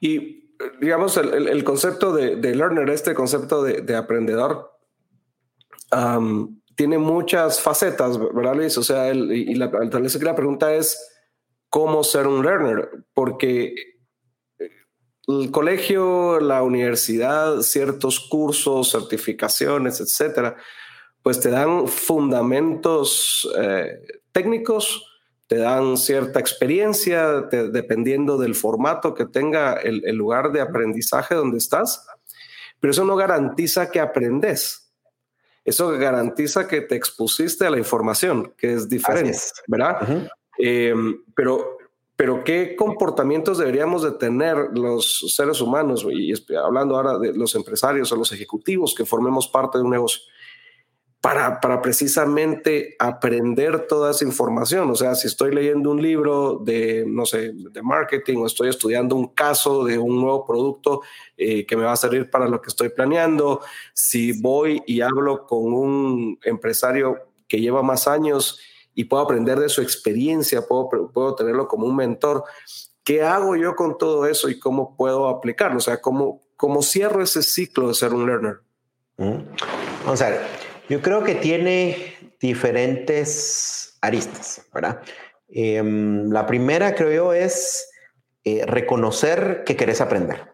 Y 0.00 0.56
digamos, 0.80 1.16
el, 1.18 1.64
concepto 1.64 2.14
de, 2.14 2.36
learner, 2.54 2.88
este 2.90 3.14
concepto 3.14 3.62
de, 3.62 3.96
aprendedor, 3.96 4.72
tiene 6.74 6.96
muchas 6.96 7.60
facetas, 7.60 8.18
¿verdad, 8.18 8.54
Luis? 8.54 8.78
O 8.78 8.82
sea, 8.82 9.12
y 9.12 9.54
la, 9.54 9.70
tal 9.70 10.02
vez 10.02 10.16
que 10.16 10.24
la 10.24 10.34
pregunta 10.34 10.74
es 10.74 10.98
cómo 11.68 12.04
ser 12.04 12.26
un 12.26 12.42
learner, 12.42 12.90
porque 13.12 13.64
eh, 13.64 13.74
el 15.28 15.50
colegio, 15.50 16.40
la 16.40 16.62
universidad, 16.62 17.60
ciertos 17.60 18.20
cursos, 18.20 18.90
certificaciones, 18.90 20.00
etcétera, 20.00 20.56
pues 21.22 21.40
te 21.40 21.50
dan 21.50 21.86
fundamentos 21.86 23.48
eh, 23.58 24.00
técnicos, 24.32 25.06
te 25.46 25.56
dan 25.58 25.96
cierta 25.96 26.40
experiencia, 26.40 27.42
dependiendo 27.42 28.38
del 28.38 28.54
formato 28.54 29.14
que 29.14 29.26
tenga 29.26 29.74
el, 29.74 30.02
el 30.04 30.16
lugar 30.16 30.50
de 30.50 30.60
aprendizaje 30.60 31.34
donde 31.34 31.58
estás, 31.58 32.06
pero 32.80 32.90
eso 32.90 33.04
no 33.04 33.14
garantiza 33.14 33.90
que 33.90 34.00
aprendes. 34.00 34.82
Eso 35.64 35.90
garantiza 35.90 36.66
que 36.66 36.80
te 36.80 36.96
expusiste 36.96 37.64
a 37.64 37.70
la 37.70 37.78
información, 37.78 38.52
que 38.58 38.74
es 38.74 38.88
diferente, 38.88 39.38
¿verdad? 39.68 40.28
Eh, 40.58 40.94
pero, 41.36 41.78
pero 42.22 42.44
¿qué 42.44 42.76
comportamientos 42.76 43.58
deberíamos 43.58 44.04
de 44.04 44.12
tener 44.12 44.56
los 44.74 45.34
seres 45.34 45.60
humanos? 45.60 46.06
Y 46.08 46.32
hablando 46.54 46.94
ahora 46.94 47.18
de 47.18 47.32
los 47.32 47.56
empresarios 47.56 48.12
o 48.12 48.16
los 48.16 48.30
ejecutivos 48.30 48.94
que 48.94 49.04
formemos 49.04 49.48
parte 49.48 49.78
de 49.78 49.82
un 49.82 49.90
negocio 49.90 50.22
para, 51.20 51.60
para, 51.60 51.82
precisamente 51.82 52.94
aprender 53.00 53.88
toda 53.88 54.12
esa 54.12 54.24
información. 54.24 54.88
O 54.88 54.94
sea, 54.94 55.16
si 55.16 55.26
estoy 55.26 55.52
leyendo 55.52 55.90
un 55.90 56.00
libro 56.00 56.60
de, 56.64 57.04
no 57.08 57.26
sé, 57.26 57.54
de 57.54 57.82
marketing 57.82 58.36
o 58.36 58.46
estoy 58.46 58.68
estudiando 58.68 59.16
un 59.16 59.34
caso 59.34 59.84
de 59.84 59.98
un 59.98 60.20
nuevo 60.20 60.46
producto 60.46 61.00
eh, 61.36 61.66
que 61.66 61.76
me 61.76 61.82
va 61.82 61.90
a 61.90 61.96
servir 61.96 62.30
para 62.30 62.46
lo 62.46 62.62
que 62.62 62.68
estoy 62.68 62.90
planeando, 62.90 63.62
si 63.94 64.40
voy 64.40 64.80
y 64.86 65.00
hablo 65.00 65.44
con 65.44 65.72
un 65.72 66.38
empresario 66.44 67.16
que 67.48 67.60
lleva 67.60 67.82
más 67.82 68.06
años 68.06 68.60
y 68.94 69.04
puedo 69.04 69.22
aprender 69.22 69.58
de 69.58 69.68
su 69.68 69.80
experiencia, 69.82 70.62
puedo, 70.62 71.10
puedo 71.12 71.34
tenerlo 71.34 71.68
como 71.68 71.86
un 71.86 71.96
mentor, 71.96 72.44
¿qué 73.04 73.22
hago 73.22 73.56
yo 73.56 73.74
con 73.74 73.98
todo 73.98 74.26
eso 74.26 74.48
y 74.48 74.58
cómo 74.58 74.96
puedo 74.96 75.28
aplicarlo? 75.28 75.78
O 75.78 75.80
sea, 75.80 76.00
¿cómo, 76.00 76.40
cómo 76.56 76.82
cierro 76.82 77.22
ese 77.22 77.42
ciclo 77.42 77.88
de 77.88 77.94
ser 77.94 78.12
un 78.12 78.26
learner? 78.26 78.60
Vamos 79.16 80.22
a 80.22 80.30
ver 80.30 80.62
yo 80.92 81.00
creo 81.00 81.24
que 81.24 81.34
tiene 81.36 82.36
diferentes 82.38 83.96
aristas, 84.02 84.62
¿verdad? 84.74 85.00
Em, 85.48 86.30
la 86.30 86.46
primera, 86.46 86.94
creo 86.94 87.10
yo, 87.10 87.32
es 87.32 87.88
eh, 88.44 88.64
reconocer 88.66 89.62
que 89.64 89.74
querés 89.74 90.02
aprender. 90.02 90.52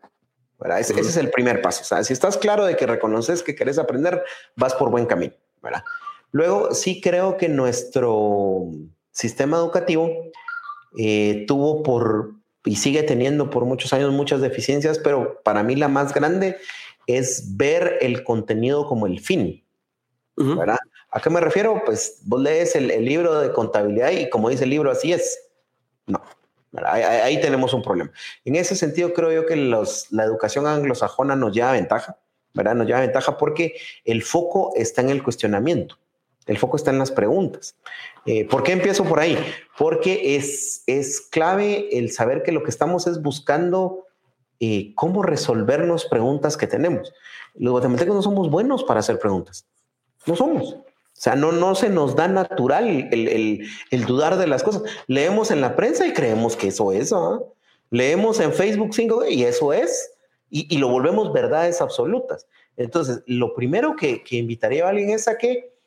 Ese, 0.79 1.01
es 1.01 1.17
el 1.17 1.31
primer 1.31 1.61
paso. 1.61 1.83
O 1.83 1.85
sea, 1.85 2.05
si 2.05 2.13
estás 2.13 2.37
claro 2.37 2.67
de 2.67 2.77
que 2.77 2.87
reconoces 2.87 3.43
que 3.43 3.55
querés 3.55 3.79
aprender, 3.79 4.23
vas 4.57 4.75
por 4.75 4.91
buen 4.91 5.07
camino. 5.07 5.35
¿verdad? 5.63 5.83
Luego, 6.31 6.75
sí 6.75 7.01
creo 7.01 7.37
que 7.37 7.49
nuestro 7.49 8.71
sistema 9.11 9.57
educativo 9.57 10.11
eh, 10.99 11.45
tuvo 11.47 11.83
por 11.83 12.39
y 12.65 12.77
sigue 12.77 13.03
teniendo 13.03 13.51
por 13.51 13.65
muchos 13.65 13.93
años 13.93 14.13
muchas 14.13 14.41
deficiencias, 14.41 14.99
pero 14.99 15.41
para 15.43 15.63
mí 15.63 15.75
la 15.75 15.89
más 15.89 16.13
grande 16.13 16.57
es 17.07 17.57
ver 17.57 17.99
el 18.01 18.23
contenido 18.25 18.87
como 18.87 19.07
el 19.07 19.21
fin. 19.21 19.65
¿verdad? 20.37 20.79
¿A 21.11 21.21
qué 21.21 21.31
me 21.31 21.41
refiero? 21.41 21.83
Pues 21.85 22.21
vos 22.25 22.41
lees 22.41 22.77
el, 22.77 23.05
libro 23.05 23.41
de 23.41 23.53
contabilidad 23.53 24.13
y 24.13 24.29
como 24.31 24.51
dice 24.51 24.65
el 24.65 24.71
libro, 24.71 24.91
así 24.91 25.13
es. 25.13 25.41
No, 26.07 26.23
ahí, 26.85 27.41
tenemos 27.41 27.73
un 27.73 27.83
problema. 27.83 28.13
En 28.45 28.55
ese 28.55 28.77
sentido, 28.77 29.13
creo 29.13 29.33
yo 29.33 29.47
que 29.47 29.57
los, 29.57 30.13
la 30.13 30.25
educación 30.25 30.67
anglosajona 30.67 31.35
nos 31.35 31.53
lleva 31.53 31.73
ventaja, 31.73 32.19
¿verdad? 32.55 32.77
Nos 32.77 32.87
lleva 32.87 33.01
ventaja 33.01 33.37
porque 33.37 33.75
el 34.05 34.23
foco 34.23 34.73
está 34.77 35.01
en 35.01 35.11
el 35.11 35.23
cuestionamiento. 35.25 35.99
El 36.49 36.59
foco 36.59 36.77
está 36.77 36.91
en 36.91 36.99
las 36.99 37.13
preguntas. 37.13 37.77
Eh, 38.27 38.47
¿Por 38.47 38.63
qué 38.63 38.73
empiezo 38.73 39.05
por 39.05 39.21
ahí? 39.21 39.39
Porque 39.77 40.35
es, 40.37 40.83
es 40.87 41.21
clave 41.21 41.89
el 41.97 42.11
saber 42.11 42.43
que 42.43 42.53
lo 42.53 42.65
que 42.65 42.71
estamos 42.71 43.07
es 43.07 43.23
buscando 43.23 44.07
eh, 44.59 44.93
cómo 44.97 45.23
resolvernos 45.23 46.07
preguntas 46.07 46.57
que 46.57 46.67
tenemos. 46.67 47.13
Los 47.55 47.73
guatemaltecos 47.73 48.15
no 48.15 48.23
somos 48.23 48.51
buenos 48.51 48.83
para 48.83 49.01
hacer 49.01 49.19
preguntas. 49.19 49.67
No 50.27 50.35
somos. 50.35 50.73
O 51.19 51.21
sea, 51.21 51.37
no, 51.37 51.53
no 51.53 51.75
se 51.75 51.91
nos 51.91 52.17
da 52.17 52.29
natural 52.29 53.09
el, 53.11 54.05
dudar 54.07 54.39
de 54.39 54.47
las 54.47 54.63
cosas. 54.63 54.83
Leemos 55.07 55.51
en 55.51 55.61
la 55.61 55.77
prensa 55.77 56.07
y 56.07 56.13
creemos 56.13 56.57
que 56.57 56.69
eso 56.69 56.93
es. 56.93 57.13
¿ah? 57.13 57.41
Leemos 57.91 58.41
en 58.41 58.53
Facebook 58.53 58.95
5 58.95 59.27
y 59.27 59.45
eso 59.45 59.73
es. 59.73 60.13
Y, 60.49 60.79
lo 60.79 60.89
volvemos 60.89 61.31
verdades 61.33 61.83
absolutas. 61.83 62.47
Entonces, 62.79 63.23
lo 63.27 63.55
primero 63.55 63.97
que, 63.97 64.23
que 64.23 64.37
invitaría 64.37 64.87
a 64.87 64.89
alguien 64.89 65.11
es 65.11 65.29
a 65.29 65.37
que 65.37 65.78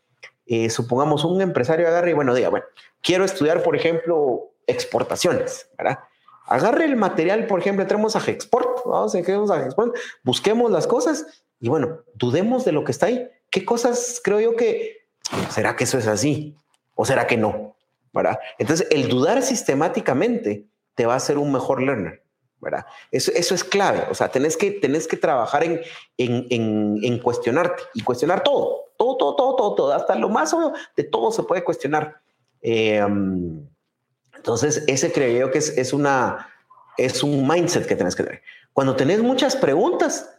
eh, 0.54 0.70
supongamos 0.70 1.24
un 1.24 1.40
empresario 1.40 1.88
agarre 1.88 2.12
y 2.12 2.14
bueno, 2.14 2.36
diga, 2.36 2.50
bueno, 2.50 2.66
quiero 3.02 3.24
estudiar, 3.24 3.64
por 3.64 3.74
ejemplo, 3.74 4.52
exportaciones, 4.68 5.70
¿verdad? 5.78 6.00
Agarre 6.46 6.84
el 6.84 6.98
material, 6.98 7.48
por 7.48 7.62
ejemplo, 7.62 7.84
entremos 7.84 8.18
a 8.18 8.20
Gexport, 8.20 8.84
vamos, 8.86 9.16
a 9.16 9.24
Gexport, 9.24 9.96
busquemos 10.24 10.70
las 10.70 10.88
cosas 10.88 11.26
y 11.62 11.70
bueno, 11.70 12.00
dudemos 12.16 12.66
de 12.66 12.74
lo 12.74 12.84
que 12.84 12.92
está 12.92 13.06
ahí. 13.06 13.30
¿Qué 13.50 13.64
cosas 13.64 14.20
creo 14.22 14.42
yo 14.42 14.58
que, 14.58 15.08
será 15.52 15.78
que 15.78 15.86
eso 15.86 15.98
es 15.98 16.08
así? 16.08 16.58
¿O 16.96 17.06
será 17.06 17.28
que 17.28 17.38
no? 17.38 17.78
¿Verdad? 18.12 18.38
Entonces, 18.60 18.90
el 18.92 19.08
dudar 19.08 19.44
sistemáticamente 19.44 20.66
te 20.96 21.06
va 21.06 21.14
a 21.14 21.18
hacer 21.18 21.38
un 21.38 21.54
mejor 21.54 21.82
learner. 21.82 22.26
¿verdad? 22.60 22.86
Eso, 23.10 23.32
eso 23.34 23.56
es 23.56 23.64
clave. 23.64 24.04
O 24.12 24.16
sea, 24.16 24.28
tenés 24.28 24.58
que, 24.58 24.70
tenés 24.72 25.08
que 25.08 25.16
trabajar 25.16 25.64
en, 25.64 25.80
en, 26.18 26.46
en, 26.50 27.00
en 27.02 27.20
cuestionarte 27.20 27.84
y 27.94 28.04
cuestionar 28.04 28.44
todo 28.44 28.91
todo, 29.02 29.18
todo, 29.18 29.36
todo, 29.36 29.56
todo, 29.56 29.76
todo, 29.76 29.94
hasta 29.94 30.14
lo 30.14 30.30
más 30.30 30.54
obvio 30.54 30.74
de 30.96 31.04
todo 31.04 31.32
se 31.32 31.42
puede 31.42 31.64
cuestionar. 31.64 32.22
Eh, 32.62 33.04
entonces, 34.36 34.84
ese 34.88 35.12
creo 35.12 35.48
yo 35.48 35.52
que 35.52 35.58
es, 35.58 35.76
es, 35.76 35.92
una, 35.92 36.48
es 36.98 37.24
un 37.24 37.48
mindset 37.48 37.88
que 37.88 37.96
tienes 37.96 38.16
que 38.16 38.24
tener. 38.24 38.42
Cuando 38.74 38.96
tenés 38.96 39.20
muchas 39.22 39.56
preguntas, 39.56 40.30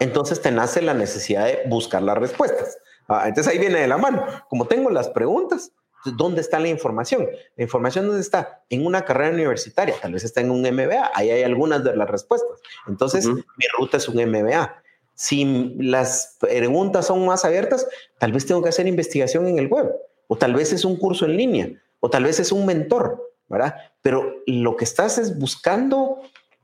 entonces 0.00 0.42
te 0.42 0.50
nace 0.50 0.82
la 0.82 0.94
necesidad 0.94 1.46
de 1.46 1.62
buscar 1.66 2.02
las 2.02 2.18
respuestas. 2.18 2.78
Ah, 3.06 3.24
entonces 3.26 3.52
ahí 3.52 3.58
viene 3.58 3.80
de 3.80 3.86
la 3.86 3.98
mano. 3.98 4.26
Como 4.48 4.66
tengo 4.66 4.90
las 4.90 5.08
preguntas, 5.08 5.70
¿dónde 6.04 6.40
está 6.40 6.58
la 6.58 6.68
información? 6.68 7.28
La 7.56 7.62
información 7.62 8.06
dónde 8.06 8.20
está? 8.20 8.64
En 8.68 8.84
una 8.84 9.04
carrera 9.04 9.32
universitaria, 9.32 9.94
tal 10.00 10.12
vez 10.12 10.24
está 10.24 10.40
en 10.40 10.50
un 10.50 10.62
MBA, 10.62 11.12
ahí 11.14 11.30
hay 11.30 11.44
algunas 11.44 11.84
de 11.84 11.96
las 11.96 12.10
respuestas. 12.10 12.58
Entonces, 12.88 13.26
mi 13.26 13.66
ruta 13.78 13.96
es 13.96 14.08
un 14.08 14.16
MBA. 14.16 14.82
Si 15.20 15.74
las 15.80 16.36
preguntas 16.38 17.08
son 17.08 17.26
más 17.26 17.44
abiertas, 17.44 17.88
tal 18.20 18.30
vez 18.30 18.46
tengo 18.46 18.62
que 18.62 18.68
hacer 18.68 18.86
investigación 18.86 19.48
en 19.48 19.58
el 19.58 19.66
web, 19.66 19.92
o 20.28 20.38
tal 20.38 20.54
vez 20.54 20.72
es 20.72 20.84
un 20.84 20.96
curso 20.96 21.26
en 21.26 21.36
línea, 21.36 21.72
o 21.98 22.08
tal 22.08 22.22
vez 22.22 22.38
es 22.38 22.52
un 22.52 22.64
mentor, 22.64 23.32
¿verdad? 23.48 23.74
Pero 24.00 24.36
lo 24.46 24.76
que 24.76 24.84
estás 24.84 25.18
es 25.18 25.36
buscando 25.36 26.20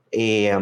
eh, 0.09 0.57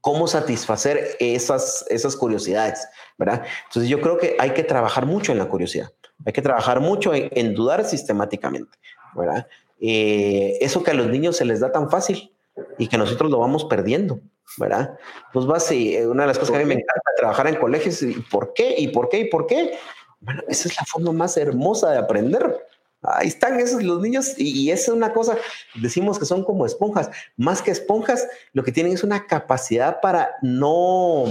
cómo 0.00 0.28
satisfacer 0.28 1.16
esas, 1.18 1.84
esas 1.90 2.14
curiosidades, 2.14 2.86
¿verdad? 3.18 3.42
Entonces 3.66 3.90
yo 3.90 4.00
creo 4.00 4.16
que 4.16 4.36
hay 4.38 4.50
que 4.50 4.62
trabajar 4.62 5.06
mucho 5.06 5.32
en 5.32 5.38
la 5.38 5.48
curiosidad, 5.48 5.90
hay 6.24 6.32
que 6.32 6.42
trabajar 6.42 6.78
mucho 6.78 7.10
en, 7.12 7.54
dudar 7.54 7.84
sistemáticamente, 7.84 8.78
¿verdad? 9.16 9.48
Eh, 9.80 10.58
eso 10.60 10.84
que 10.84 10.92
a 10.92 10.94
los 10.94 11.08
niños 11.08 11.36
se 11.36 11.44
les 11.44 11.58
da 11.58 11.72
tan 11.72 11.90
fácil 11.90 12.33
y 12.78 12.88
que 12.88 12.98
nosotros 12.98 13.30
lo 13.30 13.38
vamos 13.38 13.64
perdiendo. 13.64 14.20
¿verdad? 14.58 14.98
Pues 15.32 15.48
va 15.48 15.56
así, 15.56 15.96
eh, 15.96 16.06
una 16.06 16.22
de 16.22 16.28
las 16.28 16.38
cosas 16.38 16.52
que 16.52 16.56
a 16.62 16.64
mí 16.64 16.68
me 16.68 16.74
encanta 16.74 17.10
trabajar 17.16 17.46
en 17.48 17.56
colegios, 17.56 18.02
¿y 18.02 18.12
por 18.14 18.52
qué? 18.52 18.74
¿Y 18.78 18.88
por 18.88 19.08
qué? 19.08 19.20
¿Y 19.20 19.28
por 19.28 19.46
qué? 19.46 19.78
Bueno, 20.20 20.42
esa 20.48 20.68
es 20.68 20.76
la 20.76 20.84
forma 20.84 21.12
más 21.12 21.36
hermosa 21.36 21.90
de 21.90 21.98
aprender. 21.98 22.66
Ahí 23.02 23.28
están 23.28 23.60
esos 23.60 23.82
los 23.82 24.00
niños 24.00 24.34
y, 24.38 24.70
esa 24.70 24.92
es 24.92 24.96
una 24.96 25.12
cosa, 25.12 25.36
decimos 25.74 26.18
que 26.18 26.24
son 26.24 26.42
como 26.42 26.64
esponjas. 26.64 27.10
Más 27.36 27.60
que 27.60 27.70
esponjas, 27.70 28.26
lo 28.52 28.64
que 28.64 28.72
tienen 28.72 28.92
es 28.92 29.04
una 29.04 29.26
capacidad 29.26 30.00
para 30.00 30.30
no 30.40 31.24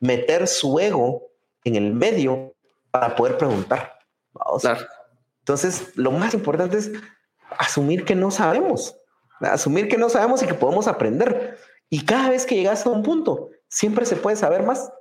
meter 0.00 0.48
su 0.48 0.80
ego 0.80 1.30
en 1.62 1.76
el 1.76 1.92
medio 1.92 2.54
para 2.90 3.14
poder 3.14 3.38
preguntar. 3.38 3.98
Entonces, 5.40 5.96
lo 5.96 6.10
más 6.10 6.34
importante 6.34 6.78
es 6.78 6.90
asumir 7.56 8.04
que 8.04 8.16
no 8.16 8.32
sabemos, 8.32 8.96
asumir 9.42 9.88
que 9.88 9.98
no 9.98 10.08
sabemos 10.08 10.42
y 10.42 10.46
que 10.46 10.54
podemos 10.54 10.88
aprender. 10.88 11.58
Y 11.90 12.04
cada 12.04 12.30
vez 12.30 12.46
que 12.46 12.54
llegas 12.54 12.86
a 12.86 12.90
un 12.90 13.02
punto, 13.02 13.50
siempre 13.68 14.06
se 14.06 14.16
puede 14.16 14.36
saber 14.36 14.62
más. 14.62 14.92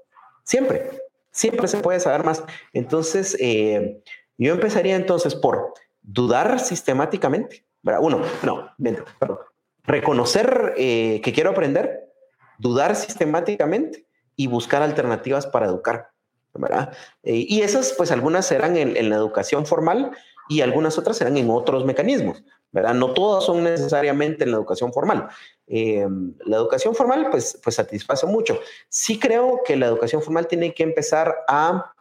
Siempre, 0.43 0.89
siempre 1.31 1.67
se 1.67 1.77
puede 1.77 1.99
saber 1.99 2.23
más. 2.23 2.43
Entonces, 2.73 3.37
eh, 3.39 4.01
yo 4.37 4.53
empezaría 4.53 4.95
entonces 4.95 5.35
por 5.35 5.73
dudar 6.01 6.59
sistemáticamente. 6.59 7.65
Uno, 7.83 8.21
no, 8.43 8.71
perdón. 9.19 9.39
Reconocer 9.83 10.73
eh, 10.77 11.21
que 11.23 11.33
quiero 11.33 11.51
aprender, 11.51 12.11
dudar 12.59 12.95
sistemáticamente 12.95 14.05
y 14.35 14.47
buscar 14.47 14.81
alternativas 14.81 15.47
para 15.47 15.67
educar. 15.67 16.09
¿verdad? 16.53 16.93
Eh, 17.23 17.45
y 17.47 17.61
esas, 17.61 17.93
pues 17.93 18.11
algunas 18.11 18.45
serán 18.45 18.75
en, 18.77 18.97
en, 18.97 19.09
la 19.09 19.15
educación 19.15 19.65
formal 19.65 20.11
y 20.49 20.61
algunas 20.61 20.97
otras 20.97 21.17
serán 21.17 21.37
en 21.37 21.49
otros 21.49 21.85
mecanismos. 21.85 22.43
¿Verdad? 22.71 22.93
No 22.93 23.13
todas 23.13 23.43
son 23.43 23.63
necesariamente 23.63 24.43
en 24.43 24.51
la 24.51 24.57
educación 24.57 24.93
formal. 24.93 25.27
Eh, 25.67 26.07
la 26.45 26.57
educación 26.57 26.95
formal, 26.95 27.27
pues, 27.29 27.59
pues 27.63 27.75
satisface 27.75 28.25
mucho. 28.25 28.59
Sí 28.89 29.19
creo 29.19 29.61
que 29.65 29.75
la 29.75 29.87
educación 29.87 30.21
formal 30.21 30.47
tiene 30.47 30.73
que 30.73 30.83
empezar 30.83 31.35
a, 31.47 31.93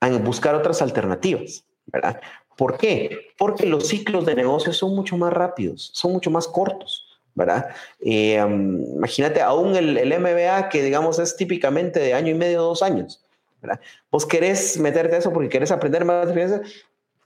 a 0.00 0.08
buscar 0.18 0.54
otras 0.54 0.82
alternativas, 0.82 1.64
¿verdad? 1.86 2.20
¿Por 2.56 2.76
qué? 2.76 3.28
Porque 3.36 3.66
los 3.66 3.88
ciclos 3.88 4.26
de 4.26 4.34
negocios 4.34 4.76
son 4.76 4.94
mucho 4.94 5.16
más 5.16 5.32
rápidos, 5.32 5.90
son 5.94 6.12
mucho 6.12 6.30
más 6.30 6.46
cortos. 6.46 7.04
¿verdad? 7.34 7.70
Eh, 8.00 8.36
imagínate, 8.36 9.40
aún 9.42 9.74
el, 9.74 10.20
MBA, 10.20 10.68
que 10.68 10.82
digamos 10.82 11.18
es 11.18 11.36
típicamente 11.36 11.98
de 11.98 12.14
año 12.14 12.30
y 12.30 12.34
medio, 12.34 12.62
dos 12.62 12.82
años, 12.82 13.24
¿verdad? 13.60 13.80
Vos 14.10 14.24
querés 14.24 14.78
meterte 14.78 15.16
a 15.16 15.18
eso 15.18 15.32
porque 15.32 15.48
querés 15.48 15.72
aprender 15.72 16.04
más 16.04 16.28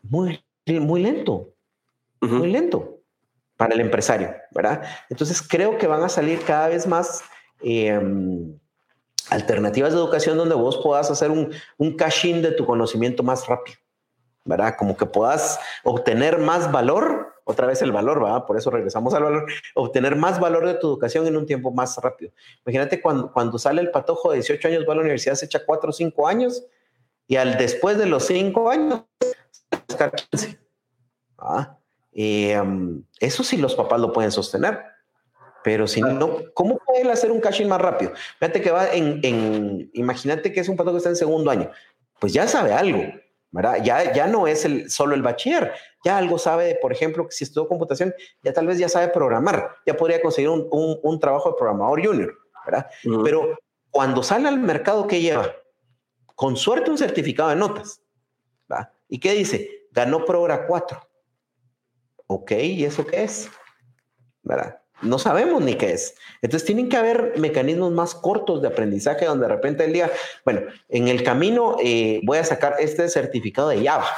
muy, 0.02 0.42
muy 0.66 1.02
lento, 1.02 1.52
muy 2.20 2.50
lento 2.50 2.98
para 3.56 3.74
el 3.74 3.80
empresario, 3.80 4.34
¿verdad? 4.52 4.82
Entonces 5.10 5.42
creo 5.42 5.78
que 5.78 5.86
van 5.86 6.02
a 6.02 6.08
salir 6.08 6.42
cada 6.44 6.68
vez 6.68 6.86
más 6.86 7.22
em, 7.60 8.56
alternativas 9.30 9.92
de 9.92 9.98
educación 9.98 10.38
donde 10.38 10.54
vos 10.54 10.78
puedas 10.82 11.10
hacer 11.10 11.30
un, 11.30 11.52
un 11.76 11.96
cash-in 11.96 12.40
de 12.40 12.52
tu 12.52 12.64
conocimiento 12.64 13.22
más 13.22 13.46
rápido, 13.46 13.78
¿verdad? 14.44 14.74
Como 14.78 14.96
que 14.96 15.06
puedas 15.06 15.58
obtener 15.82 16.38
más 16.38 16.70
valor, 16.70 17.34
otra 17.42 17.66
vez 17.66 17.82
el 17.82 17.90
valor, 17.90 18.22
¿verdad? 18.22 18.44
Por 18.46 18.56
eso 18.56 18.70
regresamos 18.70 19.12
al 19.14 19.24
valor, 19.24 19.46
obtener 19.74 20.14
más 20.14 20.38
valor 20.38 20.66
de 20.66 20.74
tu 20.74 20.86
educación 20.86 21.26
en 21.26 21.36
un 21.36 21.44
tiempo 21.44 21.72
más 21.72 21.96
rápido. 21.96 22.30
Imagínate 22.64 23.00
cuando, 23.00 23.32
cuando 23.32 23.58
sale 23.58 23.80
el 23.80 23.90
patojo 23.90 24.30
de 24.30 24.36
18 24.36 24.68
años, 24.68 24.84
va 24.88 24.92
a 24.92 24.96
la 24.96 25.02
universidad, 25.02 25.34
se 25.34 25.46
echa 25.46 25.64
4 25.64 25.90
o 25.90 25.92
5 25.92 26.28
años 26.28 26.62
y 27.26 27.36
al 27.36 27.58
después 27.58 27.98
de 27.98 28.06
los 28.06 28.24
5 28.26 28.70
años, 28.70 29.02
15. 30.30 30.58
¿Ah? 31.38 31.78
Eh, 32.20 32.60
eso 33.20 33.44
sí 33.44 33.56
los 33.58 33.76
papás 33.76 34.00
lo 34.00 34.12
pueden 34.12 34.32
sostener. 34.32 34.82
Pero 35.62 35.86
si 35.86 36.00
no, 36.00 36.38
¿cómo 36.52 36.78
pueden 36.78 37.08
hacer 37.10 37.30
un 37.30 37.40
caching 37.40 37.66
más 37.66 37.80
rápido? 37.80 38.12
Fíjate 38.40 38.60
que 38.60 38.72
va 38.72 38.88
en, 38.92 39.90
imagínate 39.92 40.52
que 40.52 40.60
es 40.60 40.68
un 40.68 40.76
pato 40.76 40.90
que 40.90 40.96
está 40.96 41.10
en 41.10 41.16
segundo 41.16 41.50
año. 41.50 41.70
Pues 42.18 42.32
ya 42.32 42.48
sabe 42.48 42.72
algo, 42.72 43.04
¿verdad? 43.52 43.78
Ya, 43.84 44.12
ya 44.12 44.26
no 44.26 44.48
es 44.48 44.64
el, 44.64 44.90
solo 44.90 45.14
el 45.14 45.22
bachiller, 45.22 45.72
ya 46.04 46.18
algo 46.18 46.38
sabe, 46.38 46.76
por 46.82 46.92
ejemplo, 46.92 47.26
que 47.26 47.32
si 47.32 47.44
estudió 47.44 47.68
computación, 47.68 48.12
ya 48.42 48.52
tal 48.52 48.66
vez 48.66 48.78
ya 48.78 48.88
sabe 48.88 49.08
programar, 49.08 49.76
ya 49.86 49.96
podría 49.96 50.20
conseguir 50.20 50.48
un, 50.48 50.66
un, 50.70 51.20
trabajo 51.20 51.50
de 51.50 51.56
programador 51.56 52.04
junior, 52.04 52.34
¿verdad? 52.64 52.86
Pero 53.22 53.58
cuando 53.90 54.24
sale 54.24 54.48
al 54.48 54.58
mercado, 54.58 55.06
¿qué 55.06 55.20
lleva? 55.20 55.52
Con 56.34 56.56
suerte 56.56 56.90
un 56.90 56.98
certificado 56.98 57.50
de 57.50 57.56
notas, 57.56 58.00
¿verdad? 58.68 58.90
¿Y 59.08 59.20
qué 59.20 59.34
dice? 59.34 59.86
Ganó 59.92 60.24
Progra 60.24 60.66
4. 60.66 61.07
Ok, 62.28 62.52
¿y 62.52 62.84
eso 62.84 63.04
qué 63.04 63.24
es? 63.24 63.50
¿Verdad? 64.42 64.80
no 65.02 65.18
sabemos 65.18 65.62
ni 65.62 65.74
qué 65.74 65.92
es. 65.92 66.14
Entonces 66.42 66.66
tienen 66.66 66.88
que 66.88 66.96
haber 66.96 67.34
mecanismos 67.38 67.92
más 67.92 68.14
cortos 68.14 68.62
de 68.62 68.68
aprendizaje 68.68 69.26
donde 69.26 69.46
de 69.46 69.54
repente 69.54 69.84
el 69.84 69.92
día, 69.92 70.10
bueno, 70.44 70.62
en 70.88 71.08
el 71.08 71.22
camino 71.22 71.76
eh, 71.82 72.20
voy 72.24 72.38
a 72.38 72.44
sacar 72.44 72.76
este 72.78 73.08
certificado 73.08 73.68
de 73.68 73.84
Java. 73.84 74.08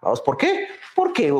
¿Vamos? 0.00 0.20
¿Por 0.20 0.36
qué? 0.36 0.68
Porque 0.94 1.32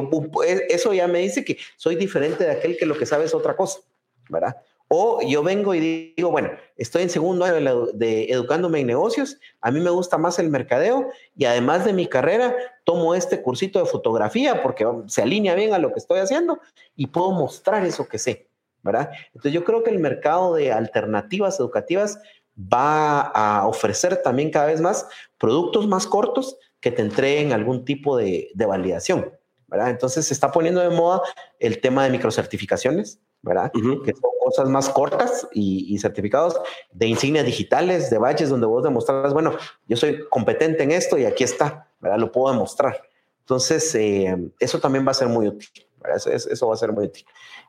eso 0.68 0.92
ya 0.92 1.06
me 1.06 1.20
dice 1.20 1.44
que 1.44 1.58
soy 1.76 1.96
diferente 1.96 2.44
de 2.44 2.50
aquel 2.50 2.76
que 2.76 2.86
lo 2.86 2.96
que 2.96 3.06
sabe 3.06 3.24
es 3.24 3.34
otra 3.34 3.56
cosa, 3.56 3.80
¿verdad? 4.28 4.56
O 4.96 5.20
yo 5.26 5.42
vengo 5.42 5.74
y 5.74 6.14
digo, 6.14 6.30
bueno, 6.30 6.50
estoy 6.76 7.02
en 7.02 7.10
segundo 7.10 7.44
año 7.44 7.86
de, 7.92 8.26
educándome 8.30 8.78
en 8.78 8.86
negocios, 8.86 9.38
a 9.60 9.72
mí 9.72 9.80
me 9.80 9.90
gusta 9.90 10.18
más 10.18 10.38
el 10.38 10.50
mercadeo 10.50 11.08
y 11.36 11.46
además 11.46 11.84
de 11.84 11.92
mi 11.92 12.06
carrera, 12.06 12.54
tomo 12.84 13.16
este 13.16 13.42
cursito 13.42 13.80
de 13.80 13.86
fotografía 13.86 14.62
porque 14.62 14.86
se 15.08 15.22
alinea 15.22 15.56
bien 15.56 15.74
a 15.74 15.78
lo 15.78 15.92
que 15.92 15.98
estoy 15.98 16.20
haciendo 16.20 16.60
y 16.94 17.08
puedo 17.08 17.32
mostrar 17.32 17.84
eso 17.84 18.06
que 18.06 18.18
sé, 18.18 18.46
¿verdad? 18.84 19.10
Entonces 19.28 19.52
yo 19.52 19.64
creo 19.64 19.82
que 19.82 19.90
el 19.90 19.98
mercado 19.98 20.54
de 20.54 20.70
alternativas 20.70 21.58
educativas 21.58 22.20
va 22.56 23.20
a 23.20 23.66
ofrecer 23.66 24.22
también 24.22 24.52
cada 24.52 24.66
vez 24.66 24.80
más 24.80 25.08
productos 25.38 25.88
más 25.88 26.06
cortos 26.06 26.56
que 26.78 26.92
te 26.92 27.02
entreguen 27.02 27.52
algún 27.52 27.84
tipo 27.84 28.16
de, 28.16 28.52
validación, 28.54 29.32
¿verdad? 29.66 29.90
Entonces 29.90 30.24
se 30.26 30.34
está 30.34 30.52
poniendo 30.52 30.80
de 30.80 30.90
moda 30.90 31.20
el 31.58 31.80
tema 31.80 32.04
de 32.04 32.10
microcertificaciones, 32.10 33.18
¿verdad? 33.44 33.70
Que 33.72 34.12
son 34.12 34.30
cosas 34.42 34.68
más 34.68 34.88
cortas 34.88 35.46
y, 35.52 35.96
certificados 35.98 36.58
de 36.92 37.06
insignias 37.06 37.44
digitales, 37.44 38.10
de 38.10 38.18
badges 38.18 38.48
donde 38.48 38.66
vos 38.66 38.82
demostras, 38.82 39.32
bueno, 39.32 39.52
yo 39.86 39.96
soy 39.96 40.24
competente 40.30 40.82
en 40.82 40.92
esto 40.92 41.18
y 41.18 41.26
aquí 41.26 41.44
está, 41.44 41.88
¿verdad? 42.00 42.18
Lo 42.18 42.32
puedo 42.32 42.52
demostrar. 42.52 43.02
Entonces, 43.40 43.94
eh, 43.94 44.36
eso 44.58 44.80
también 44.80 45.06
va 45.06 45.10
a 45.10 45.14
ser 45.14 45.28
muy 45.28 45.48
útil, 45.48 45.68
eso, 46.14 46.30
eso, 46.30 46.66
va 46.66 46.74
a 46.74 46.78
ser 46.78 46.92
muy 46.92 47.06
útil. 47.06 47.26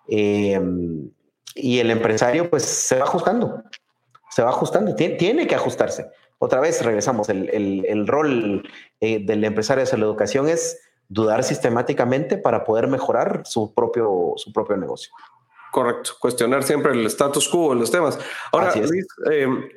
Eh, 0.08 0.60
y 1.56 1.80
el 1.80 1.92
empresario, 1.92 2.50
pues, 2.50 2.64
se 2.64 2.98
va 2.98 3.04
ajustando, 3.04 3.62
se 4.30 4.42
va 4.42 4.50
ajustando, 4.50 4.96
tiene, 4.96 5.16
tiene 5.16 5.48
que 5.48 5.56
ajustarse. 5.56 6.10
Otra 6.40 6.62
vez 6.62 6.84
regresamos, 6.84 7.28
el, 7.30 7.50
el, 7.50 7.86
el 7.86 8.08
rol 8.08 8.64
eh, 9.02 9.20
del 9.26 9.44
empresario 9.44 9.84
hacia 9.84 9.98
la 9.98 10.06
educación 10.06 10.48
es 10.48 10.80
dudar 11.08 11.44
sistemáticamente 11.44 12.38
para 12.38 12.64
poder 12.64 12.88
mejorar 12.88 13.44
su 13.46 13.74
propio, 13.74 14.34
su 14.38 14.52
propio 14.52 14.78
negocio. 14.78 15.14
Correcto, 15.76 16.12
cuestionar 16.22 16.64
siempre 16.64 16.94
el 16.94 17.06
status 17.08 17.50
quo 17.50 17.74
en 17.74 17.80
los 17.80 17.92
temas. 17.92 18.18
Ahora, 18.54 18.74
Luis, 18.78 19.06
em, 19.30 19.68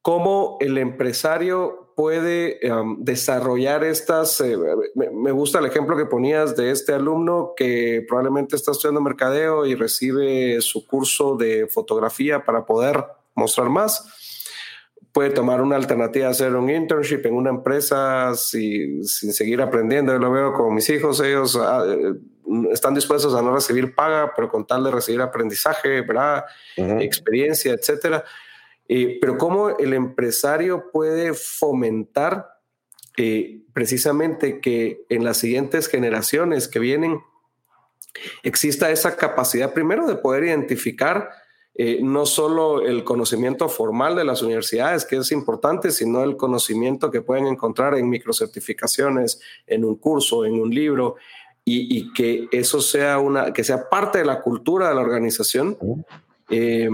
¿cómo 0.00 0.56
el 0.58 0.78
empresario 0.78 1.92
puede 1.94 2.58
desarrollar 3.00 3.84
estas? 3.84 4.40
Eh, 4.40 4.56
me, 4.94 5.32
gusta 5.32 5.58
el 5.58 5.66
ejemplo 5.66 5.98
que 5.98 6.06
ponías 6.06 6.56
de 6.56 6.70
este 6.70 6.94
alumno 6.94 7.52
que 7.54 8.06
probablemente 8.08 8.56
está 8.56 8.70
estudiando 8.70 9.02
mercadeo 9.02 9.66
y 9.66 9.74
recibe 9.74 10.62
su 10.62 10.86
curso 10.86 11.36
de 11.36 11.66
fotografía 11.66 12.42
para 12.42 12.64
poder 12.64 13.04
mostrar 13.34 13.68
más 13.68 14.02
puede 15.12 15.28
tomar 15.28 15.60
una 15.60 15.76
alternativa, 15.76 16.28
hacer 16.28 16.56
un 16.56 16.70
internship 16.70 17.26
en 17.26 17.34
una 17.34 17.50
empresa 17.50 18.34
sin 18.34 19.04
seguir 19.04 19.60
aprendiendo. 19.60 20.14
Yo 20.14 20.18
lo 20.18 20.32
veo 20.32 20.54
con 20.54 20.74
mis 20.74 20.88
hijos, 20.88 21.20
ellos 21.20 21.54
ah, 21.60 21.84
eh, 21.86 22.14
están 22.70 22.94
dispuestos 22.94 23.34
a 23.34 23.42
no 23.42 23.54
recibir 23.54 23.94
paga, 23.94 24.32
pero 24.34 24.48
con 24.48 24.66
tal 24.66 24.84
de 24.84 24.90
recibir 24.90 25.20
aprendizaje, 25.20 26.00
¿verdad? 26.02 26.44
experiencia, 26.76 27.72
etcétera. 27.72 28.24
pero 28.86 29.38
cómo 29.38 29.76
el 29.78 29.94
empresario 29.94 30.90
puede 30.92 31.34
fomentar 31.34 32.52
eh, 33.18 33.60
precisamente 33.74 34.60
que 34.60 35.04
en 35.10 35.22
las 35.22 35.36
siguientes 35.36 35.88
generaciones 35.88 36.66
que 36.66 36.78
vienen 36.78 37.20
exista 38.42 38.90
esa 38.90 39.16
capacidad 39.16 39.74
primero 39.74 40.06
de 40.06 40.16
poder 40.16 40.44
identificar 40.44 41.30
eh, 41.74 42.00
no 42.02 42.26
solo 42.26 42.82
el 42.82 43.04
conocimiento 43.04 43.68
formal 43.68 44.16
de 44.16 44.24
las 44.24 44.42
universidades, 44.42 45.04
que 45.04 45.16
es 45.16 45.32
importante, 45.32 45.90
sino 45.90 46.22
el 46.22 46.36
conocimiento 46.36 47.10
que 47.10 47.22
pueden 47.22 47.46
encontrar 47.46 47.94
en 47.96 48.08
microcertificaciones, 48.10 49.40
en 49.66 49.84
un 49.84 49.96
curso, 49.96 50.44
en 50.44 50.60
un 50.60 50.74
libro, 50.74 51.16
y, 51.64 52.12
que 52.12 52.48
eso 52.50 52.80
sea 52.80 53.18
una, 53.18 53.52
que 53.52 53.64
sea 53.64 53.88
parte 53.88 54.18
de 54.18 54.24
la 54.24 54.40
cultura 54.40 54.88
de 54.88 54.94
la 54.94 55.00
organización. 55.00 55.76
Eh, 56.50 56.88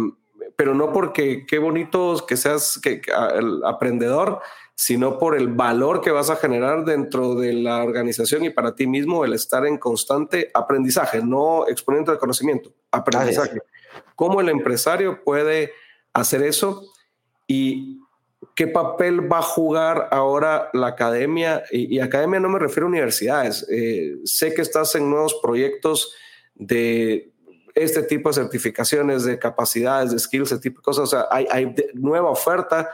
pero 0.56 0.74
no 0.74 0.92
porque 0.92 1.46
qué 1.46 1.58
bonito 1.58 2.24
que 2.26 2.36
seas 2.36 2.80
que, 2.82 3.00
el 3.36 3.64
aprendedor, 3.64 4.40
sino 4.74 5.18
por 5.18 5.36
el 5.36 5.48
valor 5.48 6.00
que 6.00 6.10
vas 6.10 6.30
a 6.30 6.36
generar 6.36 6.84
dentro 6.84 7.34
de 7.34 7.52
la 7.52 7.82
organización 7.82 8.44
y 8.44 8.50
para 8.50 8.74
ti 8.74 8.86
mismo 8.86 9.24
el 9.24 9.32
estar 9.32 9.66
en 9.66 9.78
constante 9.78 10.50
aprendizaje, 10.52 11.22
no 11.22 11.66
exponiendo 11.68 12.12
de 12.12 12.18
conocimiento, 12.18 12.72
aprendizaje. 12.90 13.60
¿Cómo 14.14 14.40
el 14.40 14.48
empresario 14.48 15.22
puede 15.22 15.72
hacer 16.12 16.42
eso? 16.42 16.82
Y 17.46 18.00
¿Qué 18.58 18.66
papel 18.66 19.32
va 19.32 19.38
a 19.38 19.42
jugar 19.42 20.08
ahora 20.10 20.68
la 20.72 20.88
academia? 20.88 21.62
Y, 21.70 22.00
academia 22.00 22.40
no 22.40 22.48
me 22.48 22.58
refiero 22.58 22.86
a 22.86 22.88
universidades. 22.88 23.64
Eh, 23.70 24.16
sé 24.24 24.52
que 24.52 24.62
estás 24.62 24.96
en 24.96 25.08
nuevos 25.08 25.38
proyectos 25.40 26.12
de 26.56 27.32
este 27.76 28.02
tipo 28.02 28.30
de 28.30 28.34
certificaciones, 28.34 29.22
de 29.22 29.38
capacidades, 29.38 30.10
de 30.10 30.18
skills, 30.18 30.50
ese 30.50 30.60
tipo 30.60 30.80
de 30.80 30.82
cosas. 30.82 31.04
O 31.04 31.06
sea, 31.06 31.28
hay, 31.30 31.72
nueva 31.94 32.30
oferta. 32.30 32.90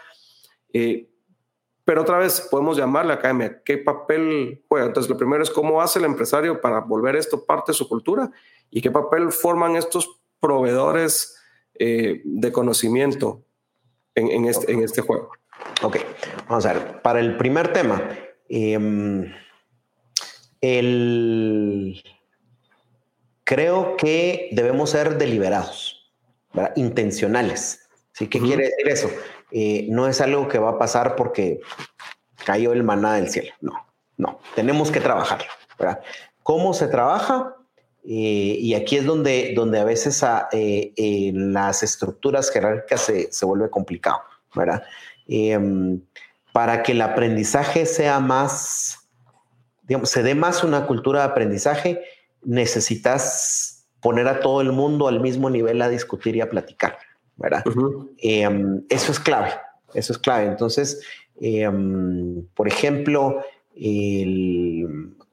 Eh, 0.71 1.09
pero 1.83 2.03
otra 2.03 2.19
vez 2.19 2.43
podemos 2.51 2.77
llamarle 2.77 3.15
a 3.15 3.17
academia. 3.17 3.63
¿Qué 3.65 3.79
papel 3.79 4.63
juega? 4.69 4.89
Entonces, 4.89 5.09
lo 5.09 5.17
primero 5.17 5.43
es 5.43 5.49
cómo 5.49 5.81
hace 5.81 5.99
el 5.99 6.05
empresario 6.05 6.61
para 6.61 6.81
volver 6.81 7.17
esto 7.17 7.43
parte 7.43 7.73
de 7.73 7.79
su 7.79 7.89
cultura 7.89 8.31
y 8.71 8.83
qué 8.83 8.91
papel 8.91 9.33
forman 9.33 9.77
estos 9.77 10.21
proveedores 10.41 11.39
eh, 11.79 12.21
de 12.23 12.53
conocimiento 12.53 13.47
en, 14.15 14.45
este, 14.45 14.71
en 14.71 14.83
este 14.83 15.01
juego. 15.01 15.31
Ok, 15.85 15.99
vamos 16.49 16.65
a 16.65 16.73
ver. 16.73 17.03
Para 17.03 17.21
el 17.21 17.37
primer 17.37 17.71
tema, 17.75 18.03
em, 18.49 19.31
creo 23.45 23.97
que 23.99 24.49
debemos 24.53 24.91
ser 24.91 25.19
deliberados, 25.19 26.11
intencionales. 26.77 27.87
¿Sí? 28.13 28.29
¿Qué 28.29 28.41
quiere 28.41 28.65
decir 28.65 28.89
eso? 28.89 29.11
Eh, 29.51 29.87
no 29.91 30.09
es 30.09 30.23
algo 30.23 30.49
que 30.49 30.59
va 30.59 30.71
a 30.71 30.79
pasar 30.79 31.17
porque 31.17 31.61
cayó 32.47 32.73
el 32.73 32.83
maná 32.83 33.17
del 33.17 33.29
cielo. 33.29 33.53
No, 33.61 33.75
no. 34.17 34.41
Tenemos 34.55 34.91
que 34.91 35.01
trabajarlo. 35.01 35.51
¿Cómo 36.43 36.73
se 36.73 36.89
trabaja? 36.89 37.57
Eh, 38.05 38.57
y 38.59 38.73
aquí 38.75 38.97
es 38.97 39.05
donde, 39.05 39.53
donde 39.55 39.81
a 39.81 39.85
veces 39.85 40.23
a, 40.23 40.49
eh, 40.53 41.31
las 41.35 41.83
estructuras 41.83 42.51
jerárquicas 42.51 43.03
se, 43.03 43.31
se 43.31 43.45
vuelve 43.45 43.69
complicado, 43.69 44.21
¿verdad? 44.55 44.83
Em, 45.27 46.01
para 46.53 46.83
que 46.83 46.93
el 46.93 47.01
aprendizaje 47.01 47.87
sea 47.87 48.21
más, 48.21 49.09
digamos, 49.83 50.11
se 50.11 50.23
dé 50.23 50.35
más 50.35 50.63
una 50.63 50.87
cultura 50.87 51.21
de 51.21 51.27
aprendizaje, 51.27 52.01
necesitas 52.43 53.87
poner 54.01 54.29
a 54.29 54.41
todo 54.41 54.61
el 54.61 54.71
mundo 54.71 55.09
al 55.09 55.21
mismo 55.21 55.51
nivel 55.51 55.81
a 55.83 55.89
discutir 55.89 56.37
y 56.37 56.41
a 56.43 56.51
platicar, 56.51 56.99
¿verdad? 57.37 57.65
Em, 58.19 58.83
eso 58.89 59.13
es 59.13 59.19
clave, 59.19 59.53
eso 59.95 60.13
es 60.13 60.19
clave. 60.19 60.47
Entonces, 60.47 61.01
em, 61.41 62.47
por 62.55 62.69
ejemplo, 62.69 63.43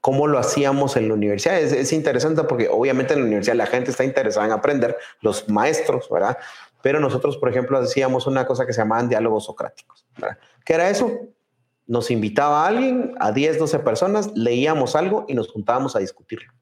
cómo 0.00 0.26
lo 0.26 0.38
hacíamos 0.38 0.96
en 0.96 1.06
la 1.06 1.14
universidad. 1.14 1.60
Es, 1.60 1.72
es, 1.72 1.92
interesante 1.92 2.42
porque 2.42 2.68
obviamente 2.68 3.14
en 3.14 3.20
la 3.20 3.26
universidad 3.26 3.54
la 3.54 3.66
gente 3.66 3.92
está 3.92 4.02
interesada 4.02 4.46
en 4.46 4.52
aprender, 4.52 4.96
los 5.20 5.48
maestros, 5.48 6.08
¿verdad? 6.10 6.38
Pero 6.82 7.00
nosotros, 7.00 7.36
por 7.38 7.48
ejemplo, 7.48 7.78
hacíamos 7.78 8.26
una 8.26 8.46
cosa 8.46 8.66
que 8.66 8.72
se 8.72 8.80
llamaban 8.80 9.08
diálogos 9.08 9.44
socráticos. 9.44 10.06
¿verdad? 10.18 10.38
¿Qué 10.64 10.74
era 10.74 10.90
eso? 10.90 11.10
Nos 11.86 12.10
invitaba 12.10 12.64
a 12.64 12.68
alguien, 12.68 13.14
a 13.20 13.32
10, 13.32 13.58
12 13.58 13.78
personas, 13.80 14.30
leíamos 14.34 14.96
algo 14.96 15.24
y 15.28 15.34
nos 15.34 15.50
juntábamos 15.50 15.96
a 15.96 16.00
discutirlo. 16.00 16.52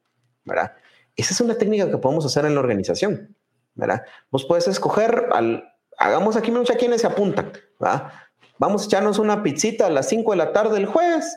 ¿verdad? 0.44 0.72
Esa 1.16 1.32
es 1.34 1.40
una 1.40 1.54
técnica 1.54 1.90
que 1.90 1.98
podemos 1.98 2.24
hacer 2.26 2.44
en 2.44 2.54
la 2.54 2.60
organización. 2.60 3.34
¿verdad? 3.74 4.02
Vos 4.30 4.44
puedes 4.44 4.68
escoger, 4.68 5.28
al, 5.32 5.72
hagamos 5.96 6.36
aquí 6.36 6.50
mucha 6.50 6.74
quienes 6.74 7.00
se 7.00 7.06
apuntan. 7.06 7.52
¿verdad? 7.78 8.12
Vamos 8.58 8.82
a 8.82 8.86
echarnos 8.86 9.18
una 9.18 9.42
pizzita 9.42 9.86
a 9.86 9.90
las 9.90 10.08
5 10.08 10.32
de 10.32 10.36
la 10.36 10.52
tarde 10.52 10.78
el 10.78 10.86
jueves. 10.86 11.36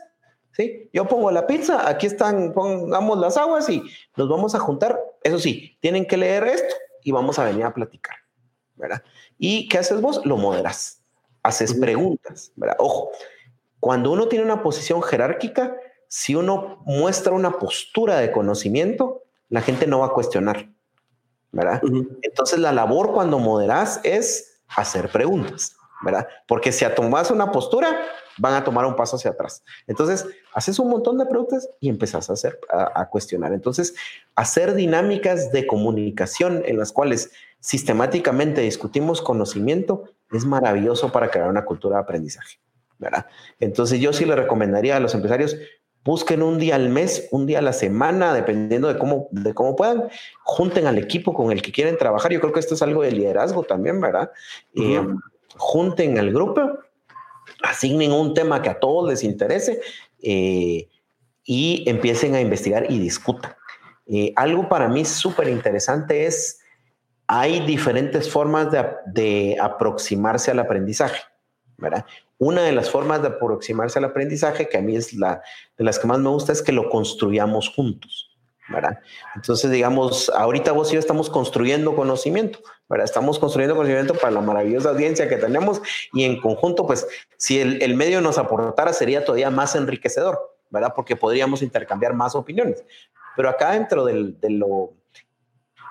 ¿sí? 0.52 0.90
Yo 0.92 1.06
pongo 1.06 1.30
la 1.30 1.46
pizza, 1.46 1.88
aquí 1.88 2.06
están, 2.06 2.52
pongamos 2.52 3.18
las 3.18 3.36
aguas 3.36 3.68
y 3.68 3.82
nos 4.16 4.28
vamos 4.28 4.54
a 4.54 4.58
juntar. 4.58 5.00
Eso 5.22 5.38
sí, 5.38 5.78
tienen 5.80 6.06
que 6.06 6.16
leer 6.16 6.44
esto 6.44 6.74
y 7.02 7.12
vamos 7.12 7.38
a 7.38 7.44
venir 7.44 7.64
a 7.64 7.72
platicar. 7.72 8.16
¿Verdad? 8.76 9.02
¿Y 9.38 9.68
qué 9.68 9.78
haces 9.78 10.00
vos? 10.00 10.24
Lo 10.24 10.36
moderas, 10.36 11.02
haces 11.42 11.74
preguntas, 11.74 12.52
¿verdad? 12.56 12.76
Ojo, 12.78 13.10
cuando 13.80 14.12
uno 14.12 14.28
tiene 14.28 14.44
una 14.44 14.62
posición 14.62 15.02
jerárquica, 15.02 15.76
si 16.08 16.34
uno 16.34 16.82
muestra 16.86 17.32
una 17.32 17.58
postura 17.58 18.18
de 18.18 18.32
conocimiento, 18.32 19.22
la 19.48 19.60
gente 19.60 19.86
no 19.86 20.00
va 20.00 20.06
a 20.06 20.12
cuestionar, 20.12 20.70
¿verdad? 21.52 21.82
Entonces 22.22 22.58
la 22.58 22.72
labor 22.72 23.12
cuando 23.12 23.38
moderas 23.38 24.00
es 24.04 24.60
hacer 24.68 25.08
preguntas, 25.10 25.76
¿verdad? 26.04 26.28
Porque 26.46 26.70
si 26.70 26.84
tomas 26.94 27.30
una 27.30 27.50
postura, 27.50 27.88
van 28.38 28.54
a 28.54 28.64
tomar 28.64 28.84
un 28.84 28.96
paso 28.96 29.16
hacia 29.16 29.30
atrás. 29.30 29.64
Entonces, 29.86 30.26
haces 30.52 30.78
un 30.78 30.90
montón 30.90 31.18
de 31.18 31.26
preguntas 31.26 31.68
y 31.80 31.88
empezás 31.88 32.30
a 32.30 32.34
hacer, 32.34 32.58
a, 32.70 33.08
cuestionar. 33.08 33.52
Entonces, 33.52 33.94
hacer 34.34 34.74
dinámicas 34.74 35.52
de 35.52 35.66
comunicación 35.66 36.62
en 36.66 36.78
las 36.78 36.92
cuales 36.92 37.30
sistemáticamente 37.60 38.60
discutimos 38.60 39.22
conocimiento 39.22 40.04
es 40.32 40.44
maravilloso 40.44 41.12
para 41.12 41.30
crear 41.30 41.48
una 41.48 41.64
cultura 41.64 41.96
de 41.96 42.02
aprendizaje, 42.02 42.58
¿verdad? 42.98 43.26
Entonces, 43.60 44.00
yo 44.00 44.12
sí 44.12 44.24
le 44.24 44.36
recomendaría 44.36 44.96
a 44.96 45.00
los 45.00 45.14
empresarios, 45.14 45.56
busquen 46.04 46.42
un 46.42 46.58
día 46.58 46.74
al 46.74 46.90
mes, 46.90 47.28
un 47.30 47.46
día 47.46 47.60
a 47.60 47.62
la 47.62 47.72
semana, 47.72 48.34
dependiendo 48.34 48.88
de 48.88 48.98
cómo, 48.98 49.28
de 49.30 49.54
cómo 49.54 49.76
puedan, 49.76 50.08
junten 50.42 50.86
al 50.86 50.98
equipo 50.98 51.32
con 51.32 51.52
el 51.52 51.62
que 51.62 51.72
quieren 51.72 51.96
trabajar. 51.96 52.32
Yo 52.32 52.40
creo 52.40 52.52
que 52.52 52.60
esto 52.60 52.74
es 52.74 52.82
algo 52.82 53.02
de 53.02 53.12
liderazgo 53.12 53.62
también, 53.62 54.00
¿verdad? 54.00 54.30
Eh, 54.74 55.00
junten 55.56 56.18
al 56.18 56.32
grupo, 56.32 56.78
asignen 57.62 58.12
un 58.12 58.34
tema 58.34 58.62
que 58.62 58.70
a 58.70 58.78
todos 58.78 59.08
les 59.08 59.22
interese 59.22 59.80
eh, 60.22 60.88
y 61.44 61.84
empiecen 61.86 62.34
a 62.34 62.40
investigar 62.40 62.90
y 62.90 62.98
discutan. 62.98 63.54
Eh, 64.06 64.32
algo 64.36 64.68
para 64.68 64.88
mí 64.88 65.04
súper 65.04 65.48
interesante 65.48 66.26
es, 66.26 66.60
hay 67.26 67.60
diferentes 67.66 68.30
formas 68.30 68.68
de, 69.06 69.56
aproximarse 69.60 70.50
al 70.50 70.58
aprendizaje. 70.58 71.22
Una 72.38 72.62
de 72.62 72.72
las 72.72 72.90
formas 72.90 73.22
de 73.22 73.28
aproximarse 73.28 73.98
al 73.98 74.06
aprendizaje, 74.06 74.68
que 74.68 74.78
a 74.78 74.82
mí 74.82 74.96
es 74.96 75.12
la 75.14 75.42
de 75.76 75.84
las 75.84 75.98
que 75.98 76.06
más 76.06 76.18
me 76.18 76.28
gusta, 76.28 76.52
es 76.52 76.62
que 76.62 76.72
lo 76.72 76.88
construyamos 76.88 77.70
juntos. 77.70 78.33
¿Verdad? 78.68 79.00
Entonces, 79.34 79.70
digamos, 79.70 80.30
ahorita 80.30 80.72
vos 80.72 80.90
y 80.90 80.94
yo 80.94 81.00
estamos 81.00 81.28
construyendo 81.28 81.94
conocimiento, 81.94 82.60
¿verdad? 82.88 83.04
Estamos 83.04 83.38
construyendo 83.38 83.76
conocimiento 83.76 84.14
para 84.14 84.30
la 84.30 84.40
maravillosa 84.40 84.90
audiencia 84.90 85.28
que 85.28 85.36
tenemos 85.36 85.82
y 86.12 86.24
en 86.24 86.40
conjunto, 86.40 86.86
pues, 86.86 87.06
si 87.36 87.60
el, 87.60 87.94
medio 87.94 88.20
nos 88.20 88.38
aportara, 88.38 88.92
sería 88.92 89.24
todavía 89.24 89.50
más 89.50 89.74
enriquecedor, 89.74 90.38
¿verdad? 90.70 90.92
Porque 90.94 91.16
podríamos 91.16 91.62
intercambiar 91.62 92.14
más 92.14 92.34
opiniones. 92.34 92.84
Pero 93.36 93.48
acá 93.48 93.72
dentro 93.72 94.04
de 94.04 94.34
lo, 94.50 94.94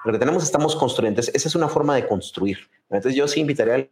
lo 0.05 0.11
que 0.11 0.19
tenemos, 0.19 0.43
estamos 0.43 0.76
construyendo. 0.76 1.21
esa 1.21 1.32
es 1.34 1.55
una 1.55 1.67
forma 1.67 1.95
de 1.95 2.07
construir. 2.07 2.57
Entonces, 2.89 3.15
yo 3.15 3.28
sí 3.28 3.41
invitaría 3.41 3.89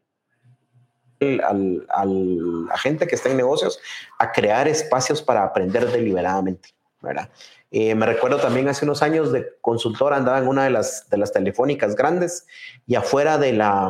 al, 1.43 1.85
a 1.89 2.05
la 2.05 2.77
gente 2.77 3.05
que 3.05 3.15
está 3.15 3.29
en 3.29 3.37
negocios 3.37 3.79
a 4.17 4.31
crear 4.31 4.67
espacios 4.67 5.21
para 5.21 5.43
aprender 5.43 5.89
deliberadamente, 5.91 6.69
¿verdad? 6.99 7.29
Eh, 7.71 7.95
me 7.95 8.05
recuerdo 8.05 8.37
también 8.37 8.67
hace 8.67 8.83
unos 8.83 9.01
años 9.01 9.31
de 9.31 9.47
consultor, 9.61 10.13
andaba 10.13 10.39
en 10.39 10.47
una 10.47 10.65
de 10.65 10.71
las, 10.71 11.09
de 11.09 11.17
las 11.17 11.31
telefónicas 11.31 11.95
grandes 11.95 12.45
y 12.85 12.95
afuera 12.95 13.37
de 13.37 13.53
la, 13.53 13.89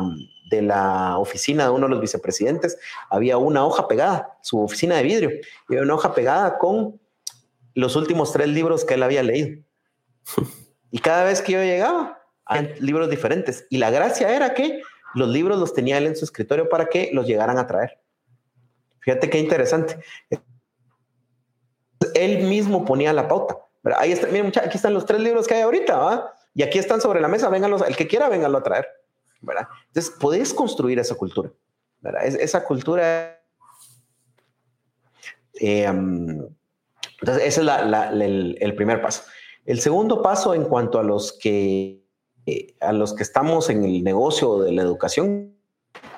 de 0.50 0.62
la 0.62 1.18
oficina 1.18 1.64
de 1.64 1.70
uno 1.70 1.86
de 1.86 1.90
los 1.90 2.00
vicepresidentes 2.00 2.78
había 3.10 3.38
una 3.38 3.66
hoja 3.66 3.88
pegada, 3.88 4.38
su 4.40 4.62
oficina 4.62 4.96
de 4.96 5.02
vidrio, 5.02 5.30
y 5.68 5.76
una 5.76 5.94
hoja 5.94 6.14
pegada 6.14 6.58
con 6.58 7.00
los 7.74 7.96
últimos 7.96 8.32
tres 8.32 8.48
libros 8.48 8.84
que 8.84 8.94
él 8.94 9.02
había 9.02 9.22
leído. 9.22 9.62
Y 10.90 10.98
cada 10.98 11.24
vez 11.24 11.40
que 11.40 11.52
yo 11.52 11.58
llegaba, 11.58 12.22
libros 12.78 13.08
diferentes. 13.08 13.66
Y 13.70 13.78
la 13.78 13.90
gracia 13.90 14.34
era 14.34 14.54
que 14.54 14.82
los 15.14 15.28
libros 15.28 15.58
los 15.58 15.72
tenía 15.72 15.98
él 15.98 16.06
en 16.06 16.16
su 16.16 16.24
escritorio 16.24 16.68
para 16.68 16.86
que 16.86 17.10
los 17.12 17.26
llegaran 17.26 17.58
a 17.58 17.66
traer. 17.66 17.98
Fíjate 19.00 19.30
qué 19.30 19.38
interesante. 19.38 19.98
Él 22.14 22.44
mismo 22.44 22.84
ponía 22.84 23.12
la 23.12 23.26
pauta. 23.26 23.56
Miren, 23.82 24.46
aquí 24.48 24.76
están 24.76 24.94
los 24.94 25.06
tres 25.06 25.20
libros 25.20 25.46
que 25.46 25.54
hay 25.54 25.62
ahorita, 25.62 25.96
¿va? 25.96 26.34
Y 26.54 26.62
aquí 26.62 26.78
están 26.78 27.00
sobre 27.00 27.20
la 27.20 27.28
mesa, 27.28 27.48
vénganlos, 27.48 27.82
el 27.82 27.96
que 27.96 28.06
quiera, 28.06 28.28
vénganlo 28.28 28.58
a 28.58 28.62
traer, 28.62 28.86
¿verdad? 29.40 29.68
Entonces, 29.88 30.14
podés 30.18 30.54
construir 30.54 30.98
esa 30.98 31.14
cultura, 31.14 31.50
¿verdad? 32.00 32.24
esa 32.26 32.64
cultura. 32.64 33.40
Eh, 35.54 35.84
entonces, 35.84 37.44
ese 37.44 37.62
es 37.62 38.60
el, 38.60 38.74
primer 38.76 39.00
paso. 39.00 39.22
El 39.64 39.80
segundo 39.80 40.22
paso 40.22 40.54
en 40.54 40.64
cuanto 40.64 40.98
a 40.98 41.02
los 41.02 41.32
que, 41.32 42.04
eh, 42.46 42.74
a 42.80 42.92
los 42.92 43.14
que 43.14 43.22
estamos 43.22 43.70
en 43.70 43.84
el 43.84 44.02
negocio 44.02 44.60
de 44.60 44.72
la 44.72 44.82
educación, 44.82 45.56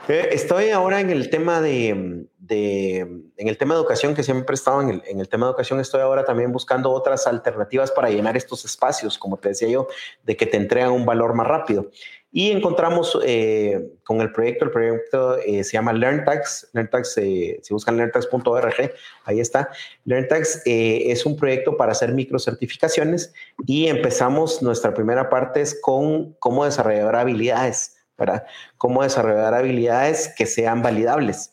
eh, 0.08 0.28
estoy 0.32 0.70
ahora 0.70 1.00
en 1.00 1.10
el 1.10 1.30
tema 1.30 1.60
de, 1.60 1.88
en 1.88 3.48
el 3.48 3.58
tema 3.58 3.74
educación, 3.74 4.14
que 4.14 4.22
siempre 4.22 4.54
he 4.54 4.56
estado 4.56 4.82
en 4.82 4.90
el, 4.90 5.02
en 5.06 5.20
el, 5.20 5.28
tema 5.28 5.46
de 5.46 5.50
educación, 5.50 5.80
estoy 5.80 6.00
ahora 6.00 6.24
también 6.24 6.52
buscando 6.52 6.90
otras 6.90 7.26
alternativas 7.26 7.90
para 7.90 8.10
llenar 8.10 8.36
estos 8.36 8.64
espacios, 8.64 9.18
como 9.18 9.38
te 9.38 9.50
decía 9.50 9.68
yo, 9.68 9.88
de 10.22 10.36
que 10.36 10.46
te 10.46 10.56
entregan 10.56 10.92
un 10.92 11.06
valor 11.06 11.34
más 11.34 11.46
rápido. 11.46 11.90
Y 12.30 12.50
encontramos 12.50 13.16
eh, 13.24 13.92
con 14.02 14.20
el 14.20 14.32
proyecto, 14.32 14.64
el 14.64 14.72
proyecto 14.72 15.38
eh, 15.38 15.62
se 15.62 15.72
llama 15.74 15.92
LearnTax, 15.92 16.70
LearnTax, 16.72 17.12
si 17.12 17.58
buscan 17.70 17.96
learntax.org, 17.96 18.92
ahí 19.24 19.38
está. 19.38 19.70
LearnTax 20.04 20.62
es 20.64 21.24
un 21.26 21.36
proyecto 21.36 21.76
para 21.76 21.92
hacer 21.92 22.12
microcertificaciones 22.12 23.32
y 23.66 23.86
empezamos, 23.86 24.62
nuestra 24.62 24.92
primera 24.92 25.30
parte 25.30 25.60
es 25.60 25.80
con 25.80 26.32
cómo 26.40 26.64
desarrollar 26.64 27.14
habilidades 27.14 27.93
¿verdad? 28.16 28.44
Cómo 28.76 29.02
desarrollar 29.02 29.54
habilidades 29.54 30.32
que 30.36 30.46
sean 30.46 30.82
validables. 30.82 31.52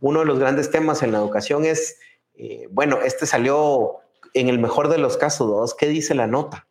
Uno 0.00 0.20
de 0.20 0.26
los 0.26 0.38
grandes 0.38 0.70
temas 0.70 1.02
en 1.02 1.12
la 1.12 1.18
educación 1.18 1.64
es, 1.64 1.98
eh, 2.34 2.66
bueno, 2.70 2.98
este 3.04 3.26
salió 3.26 3.98
en 4.34 4.48
el 4.48 4.58
mejor 4.58 4.88
de 4.88 4.98
los 4.98 5.16
casos, 5.16 5.48
dos, 5.48 5.74
¿qué 5.74 5.86
dice 5.86 6.14
la 6.14 6.26
nota? 6.26 6.66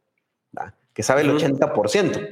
Que 0.94 1.04
sabe 1.04 1.22
el 1.22 1.32
80%. 1.32 2.30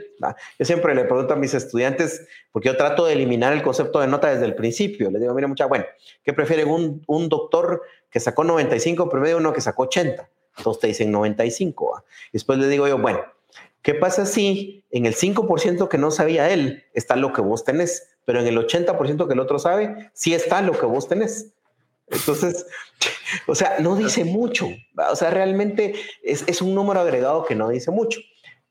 Yo 0.59 0.65
siempre 0.65 0.93
le 0.93 1.05
pregunto 1.05 1.33
a 1.33 1.37
mis 1.37 1.53
estudiantes, 1.53 2.27
porque 2.51 2.67
yo 2.67 2.75
trato 2.75 3.05
de 3.05 3.13
eliminar 3.13 3.53
el 3.53 3.61
concepto 3.61 4.01
de 4.01 4.07
nota 4.07 4.29
desde 4.29 4.45
el 4.45 4.53
principio. 4.53 5.09
Les 5.09 5.21
digo, 5.21 5.33
mira, 5.33 5.47
mucha, 5.47 5.65
bueno, 5.65 5.85
¿qué 6.25 6.33
prefieren 6.33 6.67
un, 6.67 7.01
un 7.07 7.29
doctor 7.29 7.81
que 8.09 8.19
sacó 8.19 8.43
95 8.43 9.07
promedio 9.07 9.37
uno 9.37 9.53
que 9.53 9.61
sacó 9.61 9.83
80? 9.83 10.29
Entonces 10.57 10.81
te 10.81 10.87
dicen 10.87 11.09
95. 11.09 12.03
Después 12.33 12.59
le 12.59 12.67
digo 12.67 12.85
yo, 12.85 12.97
bueno, 12.97 13.21
¿Qué 13.81 13.93
pasa 13.93 14.25
si 14.25 14.83
en 14.91 15.05
el 15.05 15.15
5% 15.15 15.87
que 15.87 15.97
no 15.97 16.11
sabía 16.11 16.49
él 16.49 16.83
está 16.93 17.15
lo 17.15 17.31
que 17.33 17.41
vos 17.41 17.63
tenés, 17.63 18.09
pero 18.25 18.41
en 18.41 18.47
el 18.47 18.57
80% 18.57 19.27
que 19.27 19.33
el 19.33 19.39
otro 19.39 19.59
sabe, 19.59 20.11
sí 20.13 20.33
está 20.33 20.61
lo 20.61 20.77
que 20.77 20.85
vos 20.85 21.07
tenés? 21.07 21.53
Entonces, 22.07 22.65
o 23.47 23.55
sea, 23.55 23.77
no 23.79 23.95
dice 23.95 24.25
mucho. 24.25 24.67
O 25.09 25.15
sea, 25.15 25.29
realmente 25.29 25.95
es, 26.23 26.61
un 26.61 26.75
número 26.75 26.99
agregado 26.99 27.45
que 27.45 27.55
no 27.55 27.69
dice 27.69 27.91
mucho. 27.91 28.19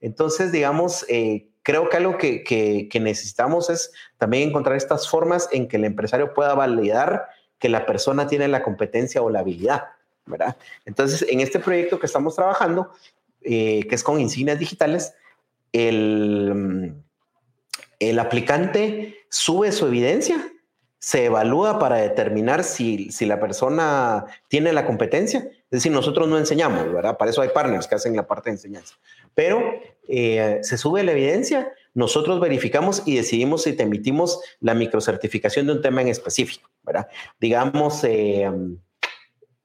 Entonces, 0.01 0.53
digamos, 0.53 1.07
eh, 1.09 1.49
creo 1.63 1.89
que 1.89 1.97
algo 1.97 2.19
que, 2.19 2.45
que, 2.45 3.01
necesitamos 3.01 3.71
es 3.71 3.93
también 4.17 4.49
encontrar 4.49 4.77
estas 4.77 5.09
formas 5.09 5.49
en 5.53 5.69
que 5.69 5.77
el 5.77 5.85
empresario 5.85 6.35
pueda 6.35 6.55
validar 6.55 7.29
que 7.59 7.69
la 7.69 7.87
persona 7.87 8.27
tiene 8.27 8.47
la 8.47 8.63
competencia 8.63 9.23
o 9.23 9.31
la 9.31 9.41
habilidad. 9.41 9.85
¿verdad? 10.27 10.57
Entonces, 10.85 11.25
en 11.29 11.41
este 11.41 11.59
proyecto 11.59 11.99
que 11.99 12.07
estamos 12.07 12.37
trabajando, 12.37 12.93
eh, 13.43 13.87
que 13.89 13.95
es 13.95 14.03
con 14.03 14.21
insignias 14.21 14.59
digitales, 14.59 15.15
el, 15.73 16.95
el 18.01 18.19
aplicante 18.19 19.17
sube 19.29 19.73
su 19.73 19.87
evidencia, 19.87 20.53
se 20.99 21.27
evalúa 21.27 21.79
para 21.79 21.97
determinar 21.97 22.65
si, 22.65 23.11
si, 23.13 23.25
la 23.25 23.39
persona 23.39 24.27
tiene 24.49 24.73
la 24.73 24.85
competencia. 24.85 25.49
Es 25.71 25.71
decir, 25.71 25.93
nosotros 25.93 26.27
no 26.27 26.39
enseñamos, 26.39 26.93
¿verdad? 26.93 27.17
Para 27.17 27.31
eso 27.31 27.41
hay 27.41 27.51
partners 27.51 27.87
que 27.87 27.95
hacen 27.95 28.17
la 28.17 28.27
parte 28.27 28.51
de 28.51 28.57
enseñanza. 28.57 28.97
Pero 29.35 29.63
eh, 30.09 30.59
se 30.63 30.77
sube 30.77 31.05
la 31.05 31.13
evidencia, 31.13 31.73
nosotros 31.95 32.41
verificamos 32.41 33.03
y 33.07 33.17
decidimos 33.17 33.63
si 33.63 33.75
te 33.75 33.85
emitimos 33.85 34.41
la 34.61 34.75
microcertificación 34.75 35.67
de 35.67 35.73
un 35.73 35.83
tema 35.83 36.03
en 36.03 36.09
específico, 36.09 36.69
¿verdad? 36.83 37.09
Digamos, 37.41 38.03
eh, 38.03 38.51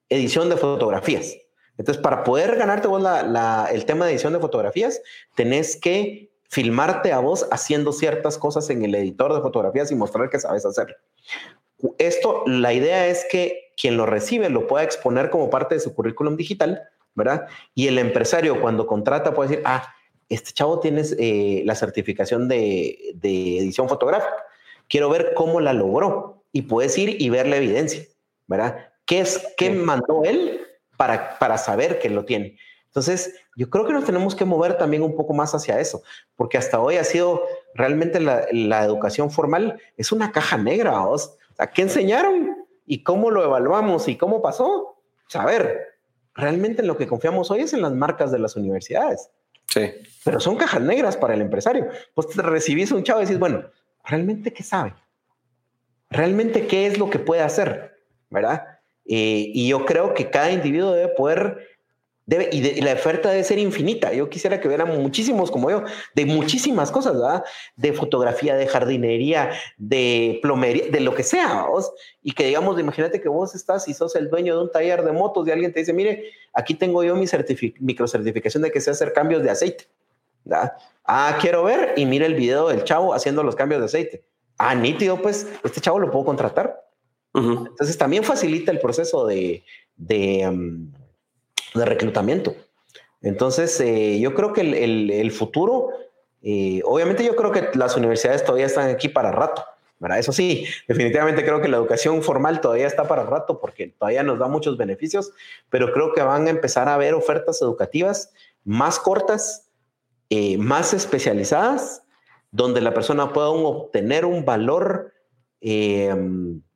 edición 0.09 0.49
de 0.49 0.57
fotografías. 0.57 1.35
Entonces, 1.77 2.01
para 2.01 2.23
poder 2.23 2.55
ganarte 2.55 2.87
vos 2.87 3.03
el 3.71 3.85
tema 3.85 4.05
de 4.05 4.11
edición 4.11 4.33
de 4.33 4.39
fotografías, 4.39 5.01
tenés 5.35 5.75
que 5.75 6.31
filmarte 6.49 7.11
a 7.11 7.19
vos 7.19 7.47
haciendo 7.51 7.91
ciertas 7.91 8.37
cosas 8.37 8.69
en 8.69 8.85
el 8.85 8.93
editor 8.93 9.33
de 9.33 9.41
fotografías 9.41 9.91
y 9.91 9.95
mostrar 9.95 10.29
que 10.29 10.39
sabes 10.39 10.65
hacer. 10.65 10.97
Esto, 11.97 12.43
la 12.45 12.73
idea 12.73 13.07
es 13.07 13.25
que 13.29 13.73
quien 13.75 13.97
lo 13.97 14.05
recibe 14.05 14.49
lo 14.49 14.67
pueda 14.67 14.83
exponer 14.83 15.31
como 15.31 15.49
parte 15.49 15.75
de 15.75 15.81
su 15.81 15.95
currículum 15.95 16.37
digital, 16.37 16.83
¿verdad? 17.15 17.47
Y 17.73 17.87
el 17.87 17.97
empresario 17.97 18.61
cuando 18.61 18.85
contrata 18.85 19.33
puede 19.33 19.49
decir, 19.49 19.63
ah, 19.65 19.93
este 20.29 20.51
chavo 20.51 20.79
tiene 20.79 21.01
eh, 21.17 21.63
la 21.65 21.75
certificación 21.75 22.47
de, 22.47 23.15
edición 23.21 23.89
fotográfica. 23.89 24.35
Quiero 24.87 25.09
ver 25.09 25.33
cómo 25.33 25.59
la 25.59 25.73
logró. 25.73 26.43
Y 26.51 26.63
puedes 26.63 26.95
ir 26.99 27.19
y 27.19 27.29
ver 27.29 27.47
la 27.47 27.57
evidencia, 27.57 28.03
¿verdad? 28.45 28.91
¿Qué 29.07 29.21
es, 29.21 29.43
qué 29.57 29.71
mandó 29.71 30.23
él 30.23 30.62
para, 30.97 31.57
saber 31.57 31.99
que 31.99 32.09
lo 32.09 32.25
tiene. 32.25 32.57
Entonces, 32.85 33.35
yo 33.55 33.69
creo 33.69 33.85
que 33.85 33.93
nos 33.93 34.05
tenemos 34.05 34.35
que 34.35 34.45
mover 34.45 34.77
también 34.77 35.01
un 35.01 35.15
poco 35.15 35.33
más 35.33 35.55
hacia 35.55 35.79
eso, 35.79 36.03
porque 36.35 36.57
hasta 36.57 36.79
hoy 36.79 36.97
ha 36.97 37.03
sido 37.03 37.41
realmente 37.73 38.19
la, 38.19 38.83
educación 38.83 39.31
formal, 39.31 39.79
es 39.97 40.11
una 40.11 40.31
caja 40.31 40.57
negra. 40.57 41.01
¿o? 41.01 41.17
sea, 41.17 41.67
¿qué 41.73 41.81
enseñaron? 41.81 42.65
¿Y 42.85 43.03
cómo 43.03 43.31
lo 43.31 43.43
evaluamos? 43.43 44.07
¿Y 44.07 44.17
cómo 44.17 44.41
pasó? 44.41 45.01
Saber, 45.27 45.95
realmente 46.35 46.81
en 46.81 46.87
lo 46.87 46.97
que 46.97 47.07
confiamos 47.07 47.49
hoy 47.49 47.61
es 47.61 47.73
en 47.73 47.81
las 47.81 47.93
marcas 47.93 48.31
de 48.31 48.39
las 48.39 48.55
universidades. 48.55 49.29
Sí. 49.67 49.91
Pero 50.23 50.39
son 50.39 50.55
cajas 50.55 50.81
negras 50.81 51.17
para 51.17 51.33
el 51.33 51.41
empresario. 51.41 51.87
Pues 52.13 52.27
te 52.27 52.41
recibís 52.41 52.91
un 52.91 53.03
chavo 53.03 53.21
y 53.21 53.25
decís, 53.25 53.39
bueno, 53.39 53.63
¿realmente 54.03 54.53
qué 54.53 54.61
sabe? 54.61 54.93
realmente 56.13 56.67
qué 56.67 56.87
es 56.87 56.97
lo 56.97 57.09
que 57.09 57.19
puede 57.19 57.41
hacer, 57.41 57.99
¿verdad? 58.29 58.72
Eh, 59.05 59.51
y 59.53 59.67
yo 59.67 59.85
creo 59.85 60.13
que 60.13 60.29
cada 60.29 60.51
individuo 60.51 60.93
debe 60.93 61.09
poder 61.09 61.73
Debe, 62.25 62.49
y, 62.53 62.79
la 62.79 62.93
oferta 62.93 63.29
debe 63.29 63.43
ser 63.43 63.59
infinita. 63.59 64.13
Yo 64.13 64.29
quisiera 64.29 64.59
que 64.61 64.67
hubieran 64.67 64.87
muchísimos 65.01 65.51
como 65.51 65.69
yo, 65.69 65.83
de 66.15 66.25
muchísimas 66.25 66.89
cosas, 66.89 67.13
¿verdad? 67.13 67.43
De 67.75 67.91
fotografía, 67.91 68.55
de 68.55 68.65
jardinería, 68.65 69.51
de 69.77 70.39
plomería, 70.41 70.85
de 70.89 71.01
lo 71.01 71.13
que 71.13 71.23
sea. 71.23 71.65
Y 72.21 72.31
que 72.31 72.45
digamos, 72.45 72.79
imagínate 72.79 73.19
que 73.19 73.27
vos 73.27 73.55
estás 73.55 73.87
y 73.89 73.93
sos 73.93 74.15
el 74.15 74.29
dueño 74.29 74.55
de 74.55 74.63
un 74.63 74.71
taller 74.71 75.03
de 75.03 75.11
motos 75.11 75.47
y 75.47 75.51
alguien 75.51 75.73
te 75.73 75.81
dice, 75.81 75.91
mire, 75.91 76.31
aquí 76.53 76.75
tengo 76.75 77.03
yo 77.03 77.15
mi 77.15 77.25
microcertificación 77.79 78.63
de 78.63 78.71
que 78.71 78.79
sé 78.79 78.91
hacer 78.91 79.11
cambios 79.11 79.43
de 79.43 79.49
aceite. 79.49 79.87
¿verdad? 80.45 80.73
Ah, 81.05 81.37
quiero 81.41 81.63
ver 81.63 81.93
y 81.97 82.05
mire 82.05 82.25
el 82.25 82.35
video 82.35 82.69
del 82.69 82.85
chavo 82.85 83.13
haciendo 83.13 83.43
los 83.43 83.55
cambios 83.55 83.81
de 83.81 83.85
aceite. 83.85 84.23
Ah, 84.57 84.75
nítido, 84.75 85.21
pues 85.21 85.47
este 85.63 85.81
chavo 85.81 85.99
lo 85.99 86.09
puedo 86.09 86.23
contratar. 86.23 86.79
Entonces 87.33 87.97
también 87.97 88.23
facilita 88.23 88.71
el 88.71 88.79
proceso 88.79 89.25
de, 89.25 89.63
de 89.97 90.49
mm, 90.51 90.91
de 91.73 91.85
reclutamiento. 91.85 92.55
Entonces, 93.21 93.79
eh, 93.79 94.19
yo 94.19 94.33
creo 94.33 94.53
que 94.53 94.61
el, 94.61 95.31
futuro, 95.31 95.89
eh, 96.41 96.81
obviamente 96.85 97.23
yo 97.23 97.35
creo 97.35 97.51
que 97.51 97.69
las 97.75 97.95
universidades 97.95 98.43
todavía 98.43 98.65
están 98.65 98.89
aquí 98.89 99.07
para 99.07 99.31
rato, 99.31 99.63
¿verdad? 99.99 100.19
Eso 100.19 100.33
sí, 100.33 100.65
definitivamente 100.87 101.43
creo 101.43 101.61
que 101.61 101.69
la 101.69 101.77
educación 101.77 102.21
formal 102.21 102.59
todavía 102.59 102.87
está 102.87 103.07
para 103.07 103.23
rato 103.23 103.59
porque 103.59 103.87
todavía 103.97 104.23
nos 104.23 104.39
da 104.39 104.47
muchos 104.47 104.77
beneficios, 104.77 105.31
pero 105.69 105.93
creo 105.93 106.13
que 106.13 106.21
van 106.21 106.47
a 106.47 106.49
empezar 106.49 106.89
a 106.89 106.95
haber 106.95 107.13
ofertas 107.13 107.61
educativas 107.61 108.33
más 108.65 108.99
cortas, 108.99 109.69
eh, 110.29 110.57
más 110.57 110.93
especializadas, 110.93 112.03
donde 112.51 112.81
la 112.81 112.93
persona 112.93 113.31
pueda 113.31 113.49
obtener 113.49 114.25
un 114.25 114.43
valor 114.43 115.13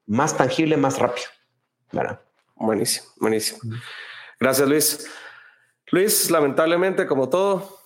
más 0.08 0.36
tangible, 0.36 0.78
más 0.78 0.98
rápido, 0.98 1.28
¿verdad? 1.92 2.22
Buenísimo, 2.56 3.08
buenísimo. 3.20 3.60
Gracias, 4.40 4.68
Luis. 4.68 5.08
Luis, 5.92 6.32
lamentablemente, 6.32 7.06
como 7.06 7.30
todo, 7.30 7.78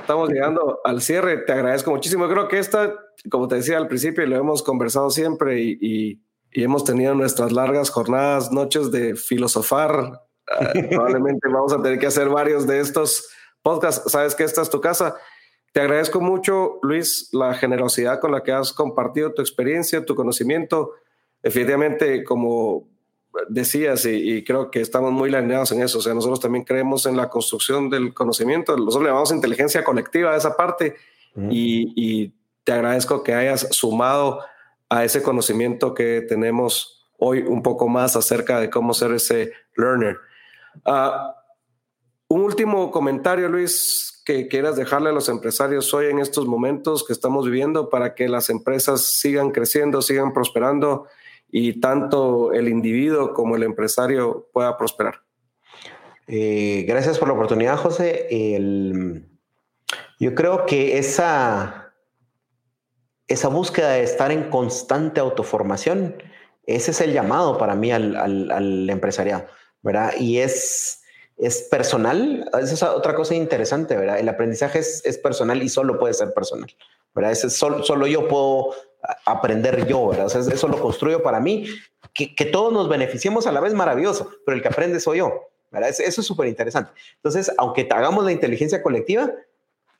estamos 0.00 0.28
llegando 0.28 0.80
al 0.84 1.00
cierre. 1.00 1.38
Te 1.38 1.52
agradezco 1.52 1.90
muchísimo. 1.90 2.28
creo 2.28 2.48
que 2.48 2.58
esta, 2.58 2.94
como 3.30 3.48
te 3.48 3.56
decía 3.56 3.78
al 3.78 3.88
principio, 3.88 4.26
lo 4.26 4.36
hemos 4.36 4.62
conversado 4.62 5.10
siempre 5.10 5.60
y, 5.60 6.20
hemos 6.52 6.82
tenido 6.82 7.14
nuestras 7.14 7.52
largas 7.52 7.90
jornadas, 7.90 8.50
noches 8.50 8.90
de 8.90 9.14
filosofar. 9.14 10.22
Ah, 10.50 10.72
probablemente 10.90 11.46
vamos 11.48 11.72
a 11.72 11.80
tener 11.80 11.98
que 11.98 12.06
hacer 12.06 12.28
varios 12.28 12.66
de 12.66 12.80
estos 12.80 13.28
podcasts. 13.62 14.10
Sabes 14.10 14.34
que 14.34 14.44
esta 14.44 14.62
es 14.62 14.70
tu 14.70 14.80
casa. 14.80 15.16
Te 15.72 15.80
agradezco 15.82 16.20
mucho, 16.20 16.78
Luis, 16.82 17.28
la 17.32 17.54
generosidad 17.54 18.18
con 18.18 18.32
la 18.32 18.42
que 18.42 18.52
has 18.52 18.72
compartido 18.72 19.34
tu 19.34 19.42
experiencia, 19.42 20.04
tu 20.04 20.14
conocimiento. 20.14 20.94
Efectivamente, 21.48 22.24
como 22.24 22.86
decías, 23.48 24.04
y, 24.04 24.44
creo 24.44 24.70
que 24.70 24.82
estamos 24.82 25.12
muy 25.12 25.34
alineados 25.34 25.72
en 25.72 25.80
eso, 25.80 25.96
o 25.96 26.02
sea, 26.02 26.12
nosotros 26.12 26.40
también 26.40 26.62
creemos 26.62 27.06
en 27.06 27.16
la 27.16 27.30
construcción 27.30 27.88
del 27.88 28.12
conocimiento, 28.12 28.76
nosotros 28.76 29.04
le 29.04 29.08
llamamos 29.08 29.32
inteligencia 29.32 29.82
colectiva 29.82 30.32
a 30.32 30.36
esa 30.36 30.56
parte, 30.56 30.96
y, 31.50 32.34
te 32.64 32.72
agradezco 32.72 33.22
que 33.22 33.32
hayas 33.32 33.66
sumado 33.70 34.40
a 34.90 35.02
ese 35.02 35.22
conocimiento 35.22 35.94
que 35.94 36.20
tenemos 36.20 37.08
hoy 37.16 37.40
un 37.40 37.62
poco 37.62 37.88
más 37.88 38.14
acerca 38.14 38.60
de 38.60 38.68
cómo 38.68 38.92
ser 38.92 39.12
ese 39.12 39.52
learner. 39.74 40.18
Ah, 40.84 41.34
un 42.28 42.42
último 42.42 42.90
comentario, 42.90 43.48
Luis, 43.48 44.22
que 44.26 44.48
quieras 44.48 44.76
dejarle 44.76 45.08
a 45.08 45.12
los 45.12 45.30
empresarios 45.30 45.94
hoy 45.94 46.10
en 46.10 46.18
estos 46.18 46.46
momentos 46.46 47.06
que 47.06 47.14
estamos 47.14 47.46
viviendo 47.46 47.88
para 47.88 48.14
que 48.14 48.28
las 48.28 48.50
empresas 48.50 49.00
sigan 49.00 49.50
creciendo, 49.50 50.02
sigan 50.02 50.34
prosperando 50.34 51.06
y 51.50 51.80
tanto 51.80 52.52
el 52.52 52.68
individuo 52.68 53.32
como 53.32 53.56
el 53.56 53.62
empresario 53.62 54.48
pueda 54.52 54.76
prosperar. 54.76 55.22
Eh, 56.26 56.84
gracias 56.86 57.18
por 57.18 57.28
la 57.28 57.34
oportunidad, 57.34 57.76
José. 57.76 58.28
yo 60.20 60.34
creo 60.34 60.66
que 60.66 60.98
esa, 60.98 61.94
esa 63.26 63.48
búsqueda 63.48 63.92
de 63.92 64.02
estar 64.02 64.30
en 64.30 64.50
constante 64.50 65.20
autoformación, 65.20 66.22
ese 66.66 66.90
es 66.90 67.00
el 67.00 67.14
llamado 67.14 67.56
para 67.56 67.74
mí 67.74 67.90
al, 67.90 68.14
al, 68.14 68.90
empresariado, 68.90 69.46
¿verdad? 69.80 70.12
Y 70.18 70.38
es, 70.38 71.00
es 71.38 71.62
personal, 71.62 72.50
esa 72.60 72.74
es 72.74 72.82
otra 72.82 73.14
cosa 73.14 73.34
interesante, 73.34 73.96
¿verdad? 73.96 74.18
El 74.18 74.28
aprendizaje 74.28 74.80
es, 74.80 75.02
es 75.06 75.16
personal 75.16 75.62
y 75.62 75.70
solo 75.70 75.98
puede 75.98 76.12
ser 76.12 76.34
personal, 76.34 76.70
¿verdad? 77.14 77.32
Ese 77.32 77.48
solo, 77.48 77.82
solo 77.84 78.06
yo 78.06 78.28
puedo 78.28 78.74
aprender 79.24 79.86
yo, 79.86 80.08
¿verdad? 80.08 80.26
eso 80.26 80.68
lo 80.68 80.80
construyo 80.80 81.22
para 81.22 81.40
mí. 81.40 81.66
Que, 82.12 82.34
que, 82.34 82.44
todos 82.44 82.72
nos 82.72 82.88
beneficiemos 82.88 83.46
a 83.46 83.52
la 83.52 83.60
vez, 83.60 83.74
maravilloso, 83.74 84.30
pero 84.44 84.56
el 84.56 84.62
que 84.62 84.68
aprende 84.68 85.00
soy 85.00 85.18
yo, 85.18 85.48
¿verdad? 85.70 85.90
Eso 85.90 86.20
es 86.20 86.26
súper 86.26 86.48
interesante. 86.48 86.90
Entonces, 87.16 87.50
aunque 87.58 87.86
hagamos 87.90 88.24
la 88.24 88.32
inteligencia 88.32 88.82
colectiva, 88.82 89.30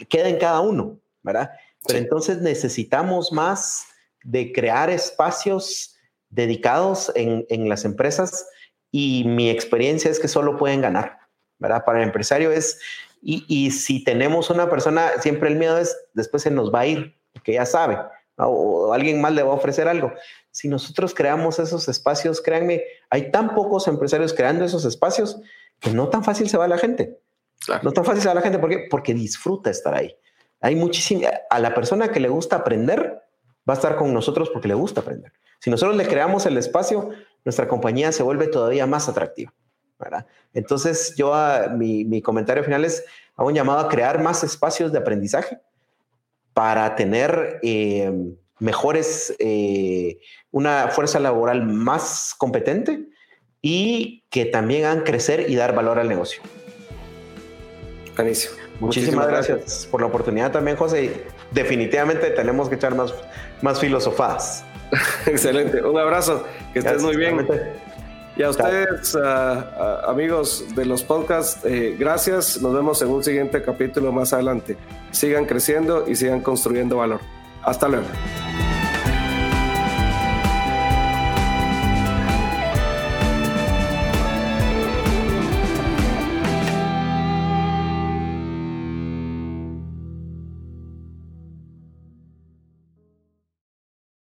queda 0.08 0.28
en 0.28 0.38
cada 0.38 0.60
uno, 0.60 0.98
¿verdad? 1.22 1.50
Pero 1.86 1.98
entonces 1.98 2.40
necesitamos 2.40 3.32
más 3.32 3.86
de 4.22 4.52
crear 4.52 4.90
espacios 4.90 5.96
dedicados 6.30 7.10
en, 7.14 7.46
en 7.48 7.68
las 7.68 7.84
empresas 7.84 8.46
y 8.90 9.24
mi 9.24 9.50
experiencia 9.50 10.10
es 10.10 10.18
que 10.18 10.28
solo 10.28 10.56
pueden 10.56 10.80
ganar, 10.80 11.18
¿verdad? 11.58 11.84
Para 11.84 11.98
el 11.98 12.04
empresario 12.04 12.50
es, 12.50 12.80
y, 13.22 13.44
y 13.48 13.70
si 13.70 14.04
tenemos 14.04 14.50
una 14.50 14.68
persona, 14.70 15.10
siempre 15.20 15.48
el 15.48 15.56
miedo 15.56 15.78
es, 15.78 15.96
después 16.14 16.42
se 16.42 16.50
nos 16.50 16.72
va 16.72 16.80
a 16.80 16.86
ir, 16.86 17.16
que 17.42 17.54
ya 17.54 17.66
sabe, 17.66 17.98
o 18.46 18.92
alguien 18.92 19.20
más 19.20 19.32
le 19.32 19.42
va 19.42 19.50
a 19.50 19.56
ofrecer 19.56 19.88
algo. 19.88 20.12
Si 20.50 20.68
nosotros 20.68 21.14
creamos 21.14 21.58
esos 21.58 21.88
espacios, 21.88 22.40
créanme, 22.40 22.82
hay 23.10 23.30
tan 23.30 23.54
pocos 23.54 23.88
empresarios 23.88 24.32
creando 24.32 24.64
esos 24.64 24.84
espacios 24.84 25.40
que 25.80 25.90
no 25.90 26.08
tan 26.08 26.24
fácil 26.24 26.48
se 26.48 26.56
va 26.56 26.68
la 26.68 26.78
gente. 26.78 27.20
No 27.82 27.92
tan 27.92 28.04
fácil 28.04 28.22
se 28.22 28.28
va 28.28 28.34
la 28.34 28.42
gente. 28.42 28.58
¿Por 28.58 28.70
qué? 28.70 28.86
Porque 28.90 29.14
disfruta 29.14 29.70
estar 29.70 29.94
ahí. 29.94 30.16
Hay 30.60 30.76
muchísima, 30.76 31.28
a 31.50 31.58
la 31.58 31.74
persona 31.74 32.10
que 32.10 32.20
le 32.20 32.28
gusta 32.28 32.56
aprender, 32.56 33.22
va 33.68 33.74
a 33.74 33.76
estar 33.76 33.96
con 33.96 34.12
nosotros 34.14 34.50
porque 34.50 34.68
le 34.68 34.74
gusta 34.74 35.00
aprender. 35.00 35.32
Si 35.60 35.70
nosotros 35.70 35.96
le 35.96 36.06
creamos 36.06 36.46
el 36.46 36.56
espacio, 36.56 37.10
nuestra 37.44 37.66
compañía 37.68 38.12
se 38.12 38.22
vuelve 38.22 38.46
todavía 38.46 38.86
más 38.86 39.08
atractiva. 39.08 39.52
¿verdad? 39.98 40.26
Entonces, 40.54 41.14
yo 41.16 41.34
ah, 41.34 41.68
mi, 41.76 42.04
mi 42.04 42.22
comentario 42.22 42.62
final 42.62 42.84
es, 42.84 43.04
hago 43.34 43.48
un 43.48 43.54
llamado 43.54 43.80
a 43.80 43.88
crear 43.88 44.22
más 44.22 44.44
espacios 44.44 44.92
de 44.92 44.98
aprendizaje 44.98 45.60
para 46.58 46.96
tener 46.96 47.60
eh, 47.62 48.12
mejores, 48.58 49.32
eh, 49.38 50.18
una 50.50 50.88
fuerza 50.88 51.20
laboral 51.20 51.64
más 51.64 52.34
competente 52.36 53.04
y 53.62 54.24
que 54.28 54.44
también 54.44 54.84
hagan 54.84 55.04
crecer 55.04 55.48
y 55.48 55.54
dar 55.54 55.72
valor 55.72 56.00
al 56.00 56.08
negocio. 56.08 56.42
Buenísimo. 58.16 58.56
Muchísimas, 58.80 59.28
gracias. 59.28 59.86
por 59.88 60.00
la 60.00 60.08
oportunidad 60.08 60.50
también, 60.50 60.76
José. 60.76 61.26
Definitivamente 61.52 62.28
tenemos 62.30 62.68
que 62.68 62.74
echar 62.74 62.92
más, 62.96 63.14
más 63.62 63.78
filosofadas. 63.78 64.64
Excelente. 65.26 65.80
Un 65.80 65.96
abrazo. 65.96 66.44
Que 66.72 66.80
estés 66.80 67.04
muy 67.04 67.14
bien. 67.14 67.46
Y 68.38 68.44
a 68.44 68.50
ustedes, 68.50 69.18
amigos 70.06 70.64
de 70.76 70.86
los 70.86 71.02
podcasts, 71.02 71.64
eh, 71.64 71.96
gracias. 71.98 72.62
Nos 72.62 72.72
vemos 72.72 73.02
en 73.02 73.08
un 73.08 73.24
siguiente 73.24 73.60
capítulo 73.62 74.12
más 74.12 74.32
adelante. 74.32 74.76
Sigan 75.10 75.44
creciendo 75.44 76.08
y 76.08 76.14
sigan 76.14 76.40
construyendo 76.40 76.98
valor. 76.98 77.20
Hasta 77.64 77.88
luego. 77.88 78.06